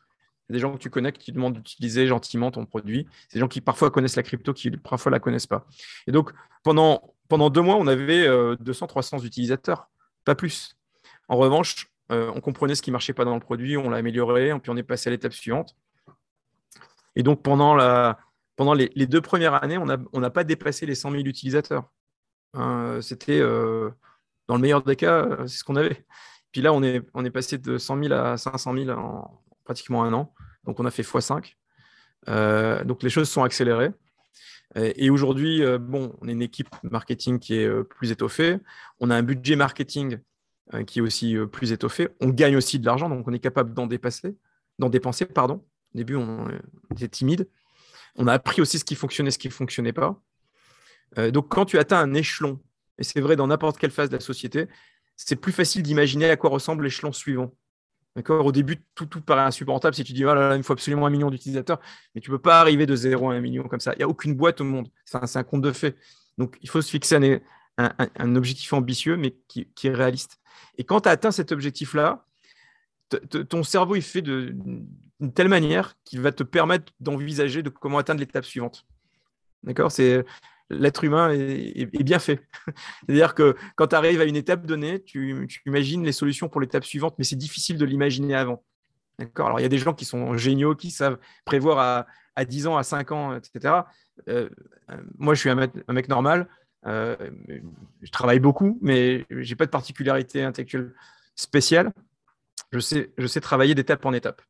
[0.50, 3.06] Des gens que tu connais qui te demandent d'utiliser gentiment ton produit.
[3.28, 5.66] C'est des gens qui parfois connaissent la crypto, qui parfois la connaissent pas.
[6.06, 6.30] Et donc,
[6.62, 7.00] pendant,
[7.30, 9.88] deux mois, on avait 200-300 euh, utilisateurs,
[10.24, 10.76] pas plus.
[11.32, 13.96] En revanche, euh, on comprenait ce qui ne marchait pas dans le produit, on l'a
[13.96, 15.74] amélioré, puis on est passé à l'étape suivante.
[17.16, 17.74] Et donc, pendant,
[18.74, 21.90] les, deux premières années, on n'a pas dépassé les 100 000 utilisateurs.
[22.52, 23.88] Hein, c'était, euh,
[24.46, 26.04] dans le meilleur des cas, euh, c'est ce qu'on avait.
[26.52, 30.34] Puis là, on est, passé de 100 000 à 500 000 en pratiquement un an.
[30.64, 31.56] Donc, on a fait x5.
[32.84, 33.92] donc les choses sont accélérées.
[34.76, 38.58] Et aujourd'hui, bon, on est une équipe marketing qui est plus étoffée.
[39.00, 40.18] On a un budget marketing
[40.86, 42.08] qui est aussi plus étoffé.
[42.20, 44.36] On gagne aussi de l'argent, donc on est capable d'en dépasser,
[44.78, 45.64] d'en dépenser, pardon.
[45.94, 46.48] Au début, on
[46.90, 47.48] était timide.
[48.16, 50.20] On a appris aussi ce qui fonctionnait, ce qui ne fonctionnait pas.
[51.30, 52.60] donc, quand tu atteins un échelon,
[52.98, 54.68] et c'est vrai dans n'importe quelle phase de la société,
[55.16, 57.52] c'est plus facile d'imaginer à quoi ressemble l'échelon suivant.
[58.16, 58.44] D'accord?
[58.44, 61.30] Au début, tout, tout paraît insupportable si tu dis, oh il faut absolument un million
[61.30, 61.80] d'utilisateurs,
[62.14, 63.92] mais tu ne peux pas arriver de 0 à un million comme ça.
[63.94, 64.88] Il n'y a aucune boîte au monde.
[65.04, 65.96] C'est un, compte de fait.
[66.36, 67.40] Donc, il faut se fixer
[67.78, 70.40] un, objectif ambitieux, mais qui, est réaliste.
[70.78, 72.24] Et quand tu as atteint cet objectif-là,
[73.48, 74.86] ton cerveau il fait d'une
[75.34, 78.86] telle manière qu'il va te permettre d'envisager de comment atteindre l'étape suivante.
[79.62, 79.92] D'accord?
[79.92, 80.24] C'est
[80.70, 82.40] l'être humain est, bien fait.
[83.06, 86.84] C'est-à-dire que quand tu arrives à une étape donnée, tu, imagines les solutions pour l'étape
[86.84, 88.64] suivante, mais c'est difficile de l'imaginer avant.
[89.18, 89.46] D'accord?
[89.46, 92.66] Alors, il y a des gens qui sont géniaux, qui savent prévoir à, à 10
[92.66, 93.74] ans, à 5 ans, etc.
[94.28, 94.48] Euh,
[95.18, 96.48] moi, je suis un mec, normal.
[96.86, 97.16] Euh,
[98.02, 100.94] je travaille beaucoup, mais je n'ai pas de particularité intellectuelle
[101.36, 101.92] spéciale.
[102.72, 104.42] Je sais, je sais travailler d'étape en étape.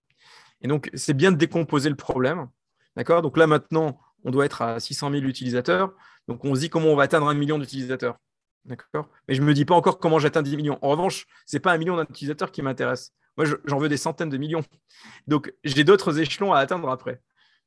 [0.61, 2.49] Et donc, c'est bien de décomposer le problème.
[2.97, 3.23] D'accord?
[3.23, 5.93] Donc là, maintenant, on doit être à 600 000 utilisateurs.
[6.29, 8.17] Donc, on se dit comment on va atteindre un million d'utilisateurs.
[8.65, 9.09] D'accord?
[9.27, 10.79] Mais je ne me dis pas encore comment j'atteins 10 millions.
[10.83, 13.13] En revanche, ce n'est pas un million d'utilisateurs qui m'intéresse.
[13.37, 14.63] Moi, j'en veux des centaines de millions.
[15.27, 17.21] Donc, j'ai d'autres échelons à atteindre après.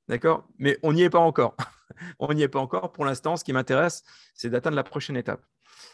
[0.07, 0.47] D'accord?
[0.57, 1.55] Mais on n'y est pas encore.
[2.19, 2.91] on n'y est pas encore.
[2.91, 5.43] Pour l'instant, ce qui m'intéresse, c'est d'atteindre la prochaine étape.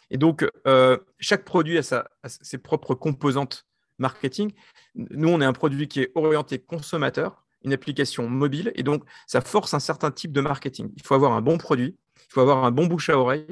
[0.09, 3.65] Et donc, euh, chaque produit a, ses propres composantes
[3.97, 4.51] marketing.
[4.95, 9.41] Nous, on est un produit qui est orienté consommateur, une application mobile, et donc ça
[9.41, 10.91] force un certain type de marketing.
[10.95, 13.47] Il faut avoir un bon produit, il faut avoir un bon bouche à oreille,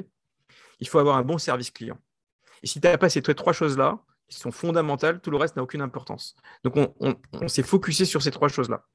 [0.80, 1.98] il faut avoir un bon service client.
[2.62, 5.62] Et si tu n'as pas ces trois choses-là, qui sont fondamentales, tout le reste n'a
[5.62, 6.36] aucune importance.
[6.64, 8.86] Donc, on, s'est focusé sur ces trois choses-là.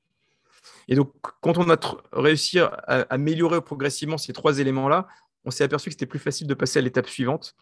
[0.88, 1.12] Et donc,
[1.42, 1.78] quand on a
[2.14, 2.68] réussi à
[3.10, 5.08] améliorer progressivement ces trois éléments-là,
[5.46, 7.56] on s'est aperçu que c'était plus facile de passer à l'étape suivante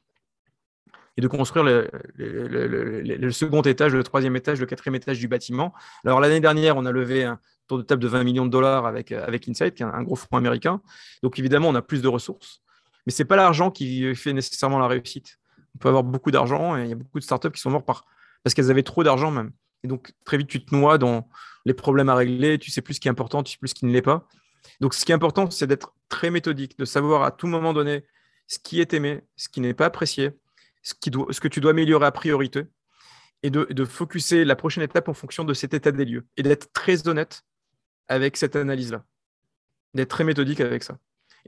[1.18, 1.64] et de construire
[2.16, 5.74] le, second étage, le troisième étage, le quatrième étage du bâtiment.
[6.06, 8.86] Alors l'année dernière, on a levé un tour de table de 20 millions de dollars
[8.86, 10.82] avec, avec Insight, qui est un, gros fonds américain.
[11.22, 12.62] Donc évidemment, on a plus de ressources.
[13.06, 15.38] Mais ce n'est pas l'argent qui fait nécessairement la réussite.
[15.76, 17.86] On peut avoir beaucoup d'argent et il y a beaucoup de startups qui sont mortes
[17.86, 18.06] par,
[18.44, 19.52] parce qu'elles avaient trop d'argent même.
[19.84, 21.28] Et donc très vite, tu te noies dans
[21.66, 23.76] les problèmes à régler, tu sais plus ce qui est important, tu sais plus ce
[23.76, 24.28] qui ne l'est pas.
[24.80, 28.06] Donc ce qui est important, c'est d'être très méthodique, de savoir à tout moment donné
[28.48, 30.32] ce qui est aimé, ce qui n'est pas apprécié,
[30.82, 32.64] ce, que tu dois améliorer à priorité
[33.42, 36.44] et de, de focuser la prochaine étape en fonction de cet état des lieux et
[36.44, 37.44] d'être très honnête
[38.08, 39.06] avec cette analyse-là,
[39.94, 40.98] d'être très méthodique avec ça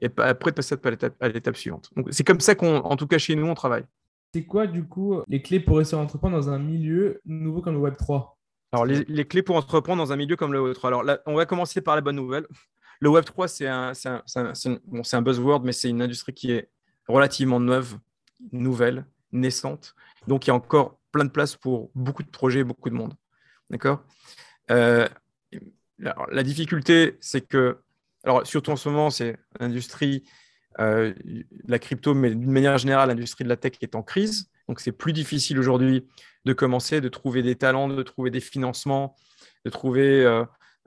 [0.01, 0.76] et après de passer
[1.20, 1.89] à l'étape suivante.
[2.11, 3.86] c'est comme ça qu'en tout cas chez nous, on travaille.
[4.34, 7.80] C'est quoi du coup les clés pour à entreprendre dans un milieu nouveau comme le
[7.80, 8.34] Web 3
[8.76, 10.89] Alors les, clés pour entreprendre dans un milieu comme le Web 3.
[10.89, 12.45] Alors là, on va commencer par la bonne nouvelle.
[12.99, 14.53] Le Web 3, c'est un, un,
[14.86, 16.69] bon, un buzzword, mais c'est une industrie qui est
[17.07, 17.97] relativement neuve,
[18.51, 19.95] nouvelle, naissante.
[20.28, 23.13] Donc, il y a encore plein de place pour beaucoup de projets, beaucoup de monde.
[23.69, 24.03] D'accord?
[24.71, 25.07] Euh,
[25.97, 27.78] La difficulté, c'est que,
[28.26, 30.23] alors surtout en ce moment, c'est l'industrie,
[30.80, 31.13] euh,
[31.65, 34.49] la crypto, mais d'une manière générale, l'industrie de la tech est en crise.
[34.68, 36.05] Donc, c'est plus difficile aujourd'hui
[36.45, 39.16] de commencer, de trouver des talents, de trouver des financements,
[39.63, 40.26] de trouver,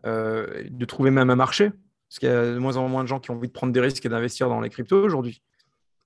[0.05, 1.71] euh, de trouver même un marché.
[2.09, 3.73] Parce qu'il y a de moins en moins de gens qui ont envie de prendre
[3.73, 5.43] des risques et d'investir dans les cryptos aujourd'hui.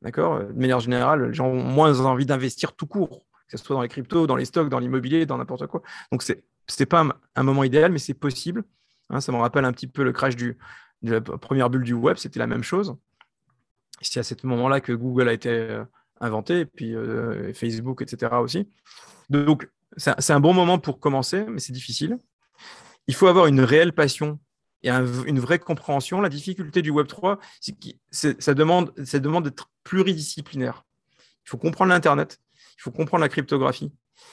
[0.02, 0.40] D'accord?
[0.40, 3.82] De manière générale, les gens ont moins envie d'investir tout court, que ce soit dans
[3.82, 5.82] les cryptos, dans les stocks, dans l'immobilier, dans n'importe quoi.
[6.10, 7.06] Donc, ce n'est pas
[7.36, 8.64] un, moment idéal, mais c'est possible.
[9.10, 10.56] Hein, ça me rappelle un petit peu le crash de
[11.02, 12.96] la première bulle du web, c'était la même chose.
[14.00, 15.84] C'est à ce moment-là que Google a été euh,
[16.22, 18.32] inventé, et puis euh, Facebook, etc.
[18.40, 18.68] aussi.
[19.28, 22.16] Donc, c'est un bon moment pour commencer, mais c'est difficile.
[23.06, 24.38] Il faut avoir une réelle passion
[24.82, 26.20] et une vraie compréhension.
[26.20, 30.84] La difficulté du Web 3, c'est que demande, ça demande d'être pluridisciplinaire.
[31.44, 32.40] Il faut comprendre l'Internet,
[32.78, 33.92] il faut comprendre la cryptographie,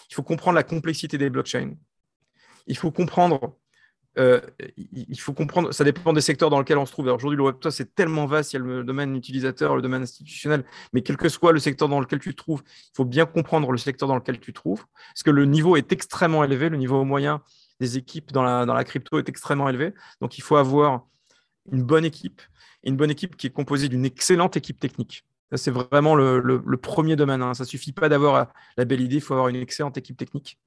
[0.10, 1.74] il faut comprendre la complexité des blockchains.
[2.68, 3.58] Il faut comprendre,
[4.20, 4.42] euh,
[4.94, 7.08] il faut comprendre, ça dépend des secteurs dans lesquels on se trouve.
[7.08, 10.04] Aujourd'hui, le Web 3, c'est tellement vaste, il y a le domaine utilisateur, le domaine
[10.04, 13.26] institutionnel, mais quel que soit le secteur dans lequel tu te trouves, il faut bien
[13.26, 16.70] comprendre le secteur dans lequel tu te trouves, parce que le niveau est extrêmement élevé,
[16.70, 17.42] le niveau moyen
[17.80, 19.94] des équipes dans la, dans la crypto est extrêmement élevé.
[20.22, 21.06] Donc, il faut avoir
[21.72, 22.42] une bonne équipe,
[22.84, 25.26] une bonne équipe qui est composée d'une excellente équipe technique.
[25.56, 27.42] C'est vraiment le, premier domaine.
[27.42, 27.54] Hein.
[27.54, 30.60] Ça ne suffit pas d'avoir la belle idée, il faut avoir une excellente équipe technique.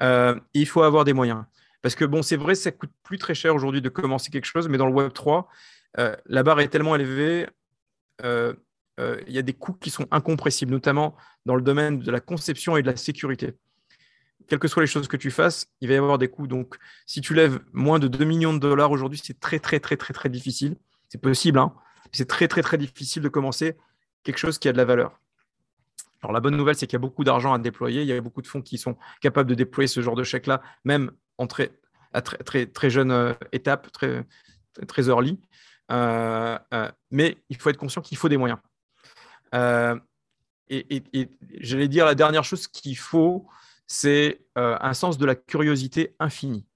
[0.00, 1.44] Euh, et il faut avoir des moyens.
[1.86, 4.68] Parce que, bon, c'est vrai, ça coûte plus très cher aujourd'hui de commencer quelque chose,
[4.68, 5.46] mais dans le Web 3,
[6.00, 7.46] euh, la barre est tellement élevée,
[8.24, 8.52] euh,
[8.98, 11.14] il y a des coûts qui sont incompressibles, notamment
[11.44, 13.54] dans le domaine de la conception et de la sécurité
[14.48, 16.46] quelles que soient les choses que tu fasses, il va y avoir des coûts.
[16.46, 19.96] Donc, si tu lèves moins de 2 millions de dollars aujourd'hui, c'est très, très, très,
[19.96, 20.76] très, très difficile.
[21.08, 21.72] C'est possible, hein
[22.12, 23.76] c'est très, très, très difficile de commencer
[24.22, 25.20] quelque chose qui a de la valeur.
[26.22, 28.02] Alors, la bonne nouvelle, c'est qu'il y a beaucoup d'argent à déployer.
[28.02, 30.62] Il y a beaucoup de fonds qui sont capables de déployer ce genre de chèque-là,
[30.84, 31.72] même en très,
[32.12, 34.24] à très, très, très jeune euh, étape, très,
[34.88, 35.38] très early.
[35.92, 38.58] Euh, euh, mais il faut être conscient qu'il faut des moyens.
[39.52, 41.28] et, et
[41.60, 43.46] j'allais dire la dernière chose qu'il faut,
[43.86, 46.66] c'est un sens de la curiosité infinie.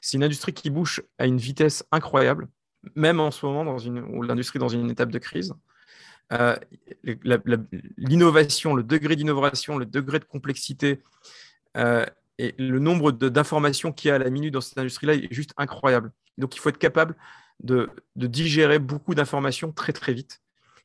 [0.00, 2.48] C'est une industrie qui bouge à une vitesse incroyable,
[2.96, 5.54] même en ce moment dans une, où l'industrie est dans une étape de crise.
[7.98, 11.02] L'innovation, le degré d'innovation, le degré de complexité
[11.76, 15.52] et le nombre d'informations qu'il y a à la minute dans cette industrie-là est juste
[15.56, 16.12] incroyable.
[16.38, 17.14] Donc, il faut être capable
[17.62, 20.40] de, digérer beaucoup d'informations très, très vite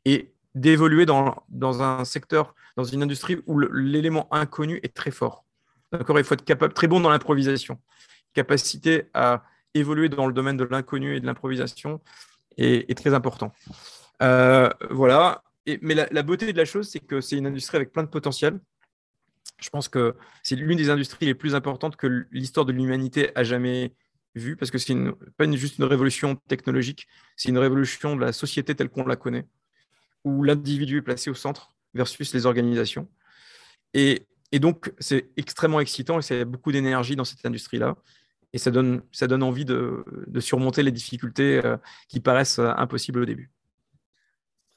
[0.06, 5.46] et d'évoluer dans, un secteur, dans une industrie où l'élément inconnu est très fort.
[5.92, 7.80] D'accord Il faut être capable, très bon dans l'improvisation.
[8.34, 9.44] Capacité à
[9.74, 12.02] évoluer dans le domaine de l'inconnu et de l'improvisation
[12.58, 13.54] est, très important.
[14.22, 15.44] Euh, voilà.
[15.82, 18.60] Mais la, beauté de la chose, c'est que c'est une industrie avec plein de potentiel
[19.60, 23.44] je pense que c'est l'une des industries les plus importantes que l'histoire de l'humanité a
[23.44, 23.94] jamais
[24.36, 24.96] vue, parce que c'est
[25.36, 29.48] pas juste une révolution technologique, c'est une révolution de la société telle qu'on la connaît,
[30.24, 33.10] où l'individu est placé au centre versus les organisations.
[33.94, 37.96] Et, donc, c'est extrêmement excitant et a beaucoup d'énergie dans cette industrie-là.
[38.54, 40.06] Et ça donne, ça donne envie de,
[40.40, 43.52] surmonter les difficultés euh, qui paraissent euh, impossibles au début.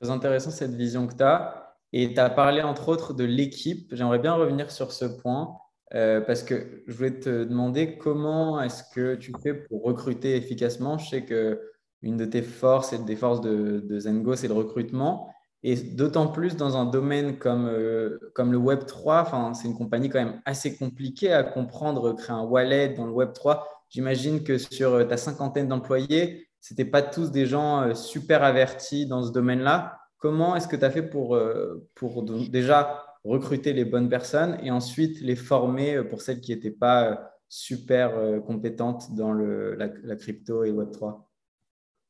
[0.00, 1.76] Très intéressant cette vision que tu as.
[1.92, 3.94] Et tu as parlé entre autres de l'équipe.
[3.94, 5.56] J'aimerais bien revenir sur ce point
[5.94, 10.96] euh, parce que je voulais te demander comment est-ce que tu fais pour recruter efficacement.
[10.98, 11.60] Je sais que
[12.02, 15.28] une de tes forces et des forces de, Zengo, c'est le recrutement.
[15.62, 20.08] Et d'autant plus dans un domaine comme, euh, comme le Web 3, c'est une compagnie
[20.08, 23.68] quand même assez compliquée à comprendre, créer un wallet dans le Web 3.
[23.90, 29.06] J'imagine que sur ta cinquantaine d'employés, ce n'étaient pas tous des gens euh, super avertis
[29.06, 29.98] dans ce domaine-là.
[30.18, 34.70] Comment est-ce que tu as fait pour, euh, pour déjà recruter les bonnes personnes et
[34.70, 38.12] ensuite les former euh, pour celles qui n'étaient pas super
[38.46, 41.20] compétentes dans le, la, crypto et Web3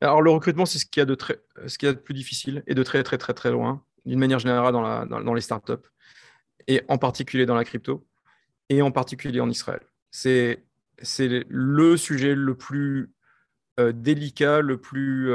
[0.02, 1.98] Alors, le recrutement, c'est ce qu'il y, a de très, ce qu'il y a de
[1.98, 5.32] plus difficile et de très, très, très, très loin, d'une manière générale dans, la, dans,
[5.32, 5.88] les startups,
[6.66, 8.06] et en particulier dans la crypto,
[8.68, 9.80] et en particulier en Israël.
[10.10, 10.62] C'est
[11.18, 13.10] le sujet le plus
[13.94, 15.32] délicat, le plus,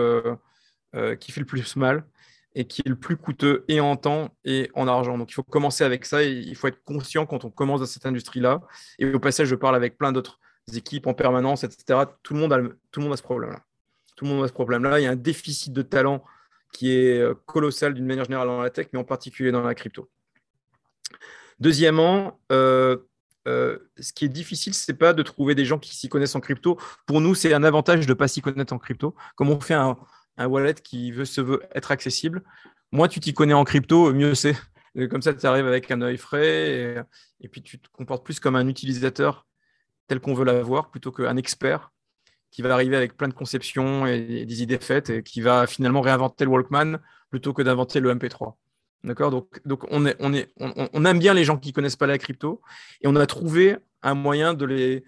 [1.20, 2.06] qui fait le plus mal
[2.56, 5.18] et qui est le plus coûteux et en temps et en argent.
[5.18, 7.86] Donc il faut commencer avec ça et il faut être conscient quand on commence dans
[7.86, 8.62] cette industrie-là.
[8.98, 10.39] Et au passage, je parle avec plein d'autres
[10.74, 12.00] équipes en permanence, etc.
[12.24, 13.60] Tout le monde a, tout le monde a ce problème-là.
[14.16, 15.00] Tout le monde a ce problème-là.
[15.02, 16.24] Il y a un déficit de talent
[16.72, 19.76] qui est euh, colossal d'une manière générale dans la tech, mais en particulier dans la
[19.76, 20.10] crypto.
[21.60, 22.98] Deuxièmement, euh,
[23.48, 26.36] euh, ce qui est difficile, ce n'est pas de trouver des gens qui s'y connaissent
[26.36, 26.80] en crypto.
[27.06, 29.16] Pour nous, c'est un avantage de pas s'y connaître en crypto.
[29.36, 29.98] Comme on fait un,
[30.38, 32.43] un wallet qui veut, se veut être accessible.
[32.91, 34.56] Moins tu t'y connais en crypto, mieux c'est.
[35.10, 37.06] Comme ça, tu arrives avec un œil frais
[37.41, 39.46] et, puis tu te comportes plus comme un utilisateur
[40.08, 41.91] tel qu'on veut l'avoir plutôt qu'un expert
[42.50, 46.00] qui va arriver avec plein de conceptions et des idées faites et qui va finalement
[46.00, 48.54] réinventer le Walkman plutôt que d'inventer le MP3.
[49.04, 49.32] D'accord?
[49.66, 50.06] Donc, on,
[51.06, 52.62] aime bien les gens qui ne connaissent pas la crypto
[53.02, 55.04] et on a trouvé un moyen de les,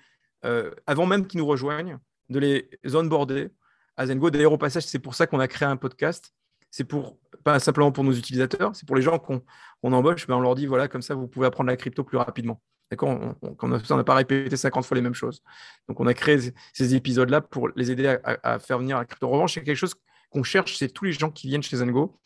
[0.46, 1.98] euh, avant même qu'ils nous rejoignent,
[2.30, 3.50] de les onboarder
[3.96, 4.30] à Zengo.
[4.30, 6.34] D'ailleurs, au passage, c'est pour ça qu'on a créé un podcast.
[6.70, 9.42] C'est pour pas simplement pour nos utilisateurs, c'est pour les gens qu'on
[9.84, 10.28] embauche.
[10.28, 12.62] Ben, on leur dit voilà, comme ça, vous pouvez apprendre la crypto plus rapidement.
[12.92, 13.36] D'accord?
[13.62, 15.44] On n'a pas répété 50 fois les mêmes choses.
[15.88, 16.38] Donc, on a créé
[16.74, 19.28] ces épisodes-là pour les aider à, faire venir la crypto.
[19.28, 19.96] En revanche, c'est quelque chose
[20.30, 22.20] qu'on cherche, c'est tous les gens qui viennent chez Zengo.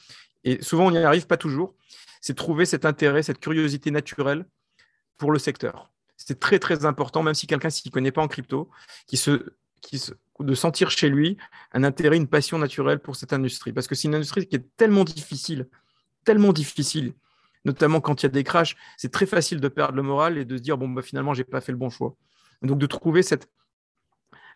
[0.44, 1.76] Et souvent, on n'y arrive pas toujours.
[2.22, 4.46] C'est trouver cet intérêt, cette curiosité naturelle
[5.18, 5.92] pour le secteur.
[6.18, 8.70] C'est très, très important, même si quelqu'un ne s'y connaît pas en crypto,
[9.08, 9.44] qui se,
[10.40, 11.38] de sentir chez lui
[11.74, 13.74] un intérêt, une passion naturelle pour cette industrie.
[13.74, 15.68] Parce que c'est une industrie qui est tellement difficile,
[16.24, 17.14] tellement difficile,
[17.66, 20.46] notamment quand il y a des crashs, c'est très facile de perdre le moral et
[20.46, 22.16] de se dire, bon, bah, finalement, je n'ai pas fait le bon choix.
[22.62, 23.50] Donc, de trouver cette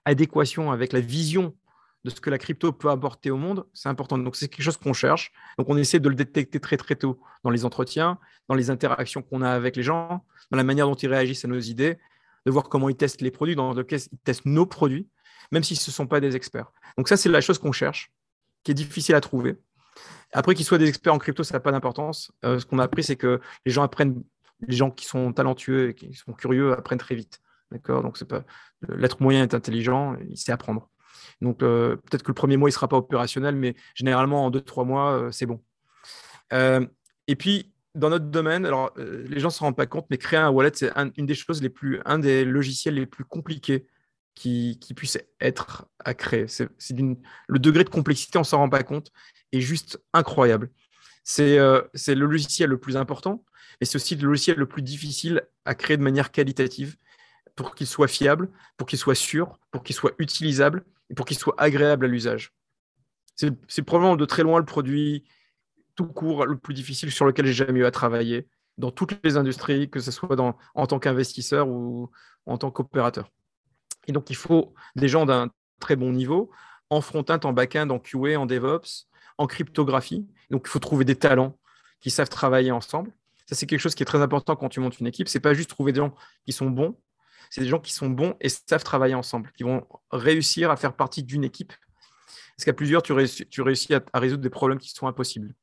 [0.06, 1.56] adéquation avec la vision
[2.06, 4.18] de ce que la crypto peut apporter au monde, c'est important.
[4.18, 5.34] Donc, c'est quelque chose qu'on cherche.
[5.58, 9.22] Donc, on essaie de le détecter très, très tôt dans les entretiens, dans les interactions
[9.22, 11.98] qu'on a avec les gens, dans la manière dont ils réagissent à nos idées,
[12.46, 15.10] de voir comment ils testent les produits, dans lequel ils testent nos produits
[15.52, 16.72] même si ce ne sont pas des experts.
[16.98, 18.12] Donc ça, c'est la chose qu'on cherche,
[18.64, 19.58] qui est difficile à trouver.
[20.34, 22.32] Après qu'ils soient des experts en crypto, ça n'a pas d'importance.
[22.44, 24.24] Euh, ce qu'on a appris, c'est que les gens apprennent,
[24.68, 27.42] les gens qui sont talentueux et qui sont curieux apprennent très vite.
[27.72, 28.04] D'accord?
[28.04, 28.44] Donc c'est pas
[28.90, 30.90] l'être moyen est intelligent, il sait apprendre.
[31.42, 34.62] Donc euh, peut-être que le premier mois il sera pas opérationnel, mais généralement en deux
[34.62, 35.62] trois mois euh, c'est bon.
[36.52, 40.18] et puis dans notre domaine, alors euh, les gens ne se rendent pas compte, mais
[40.18, 43.88] créer un wallet, c'est une des choses les plus, un des logiciels les plus compliqués
[44.36, 46.48] qui, qui puisse être à créer.
[46.48, 49.12] C'est, le degré de complexité, on ne s'en rend pas compte,
[49.54, 50.70] est juste incroyable.
[51.24, 53.44] C'est, euh, c'est le logiciel le plus important,
[53.80, 56.98] et c'est aussi le logiciel le plus difficile à créer de manière qualitative
[57.56, 61.38] pour qu'il soit fiable, pour qu'il soit sûr, pour qu'il soit utilisable et pour qu'il
[61.38, 62.54] soit agréable à l'usage.
[63.36, 65.26] C'est, c'est probablement de très loin le produit
[65.96, 69.38] tout court le plus difficile sur lequel j'ai jamais eu à travailler dans toutes les
[69.38, 72.12] industries, que ce soit en tant qu'investisseur ou
[72.46, 73.32] en tant qu'opérateur.
[74.08, 75.50] Et donc, il faut des gens d'un
[75.80, 76.52] très bon niveau,
[76.90, 79.08] en front-end, en back-end, en QA, en DevOps,
[79.38, 80.28] en cryptographie.
[80.50, 81.58] Donc, il faut trouver des talents
[82.02, 83.12] qui savent travailler ensemble.
[83.48, 85.28] Ça, c'est quelque chose qui est très important quand tu montes une équipe.
[85.28, 86.14] Ce n'est pas juste trouver des gens
[86.46, 86.98] qui sont bons,
[87.50, 90.96] c'est des gens qui sont bons et savent travailler ensemble, qui vont réussir à faire
[90.96, 91.74] partie d'une équipe.
[92.56, 95.54] Parce qu'à plusieurs, tu réussis, tu réussis à résoudre des problèmes qui sont impossibles.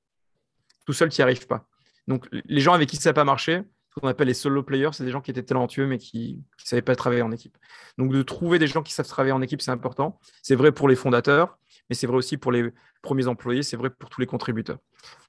[0.84, 1.66] Tout seul, tu n'y arrives pas.
[2.06, 3.62] Donc, les gens avec qui ça n'a pas marché,
[3.94, 6.64] ce qu'on appelle les solo players, c'est des gens qui étaient talentueux mais qui ne
[6.64, 7.56] savaient pas travailler en équipe.
[7.98, 10.18] Donc, de trouver des gens qui savent travailler en équipe, c'est important.
[10.42, 12.70] C'est vrai pour les fondateurs, mais c'est vrai aussi pour les
[13.02, 14.78] premiers employés, c'est vrai pour tous les contributeurs.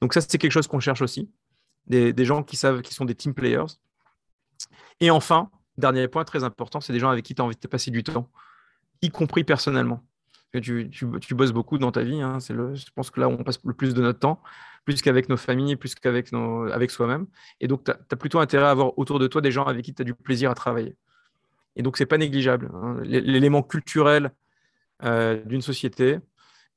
[0.01, 1.31] Donc, ça, c'est quelque chose qu'on cherche aussi.
[1.87, 3.65] Des, des, gens qui savent, qui sont des team players.
[5.01, 7.67] Et enfin, dernier point très important, c'est des gens avec qui tu as envie de
[7.67, 8.29] passer du temps,
[9.01, 10.03] y compris personnellement
[10.59, 12.21] tu, tu, bosses beaucoup dans ta vie.
[12.21, 14.41] Hein, c'est le, je pense que là, on passe le plus de notre temps,
[14.85, 17.27] plus qu'avec nos familles, plus qu'avec nos, avec soi-même.
[17.59, 19.93] Et donc, tu as, plutôt intérêt à avoir autour de toi des gens avec qui
[19.93, 20.95] tu as du plaisir à travailler.
[21.75, 22.69] Et donc, c'est pas négligeable.
[22.73, 22.97] Hein.
[23.03, 24.31] L'élément culturel
[25.03, 26.19] euh, d'une société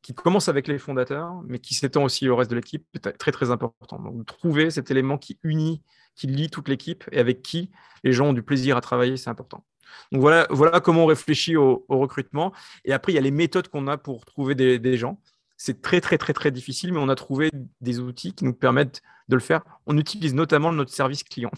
[0.07, 3.33] qui commence avec les fondateurs, mais qui s'étend aussi au reste de l'équipe, est très,
[3.33, 3.99] très important.
[3.99, 5.83] Donc, trouver cet élément qui unit,
[6.15, 7.73] qui lie toute l'équipe et avec qui
[8.05, 9.65] les gens ont du plaisir à travailler, c'est important.
[10.13, 12.53] Donc voilà, voilà comment on réfléchit au, recrutement.
[12.85, 15.21] Et après, il y a les méthodes qu'on a pour trouver des, gens.
[15.57, 17.51] C'est très, très, très, très difficile, mais on a trouvé
[17.81, 19.65] des outils qui nous permettent de le faire.
[19.87, 21.51] On utilise notamment notre service client.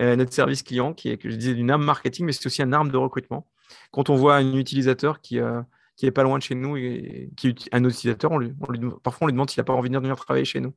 [0.00, 2.62] Euh, notre service client, qui est, que je disais, une arme marketing, mais c'est aussi
[2.62, 3.48] une arme de recrutement.
[3.90, 5.60] Quand on voit un utilisateur qui, euh,
[5.98, 8.54] qui est pas loin de chez nous et qui est un utilisateur, on lui,
[9.02, 10.72] parfois on lui demande s'il n'a pas envie de venir travailler chez nous.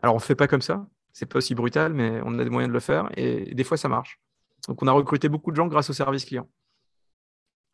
[0.00, 2.50] Alors on ne fait pas comme ça, c'est pas aussi brutal, mais on a des
[2.50, 4.20] moyens de le faire et des fois ça marche.
[4.68, 6.48] Donc, on a recruté beaucoup de gens grâce au service client.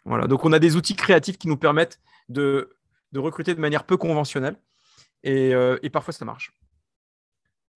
[0.04, 0.26] Voilà.
[0.26, 2.76] Donc, on a des outils créatifs qui nous permettent de,
[3.14, 4.56] recruter de manière peu conventionnelle.
[5.26, 6.52] Euh, et, parfois, ça marche.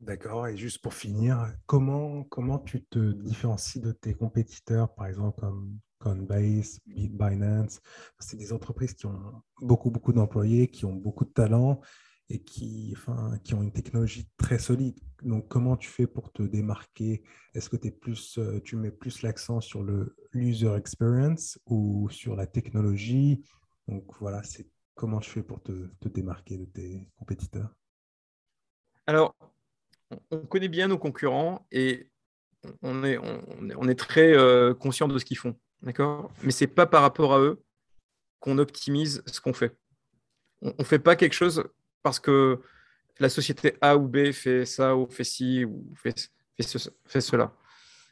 [0.01, 0.49] D'accord.
[0.49, 5.79] Et juste pour finir, comment, comment tu te différencies de tes compétiteurs, par exemple comme
[6.05, 7.81] Coinbase, Binance
[8.19, 11.81] C'est des entreprises qui ont beaucoup, beaucoup d'employés, qui ont beaucoup de talent
[12.29, 14.99] et qui, enfin, qui ont une technologie très solide.
[15.23, 17.23] Donc, comment tu fais pour te démarquer?
[17.55, 22.47] Est-ce que plus, euh, tu mets plus l'accent sur le user experience ou sur la
[22.47, 23.43] technologie?
[23.89, 27.75] Donc, voilà, c'est comment tu fais pour te, te, démarquer de tes compétiteurs?
[29.07, 29.35] Alors,
[30.31, 32.11] on connaît bien nos concurrents et
[32.83, 35.57] on est, on est, très euh, conscient de ce qu'ils font.
[35.85, 36.33] D'accord?
[36.43, 37.63] Mais ce n'est pas par rapport à eux
[38.41, 39.77] qu'on optimise ce qu'on fait.
[40.63, 41.65] On ne fait pas quelque chose
[42.03, 42.61] parce que
[43.19, 46.31] la société A ou B fait ça ou fait ci ou fait,
[47.07, 47.55] fait, cela.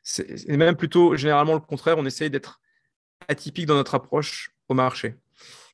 [0.02, 2.60] C'est même plutôt généralement le contraire, on essaye d'être
[3.28, 5.16] atypique dans notre approche au marché.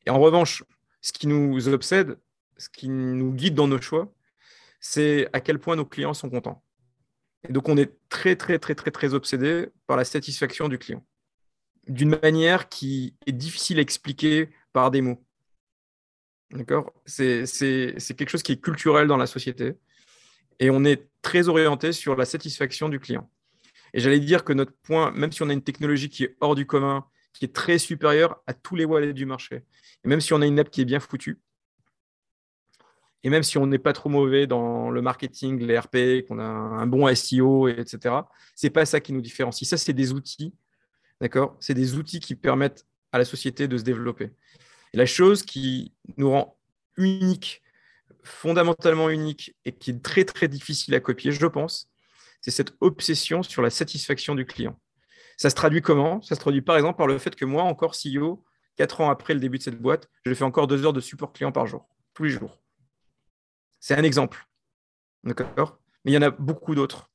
[0.07, 0.63] Et en revanche,
[1.01, 2.19] ce qui nous obsède,
[2.57, 4.13] ce qui nous guide dans nos choix,
[4.81, 6.63] c'est à quel point nos clients sont contents.
[7.49, 11.05] Et donc, on est très, très, très, très, très obsédé par la satisfaction du client,
[11.89, 15.25] d'une manière qui est difficile à expliquer par des mots.
[16.51, 16.93] D'accord?
[17.07, 17.45] C'est,
[18.17, 19.75] quelque chose qui est culturel dans la société.
[20.61, 23.31] Et on est très orienté sur la satisfaction du client.
[23.95, 26.55] Et j'allais dire que notre point, même si on a une technologie qui est hors
[26.55, 29.65] du commun, qui est très supérieure à tous les wallets du marché,
[30.05, 31.39] et même si on a une app qui est bien foutue,
[33.23, 36.45] et même si on n'est pas trop mauvais dans le marketing, les RP, qu'on a
[36.45, 38.15] un bon SEO, etc.,
[38.55, 39.69] c'est pas ça qui nous différencie.
[39.69, 40.55] Ça, c'est des outils,
[41.21, 41.57] d'accord?
[41.61, 44.31] C'est des outils qui permettent à la société de se développer.
[44.95, 46.59] La chose qui nous rend
[46.97, 47.63] unique,
[48.23, 51.91] fondamentalement unique et qui est très très difficile à copier, je pense,
[52.41, 54.79] c'est cette obsession sur la satisfaction du client.
[55.37, 56.21] Ça se traduit comment?
[56.23, 58.45] Ça se traduit par exemple par le fait que moi, encore CEO,
[58.77, 61.33] quatre ans après le début de cette boîte, je fais encore deux heures de support
[61.33, 62.61] client par jour, tous les jours.
[63.81, 64.49] C'est un exemple.
[65.25, 65.79] D'accord?
[66.05, 67.11] Mais il y en a beaucoup d'autres.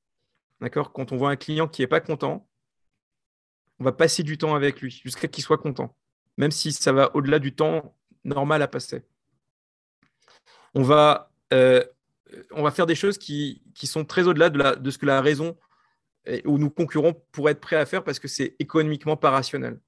[0.62, 0.94] D'accord?
[0.94, 2.48] Quand on voit un client qui n'est pas content,
[3.80, 5.96] on va passer du temps avec lui jusqu'à qu'il soit content
[6.38, 9.04] même si ça va au-delà du temps normal à passer.
[10.74, 11.84] On va, euh,
[12.72, 15.58] faire des choses qui, sont très au-delà de, de, ce que la raison
[16.46, 19.80] ou nos concurrents pourraient être prêts à faire parce que c'est économiquement pas rationnel.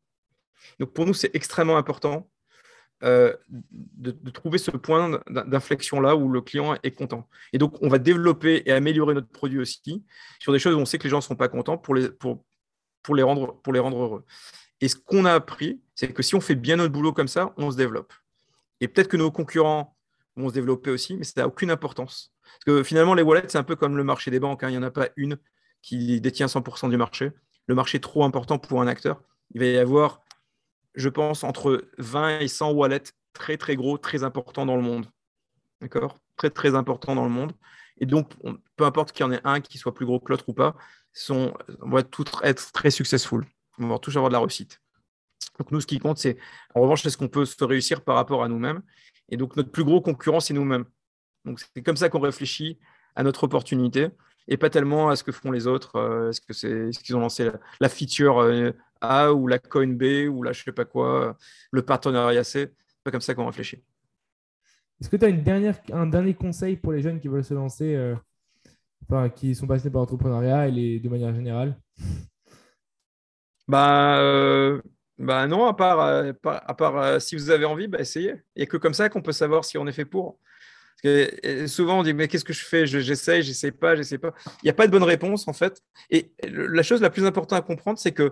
[0.80, 2.30] Donc pour nous, c'est extrêmement important
[3.03, 3.36] euh,
[3.72, 7.28] de, trouver ce point d'inflexion-là où le client est content.
[7.53, 10.03] Et donc, on va développer et améliorer notre produit aussi
[10.40, 12.10] sur des choses où on sait que les gens ne sont pas contents pour les,
[13.06, 14.26] pour les, rendre, pour les rendre heureux.
[14.82, 17.53] Et ce qu'on a appris, c'est que si on fait bien notre boulot comme ça,
[17.56, 18.11] on se développe.
[18.82, 19.95] Et peut-être que nos concurrents
[20.36, 22.34] vont se développer aussi, mais ça n'a aucune importance.
[22.41, 24.64] Parce que finalement, les wallets, c'est un peu comme le marché des banques.
[24.64, 24.69] Hein.
[24.69, 25.38] Il n'y en a pas une
[25.84, 27.32] qui détient 100% du marché.
[27.68, 29.22] Le marché est trop important pour un acteur.
[29.53, 30.23] Il va y avoir,
[30.95, 35.06] je pense, entre 20 et 100 wallets très, très gros, très importants dans le monde.
[35.80, 36.18] D'accord?
[36.38, 37.53] Très, très importants dans le monde.
[37.99, 38.32] Et donc,
[38.76, 40.76] peu importe qu'il y en ait un qui soit plus gros que l'autre ou pas,
[41.16, 43.46] sont, on va tous être très successful.
[43.80, 44.82] On va tous avoir de la réussite.
[45.60, 46.38] Donc, nous, ce qui compte, c'est
[46.74, 48.82] en revanche, est-ce qu'on peut se réussir par rapport à nous-mêmes?
[49.30, 50.86] Et donc, notre plus gros concurrent, c'est nous-mêmes.
[51.46, 52.80] Donc, c'est comme ça qu'on réfléchit
[53.16, 54.10] à notre opportunité
[54.48, 55.96] et pas tellement à ce que font les autres.
[55.96, 58.72] Euh, est-ce que c'est ce qu'ils ont lancé la, feature euh,
[59.02, 61.38] A ou la coin B ou la je sais pas quoi,
[61.72, 62.72] le partenariat C.
[62.88, 63.84] C'est pas comme ça qu'on réfléchit.
[65.02, 68.16] Est-ce que tu as un dernier conseil pour les jeunes qui veulent se lancer, euh,
[69.36, 71.77] qui sont passés par l'entrepreneuriat et les, de manière générale
[73.68, 74.80] bah,
[75.18, 75.99] bah non, à part,
[76.44, 78.36] à part si vous avez envie, bah essayez.
[78.56, 80.40] Il n'y a que comme ça qu'on peut savoir si on est fait pour.
[81.02, 82.86] Parce que souvent, on dit, mais qu'est-ce que je fais?
[82.88, 84.34] J'essaye, j'essaie pas, j'essaie pas.
[84.61, 85.82] Il n'y a pas de bonne réponse, en fait.
[86.10, 88.32] Et la chose la plus importante à comprendre, c'est que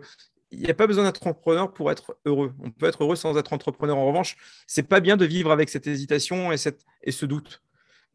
[0.52, 2.54] il n'y a pas besoin d'être entrepreneur pour être heureux.
[2.60, 3.98] On peut être heureux sans être entrepreneur.
[3.98, 4.38] En revanche,
[4.68, 7.64] c'est pas bien de vivre avec cette hésitation et, cette, et ce doute.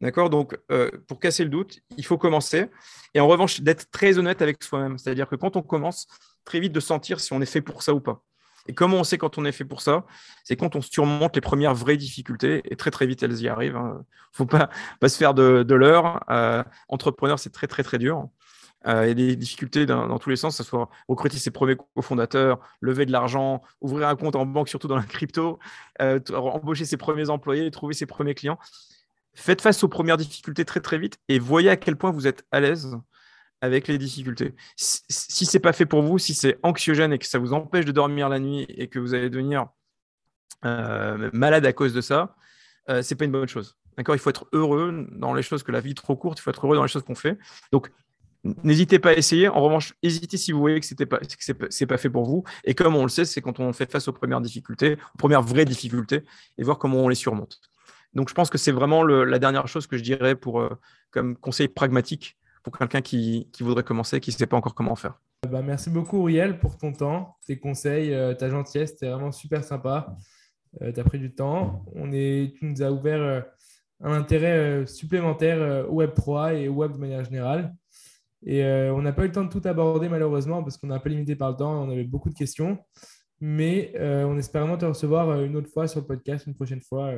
[0.01, 0.29] D'accord?
[0.29, 2.69] Donc, euh, pour casser le doute, il faut commencer.
[3.13, 4.97] Et en revanche, d'être très honnête avec soi-même.
[4.97, 6.07] C'est-à-dire que quand on commence,
[6.45, 8.23] très vite de sentir si on est fait pour ça ou pas.
[8.67, 10.05] Et comment on sait quand on est fait pour ça?
[10.43, 13.73] C'est quand on surmonte les premières vraies difficultés et très très vite elles y arrivent.
[13.73, 13.97] Il hein.
[13.97, 14.69] ne faut pas,
[15.01, 16.23] se faire de, de l'heure.
[16.29, 18.27] Euh, entrepreneur, c'est très très très dur.
[18.87, 21.51] Euh, il y a des difficultés dans, tous les sens, que ce soit recruter ses
[21.51, 25.59] premiers cofondateurs, lever de l'argent, ouvrir un compte en banque, surtout dans la crypto,
[25.99, 28.57] embaucher ses premiers employés, trouver ses premiers clients.
[29.39, 32.45] Faites face aux premières difficultés très très vite et voyez à quel point vous êtes
[32.51, 32.97] à l'aise
[33.61, 34.53] avec les difficultés.
[34.75, 37.93] Si, c'est pas fait pour vous, si c'est anxiogène et que ça vous empêche de
[37.93, 39.67] dormir la nuit et que vous allez devenir
[40.65, 42.35] euh, malade à cause de ça,
[42.89, 43.77] euh, c'est pas une bonne chose.
[43.95, 44.13] D'accord?
[44.13, 46.39] Il faut être heureux dans les choses que la vie est trop courte.
[46.39, 47.37] Il faut être heureux dans les choses qu'on fait.
[47.71, 47.89] Donc,
[48.43, 49.47] n'hésitez pas à essayer.
[49.47, 51.19] En revanche, hésitez si vous voyez que c'était pas,
[51.69, 52.43] c'est pas fait pour vous.
[52.65, 55.43] Et comme on le sait, c'est quand on fait face aux premières difficultés, aux premières
[55.43, 56.25] vraies difficultés,
[56.57, 57.61] et voir comment on les surmonte.
[58.13, 60.69] Donc, je pense que c'est vraiment la dernière chose que je dirais pour euh,
[61.11, 65.19] comme conseil pragmatique pour quelqu'un qui, voudrait commencer, qui ne sait pas encore comment faire.
[65.49, 68.91] Bah, merci beaucoup, Uriel, pour ton temps, tes conseils, euh, ta gentillesse.
[68.91, 70.15] C'était vraiment super sympa.
[70.81, 71.85] Euh, tu as pris du temps.
[71.95, 73.41] On est, tu nous as ouvert euh,
[74.01, 77.73] un intérêt supplémentaire au Web3 et au Web de manière générale.
[78.45, 80.99] Et on n'a pas eu le temps de tout aborder, malheureusement, parce qu'on est un
[80.99, 81.83] peu limité par le temps.
[81.83, 82.77] On avait beaucoup de questions.
[83.41, 87.11] Mais on espère vraiment te recevoir une autre fois sur le podcast, une prochaine fois.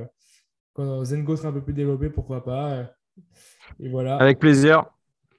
[0.73, 2.91] Quand Zengo sera un peu plus développé, pourquoi pas.
[3.79, 4.17] Et voilà.
[4.17, 4.85] Avec plaisir.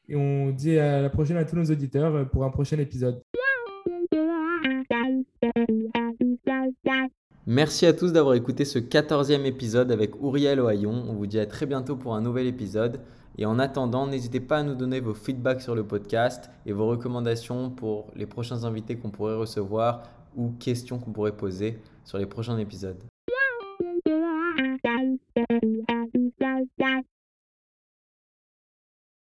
[0.08, 3.22] Et on dit à la prochaine à tous nos auditeurs pour un prochain épisode.
[7.46, 11.04] Merci à tous d'avoir écouté ce 14e épisode avec Uriel Ohayon.
[11.08, 13.00] On vous dit à très bientôt pour un nouvel épisode.
[13.38, 16.86] Et en attendant, n'hésitez pas à nous donner vos feedbacks sur le podcast et vos
[16.86, 20.02] recommandations pour les prochains invités qu'on pourrait recevoir
[20.36, 23.02] ou questions qu'on pourrait poser sur les prochains épisodes.
[26.76, 27.04] 家